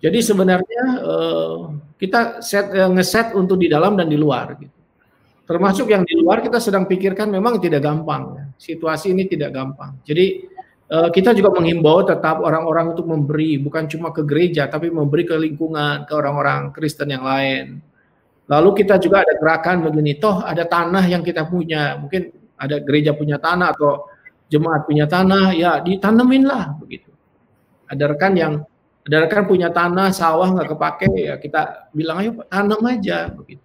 [0.00, 4.72] Jadi sebenarnya uh, kita set uh, ngeset untuk di dalam dan di luar gitu.
[5.46, 8.34] Termasuk yang di luar kita sedang pikirkan memang tidak gampang.
[8.34, 8.44] Ya.
[8.58, 9.96] Situasi ini tidak gampang.
[10.02, 10.42] Jadi
[10.90, 15.36] uh, kita juga menghimbau tetap orang-orang untuk memberi bukan cuma ke gereja tapi memberi ke
[15.38, 17.80] lingkungan, ke orang-orang Kristen yang lain.
[18.46, 23.10] Lalu kita juga ada gerakan begini, toh ada tanah yang kita punya, mungkin ada gereja
[23.10, 24.06] punya tanah atau
[24.46, 27.10] jemaat punya tanah, ya ditanemin lah begitu.
[27.90, 28.62] Ada rekan yang
[29.06, 33.62] ada rekan punya tanah sawah nggak kepake ya kita bilang ayo tanam aja begitu.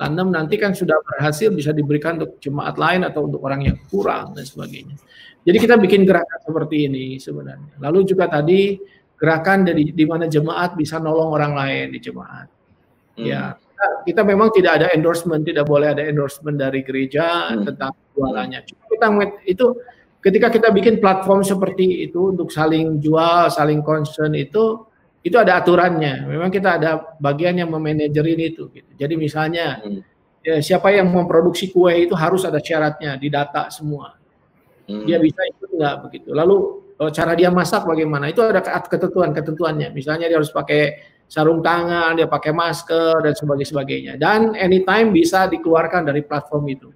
[0.00, 4.32] Tanam nanti kan sudah berhasil bisa diberikan untuk jemaat lain atau untuk orang yang kurang
[4.32, 4.96] dan sebagainya.
[5.44, 7.76] Jadi kita bikin gerakan seperti ini sebenarnya.
[7.80, 8.80] Lalu juga tadi
[9.20, 12.48] gerakan dari di mana jemaat bisa nolong orang lain di jemaat.
[13.20, 13.24] Hmm.
[13.28, 17.64] Ya, kita, kita memang tidak ada endorsement, tidak boleh ada endorsement dari gereja hmm.
[17.64, 18.60] tentang jualannya.
[18.68, 19.06] Cuma kita
[19.48, 19.66] itu
[20.20, 24.84] ketika kita bikin platform seperti itu untuk saling jual, saling concern itu
[25.24, 26.28] itu ada aturannya.
[26.28, 28.68] Memang kita ada bagian yang memanajerin itu.
[28.68, 28.90] Gitu.
[29.00, 30.00] Jadi misalnya hmm.
[30.44, 34.16] ya, siapa yang memproduksi kue itu harus ada syaratnya, didata semua.
[34.84, 35.08] Hmm.
[35.08, 36.36] Dia bisa ikut nggak begitu.
[36.36, 36.56] Lalu
[37.00, 38.28] oh, cara dia masak bagaimana?
[38.28, 39.92] Itu ada ketentuan ketentuannya.
[39.96, 44.18] Misalnya dia harus pakai sarung tangan, dia pakai masker dan sebagainya.
[44.18, 46.88] Dan anytime bisa dikeluarkan dari platform itu.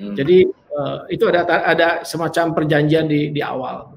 [0.00, 0.16] Hmm.
[0.16, 3.92] Jadi uh, itu ada ada semacam perjanjian di di awal.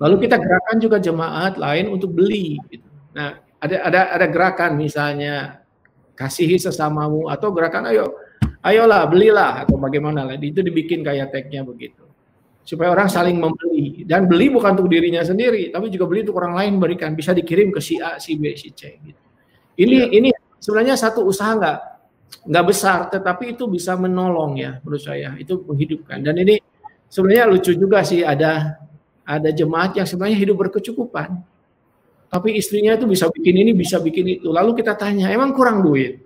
[0.00, 2.60] Lalu kita gerakan juga jemaat lain untuk beli.
[2.68, 2.84] Gitu.
[3.16, 5.60] Nah ada ada ada gerakan misalnya
[6.16, 8.12] kasihi sesamamu atau gerakan ayo
[8.64, 12.04] ayolah belilah atau bagaimana lah itu dibikin kayak tagnya begitu
[12.62, 16.54] supaya orang saling membeli dan beli bukan untuk dirinya sendiri tapi juga beli untuk orang
[16.54, 19.20] lain berikan bisa dikirim ke si A si B si C gitu
[19.80, 20.06] ini ya.
[20.12, 20.30] ini
[20.60, 21.78] sebenarnya satu usaha nggak
[22.46, 26.22] nggak besar, tetapi itu bisa menolong ya menurut saya, itu menghidupkan.
[26.24, 26.56] Dan ini
[27.10, 28.80] sebenarnya lucu juga sih ada
[29.26, 31.48] ada jemaat yang sebenarnya hidup berkecukupan.
[32.30, 34.54] tapi istrinya itu bisa bikin ini, bisa bikin itu.
[34.54, 36.22] Lalu kita tanya, emang kurang duit?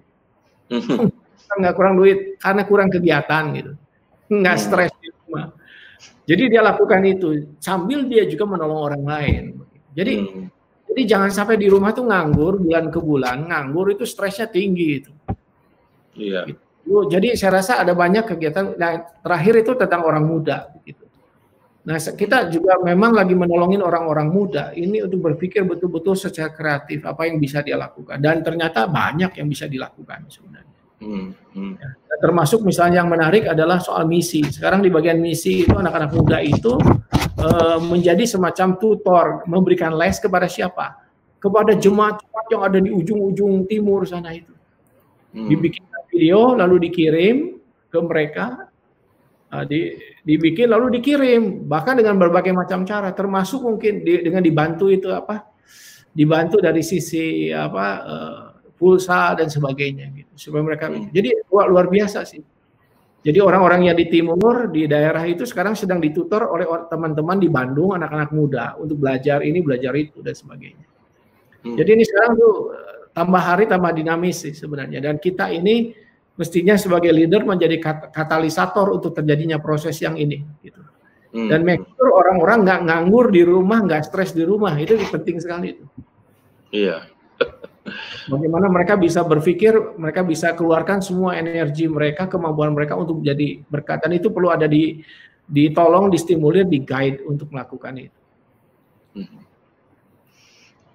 [1.56, 3.73] Enggak kurang duit karena kurang kegiatan gitu.
[4.28, 4.65] Enggak hmm.
[4.69, 5.56] stres di rumah.
[6.25, 9.43] Jadi dia lakukan itu sambil dia juga menolong orang lain.
[9.93, 10.47] Jadi hmm.
[10.89, 15.13] jadi jangan sampai di rumah tuh nganggur bulan ke bulan, nganggur itu stresnya tinggi itu.
[16.17, 16.49] Iya.
[16.49, 16.97] Gitu.
[17.13, 18.77] Jadi saya rasa ada banyak kegiatan.
[18.77, 21.05] Nah, terakhir itu tentang orang muda gitu.
[21.85, 27.29] Nah, kita juga memang lagi menolongin orang-orang muda ini untuk berpikir betul-betul secara kreatif apa
[27.29, 30.74] yang bisa dia lakukan dan ternyata banyak yang bisa dilakukan sebenarnya.
[31.05, 31.73] Hmm, hmm.
[31.77, 34.41] Ya, termasuk misalnya yang menarik adalah soal misi.
[34.49, 36.81] Sekarang di bagian misi itu anak-anak muda itu
[37.37, 37.49] e,
[37.85, 40.97] menjadi semacam tutor, memberikan les kepada siapa?
[41.37, 44.57] Kepada jemaat-jemaat yang ada di ujung-ujung timur sana itu.
[45.37, 45.53] Hmm.
[45.53, 47.61] Dibikin video lalu dikirim
[47.93, 48.73] ke mereka
[49.55, 49.95] Ah, di,
[50.27, 55.47] dibikin lalu dikirim bahkan dengan berbagai macam cara termasuk mungkin di, dengan dibantu itu apa
[56.11, 58.45] dibantu dari sisi apa uh,
[58.75, 61.15] pulsa dan sebagainya gitu supaya mereka hmm.
[61.15, 62.43] jadi luar, luar biasa sih
[63.25, 67.97] jadi orang-orang yang di timur di daerah itu sekarang sedang ditutor oleh teman-teman di Bandung
[67.97, 70.87] anak-anak muda untuk belajar ini belajar itu dan sebagainya
[71.65, 71.77] hmm.
[71.79, 75.95] jadi ini sekarang tuh eh, tambah hari tambah dinamis sih sebenarnya dan kita ini
[76.35, 77.79] mestinya sebagai leader menjadi
[78.11, 80.83] katalisator untuk terjadinya proses yang ini gitu.
[81.35, 81.51] Hmm.
[81.51, 85.75] Dan make sure orang-orang nggak nganggur di rumah, nggak stres di rumah, itu penting sekali
[85.75, 85.85] itu.
[86.71, 87.11] Iya.
[88.32, 94.01] Bagaimana mereka bisa berpikir, mereka bisa keluarkan semua energi mereka, kemampuan mereka untuk jadi berkat.
[94.01, 95.05] Dan itu perlu ada di
[95.44, 98.20] ditolong, distimulir, di guide untuk melakukan itu.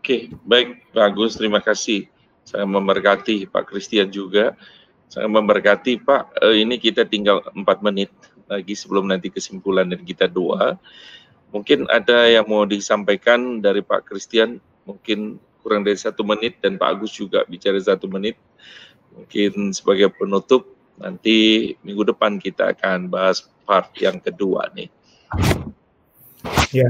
[0.01, 2.09] Oke, baik Pak Agus, terima kasih.
[2.41, 4.57] Saya memberkati Pak Christian juga.
[5.05, 6.41] Saya memberkati Pak.
[6.41, 8.09] Eh, ini kita tinggal empat menit
[8.49, 10.81] lagi sebelum nanti kesimpulan dari kita doa.
[11.53, 14.57] Mungkin ada yang mau disampaikan dari Pak Christian,
[14.89, 18.35] mungkin kurang dari satu menit dan Pak Agus juga bicara satu menit.
[19.15, 20.69] Mungkin sebagai penutup
[20.99, 24.91] nanti minggu depan kita akan bahas part yang kedua nih.
[26.71, 26.89] Ya,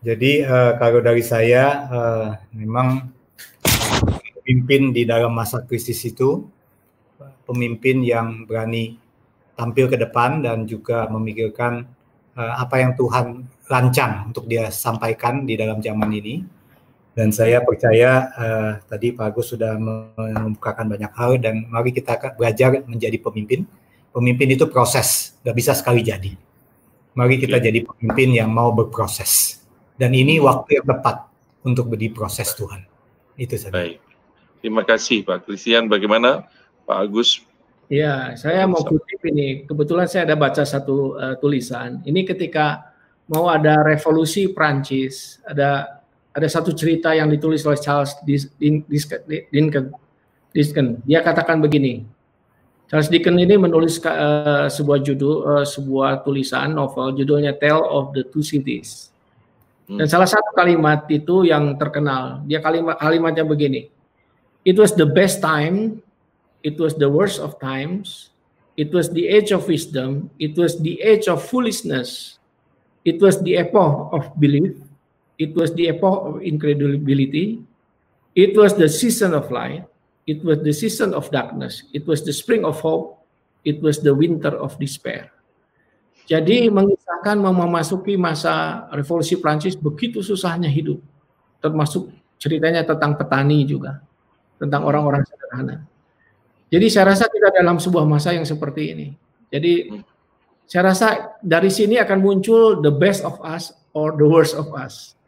[0.00, 2.26] jadi uh, kalau dari saya uh,
[2.56, 3.12] memang
[4.40, 6.48] pemimpin di dalam masa krisis itu
[7.44, 8.96] pemimpin yang berani
[9.58, 11.84] tampil ke depan dan juga memikirkan
[12.32, 16.59] uh, apa yang Tuhan rancang untuk dia sampaikan di dalam zaman ini.
[17.10, 22.86] Dan saya percaya uh, tadi Pak Agus sudah mengemukakan banyak hal dan mari kita belajar
[22.86, 23.66] menjadi pemimpin.
[24.10, 26.34] Pemimpin itu proses, nggak bisa sekali jadi.
[27.14, 29.62] Mari kita jadi pemimpin yang mau berproses.
[29.98, 31.28] Dan ini waktu yang tepat
[31.66, 32.86] untuk beri proses Tuhan.
[33.36, 33.74] Itu saja.
[33.74, 34.00] Baik.
[34.62, 35.90] Terima kasih Pak Christian.
[35.90, 36.46] Bagaimana
[36.86, 37.42] Pak Agus.
[37.90, 39.66] Ya, saya mau kutip ini.
[39.66, 41.98] Kebetulan saya ada baca satu uh, tulisan.
[42.06, 42.94] Ini ketika
[43.26, 45.99] mau ada revolusi Prancis, ada
[46.30, 49.90] ada satu cerita yang ditulis oleh Charles Dickens.
[51.06, 52.06] Dia katakan begini.
[52.90, 58.26] Charles Dickens ini menulis uh, sebuah judul, uh, sebuah tulisan novel, judulnya Tale of the
[58.26, 59.14] Two Cities.
[59.90, 60.10] Dan hmm.
[60.10, 62.42] salah satu kalimat itu yang terkenal.
[62.46, 63.90] Dia kalimat kalimatnya begini.
[64.62, 66.02] It was the best time
[66.62, 68.30] It was the worst of times.
[68.76, 70.30] It was the age of wisdom.
[70.38, 72.38] It was the age of foolishness.
[73.04, 74.76] It was the epoch of belief.
[75.40, 77.64] It was the epoch of incredibility.
[78.36, 79.88] It was the season of light.
[80.28, 81.88] It was the season of darkness.
[81.96, 83.24] It was the spring of hope.
[83.64, 85.32] It was the winter of despair.
[86.28, 91.00] Jadi mengisahkan memasuki masa revolusi Prancis begitu susahnya hidup.
[91.58, 94.04] Termasuk ceritanya tentang petani juga.
[94.60, 95.88] Tentang orang-orang sederhana.
[96.70, 99.08] Jadi saya rasa kita dalam sebuah masa yang seperti ini.
[99.50, 100.04] Jadi
[100.70, 105.18] saya rasa dari sini akan muncul the best of us or the worst of us.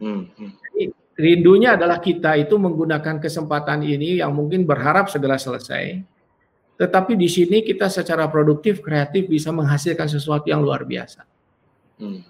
[0.00, 0.28] Hmm.
[0.36, 0.50] hmm.
[0.52, 0.82] Jadi,
[1.16, 6.04] rindunya adalah kita itu menggunakan kesempatan ini yang mungkin berharap segera selesai.
[6.76, 11.24] Tetapi di sini kita secara produktif, kreatif bisa menghasilkan sesuatu yang luar biasa.
[11.96, 12.20] Hmm.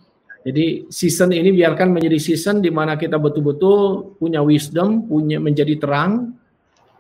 [0.47, 6.39] Jadi season ini biarkan menjadi season di mana kita betul-betul punya wisdom, punya menjadi terang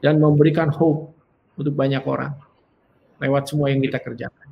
[0.02, 1.14] dan memberikan hope
[1.54, 2.34] untuk banyak orang
[3.22, 4.50] lewat semua yang kita kerjakan.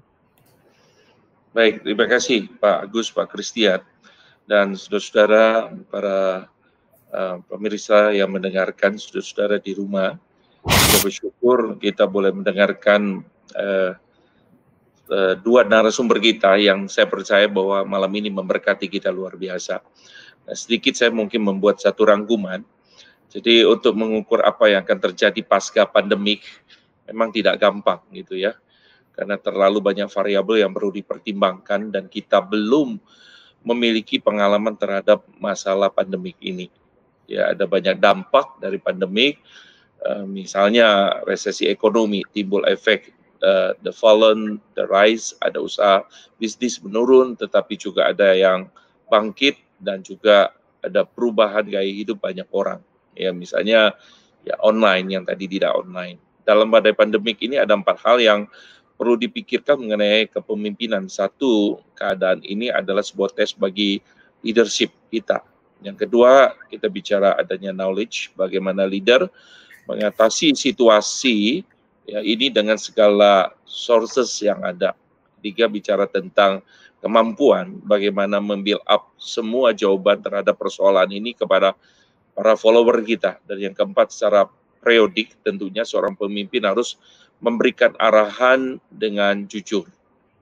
[1.50, 3.82] Baik, terima kasih Pak Agus, Pak Christian,
[4.44, 6.48] dan saudara-saudara para
[7.12, 10.16] uh, pemirsa yang mendengarkan, saudara-saudara di rumah.
[10.64, 13.20] Kita bersyukur kita boleh mendengarkan
[13.52, 13.92] uh,
[15.12, 19.84] uh, dua narasumber kita yang saya percaya bahwa malam ini memberkati kita luar biasa.
[20.44, 22.64] Nah, sedikit saya mungkin membuat satu rangkuman.
[23.28, 26.46] Jadi untuk mengukur apa yang akan terjadi pasca pandemik,
[27.08, 28.56] memang tidak gampang gitu ya
[29.14, 32.98] karena terlalu banyak variabel yang perlu dipertimbangkan dan kita belum
[33.64, 36.68] memiliki pengalaman terhadap masalah pandemik ini.
[37.24, 39.40] ya ada banyak dampak dari pandemik.
[40.04, 46.04] Uh, misalnya resesi ekonomi timbul efek uh, the fallen the rise ada usaha
[46.36, 48.68] bisnis menurun tetapi juga ada yang
[49.08, 50.52] bangkit dan juga
[50.84, 52.84] ada perubahan gaya hidup banyak orang.
[53.16, 53.96] Ya misalnya
[54.44, 56.20] ya online yang tadi tidak online.
[56.44, 58.44] Dalam badai pandemik ini ada empat hal yang
[58.94, 61.10] perlu dipikirkan mengenai kepemimpinan.
[61.10, 63.98] Satu, keadaan ini adalah sebuah tes bagi
[64.44, 65.42] leadership kita.
[65.84, 69.28] Yang kedua, kita bicara adanya knowledge, bagaimana leader
[69.84, 71.60] mengatasi situasi
[72.08, 74.96] ya ini dengan segala sources yang ada.
[75.44, 76.64] Tiga bicara tentang
[77.04, 81.76] kemampuan bagaimana membuild up semua jawaban terhadap persoalan ini kepada
[82.32, 83.36] para follower kita.
[83.44, 84.48] Dan yang keempat secara
[84.80, 86.96] periodik tentunya seorang pemimpin harus
[87.44, 89.84] memberikan arahan dengan jujur.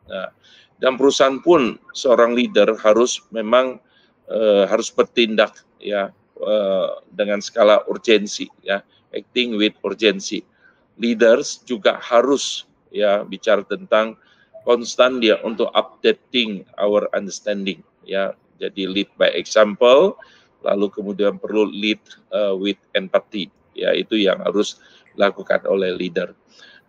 [0.07, 0.31] Nah,
[0.79, 3.83] dan perusahaan pun seorang leader harus memang
[4.31, 10.47] uh, harus bertindak ya uh, dengan skala urgensi ya, acting with urgency.
[10.95, 14.15] Leaders juga harus ya bicara tentang
[14.63, 18.39] konstan dia untuk updating our understanding ya.
[18.63, 20.15] Jadi lead by example,
[20.63, 21.99] lalu kemudian perlu lead
[22.31, 24.79] uh, with empathy ya itu yang harus
[25.15, 26.31] dilakukan oleh leader.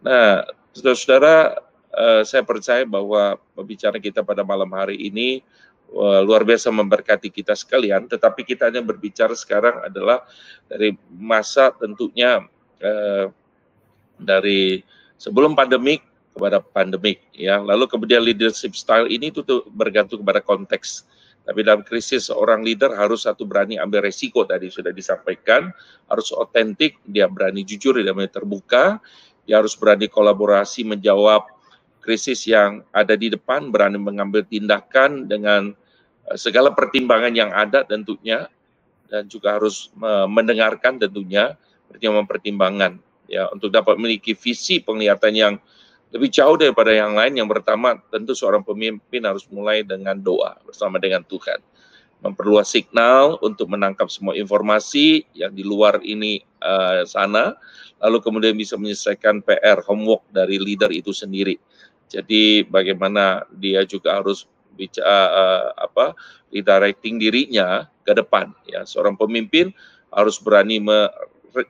[0.04, 0.44] Nah,
[0.76, 1.64] saudara-saudara,
[1.96, 5.40] uh, saya percaya bahwa pembicaraan kita pada malam hari ini
[5.96, 8.12] uh, luar biasa memberkati kita sekalian.
[8.12, 10.28] Tetapi kita hanya berbicara sekarang adalah
[10.68, 12.44] dari masa tentunya
[12.84, 13.32] uh,
[14.20, 14.84] dari
[15.16, 16.04] sebelum pandemik
[16.36, 17.64] kepada pandemik, ya.
[17.64, 19.40] Lalu kemudian leadership style ini itu
[19.72, 21.08] bergantung kepada konteks.
[21.44, 25.76] Tapi dalam krisis seorang leader harus satu berani ambil resiko tadi sudah disampaikan,
[26.08, 29.04] harus otentik, dia berani jujur, dia berani terbuka,
[29.44, 31.48] dia harus berani kolaborasi menjawab
[32.04, 35.72] krisis yang ada di depan, berani mengambil tindakan dengan
[36.28, 38.52] uh, segala pertimbangan yang ada tentunya
[39.08, 41.56] dan juga harus uh, mendengarkan tentunya
[41.88, 43.00] pertimbangan-pertimbangan
[43.30, 45.54] ya untuk dapat memiliki visi penglihatan yang
[46.14, 47.40] lebih jauh daripada yang lain.
[47.40, 51.60] Yang pertama tentu seorang pemimpin harus mulai dengan doa bersama dengan Tuhan.
[52.24, 57.60] Memperluas signal untuk menangkap semua informasi yang di luar ini uh, sana
[58.00, 61.60] lalu kemudian bisa menyelesaikan PR homework dari leader itu sendiri.
[62.08, 66.18] Jadi bagaimana dia juga harus bicara uh, apa
[66.50, 69.70] redirecting dirinya ke depan ya seorang pemimpin
[70.10, 70.82] harus berani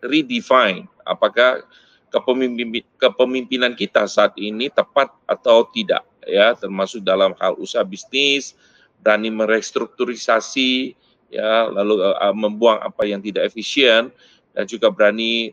[0.03, 1.63] redefine apakah
[2.11, 8.55] kepemimpin, kepemimpinan kita saat ini tepat atau tidak ya termasuk dalam hal usaha bisnis
[9.03, 10.95] berani merestrukturisasi
[11.27, 14.07] ya lalu uh, membuang apa yang tidak efisien
[14.55, 15.51] dan juga berani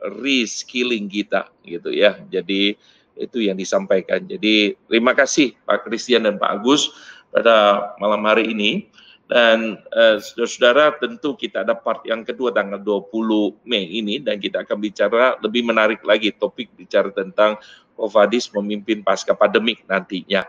[0.00, 2.16] reskilling kita gitu ya.
[2.32, 2.78] Jadi
[3.16, 4.24] itu yang disampaikan.
[4.24, 6.92] Jadi terima kasih Pak Christian dan Pak Agus
[7.32, 8.88] pada malam hari ini.
[9.26, 14.62] Dan uh, saudara-saudara tentu kita ada part yang kedua tanggal 20 Mei ini dan kita
[14.62, 17.58] akan bicara lebih menarik lagi topik bicara tentang
[17.96, 20.46] Kovadis memimpin pasca pandemik nantinya.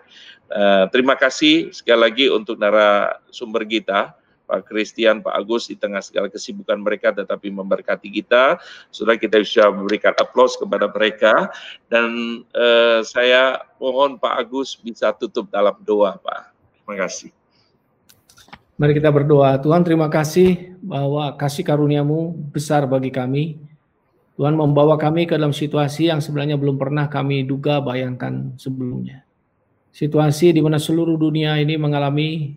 [0.48, 4.14] Uh, terima kasih sekali lagi untuk narasumber kita
[4.48, 8.64] Pak Christian, Pak Agus di tengah segala kesibukan mereka tetapi memberkati kita.
[8.88, 11.52] Sudah kita bisa memberikan aplaus kepada mereka
[11.92, 16.56] dan eh, saya mohon Pak Agus bisa tutup dalam doa, Pak.
[16.88, 17.37] Terima kasih.
[18.78, 19.58] Mari kita berdoa.
[19.58, 23.58] Tuhan terima kasih bahwa kasih karuniamu besar bagi kami.
[24.38, 29.26] Tuhan membawa kami ke dalam situasi yang sebenarnya belum pernah kami duga bayangkan sebelumnya.
[29.90, 32.54] Situasi di mana seluruh dunia ini mengalami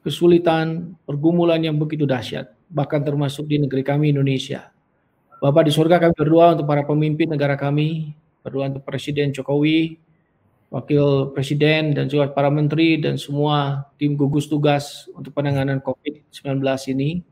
[0.00, 4.72] kesulitan, pergumulan yang begitu dahsyat, bahkan termasuk di negeri kami Indonesia.
[5.44, 10.00] Bapak di surga kami berdoa untuk para pemimpin negara kami, berdoa untuk Presiden Jokowi,
[10.72, 16.60] Wakil Presiden dan juga para menteri dan semua tim gugus tugas untuk penanganan COVID-19
[16.92, 17.22] ini.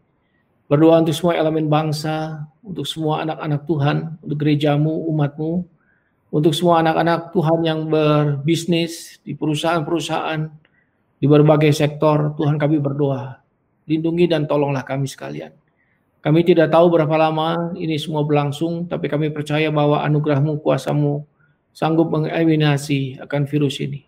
[0.70, 5.68] Berdoa untuk semua elemen bangsa, untuk semua anak-anak Tuhan, untuk gerejamu, umatmu,
[6.32, 10.48] untuk semua anak-anak Tuhan yang berbisnis di perusahaan-perusahaan,
[11.20, 13.36] di berbagai sektor, Tuhan kami berdoa,
[13.84, 15.52] lindungi dan tolonglah kami sekalian.
[16.22, 21.26] Kami tidak tahu berapa lama ini semua berlangsung, tapi kami percaya bahwa anugerahmu, kuasamu
[21.72, 24.04] sanggup mengeliminasi akan virus ini.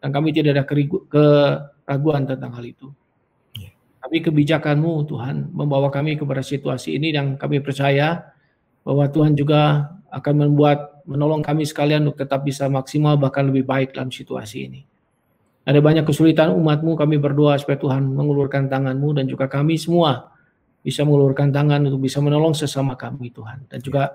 [0.00, 2.88] Dan kami tidak ada keraguan tentang hal itu.
[3.58, 3.74] Ya.
[4.00, 8.32] Tapi kebijakanmu Tuhan membawa kami kepada situasi ini yang kami percaya
[8.80, 13.92] bahwa Tuhan juga akan membuat menolong kami sekalian untuk tetap bisa maksimal bahkan lebih baik
[13.92, 14.80] dalam situasi ini.
[15.68, 20.32] Ada banyak kesulitan umatmu, kami berdoa supaya Tuhan mengulurkan tanganmu dan juga kami semua
[20.80, 23.68] bisa mengulurkan tangan untuk bisa menolong sesama kami Tuhan.
[23.68, 24.08] Dan juga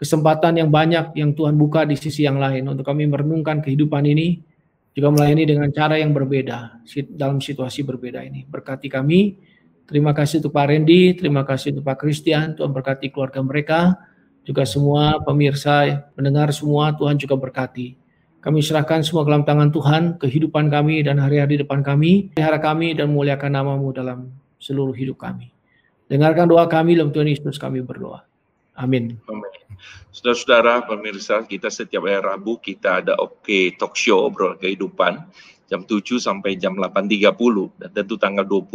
[0.00, 4.40] kesempatan yang banyak yang Tuhan buka di sisi yang lain untuk kami merenungkan kehidupan ini,
[4.96, 6.80] juga melayani dengan cara yang berbeda
[7.12, 8.48] dalam situasi berbeda ini.
[8.48, 9.36] Berkati kami,
[9.90, 13.98] Terima kasih untuk Pak Randy, terima kasih untuk Pak Christian, Tuhan berkati keluarga mereka,
[14.46, 17.98] juga semua pemirsa, pendengar semua, Tuhan juga berkati.
[18.38, 23.10] Kami serahkan semua dalam tangan Tuhan, kehidupan kami dan hari-hari depan kami, pelihara kami dan
[23.10, 24.30] muliakan namamu dalam
[24.62, 25.50] seluruh hidup kami.
[26.06, 28.29] Dengarkan doa kami dalam Tuhan Yesus kami berdoa.
[28.80, 29.20] Amin.
[29.28, 29.52] Amin.
[30.10, 35.22] Saudara-saudara pemirsa, kita setiap hari Rabu kita ada Oke Talk Show obrol kehidupan
[35.70, 37.30] jam 7 sampai jam 8.30
[37.78, 38.66] dan tentu tanggal 20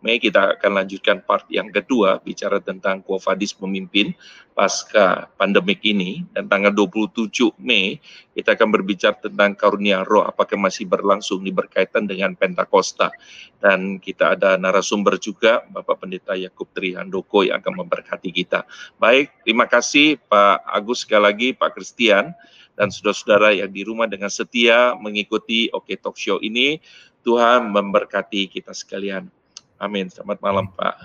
[0.00, 4.16] Mei kita akan lanjutkan part yang kedua bicara tentang Kuafadis pemimpin
[4.56, 6.24] pasca pandemik ini.
[6.32, 8.00] Dan tanggal 27 Mei
[8.32, 13.12] kita akan berbicara tentang karunia roh apakah masih berlangsung di berkaitan dengan Pentakosta.
[13.60, 18.64] Dan kita ada narasumber juga Bapak Pendeta Yakub Trihandoko yang akan memberkati kita.
[18.96, 22.32] Baik, terima kasih Pak Agus sekali lagi Pak Christian
[22.80, 26.80] dan saudara-saudara yang di rumah dengan setia mengikuti Oke Talk Show ini.
[27.20, 29.28] Tuhan memberkati kita sekalian.
[29.76, 30.08] Amin.
[30.08, 30.96] Selamat malam, Pak.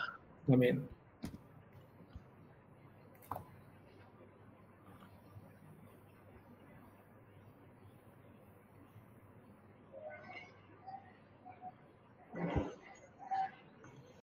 [0.47, 0.94] Amin.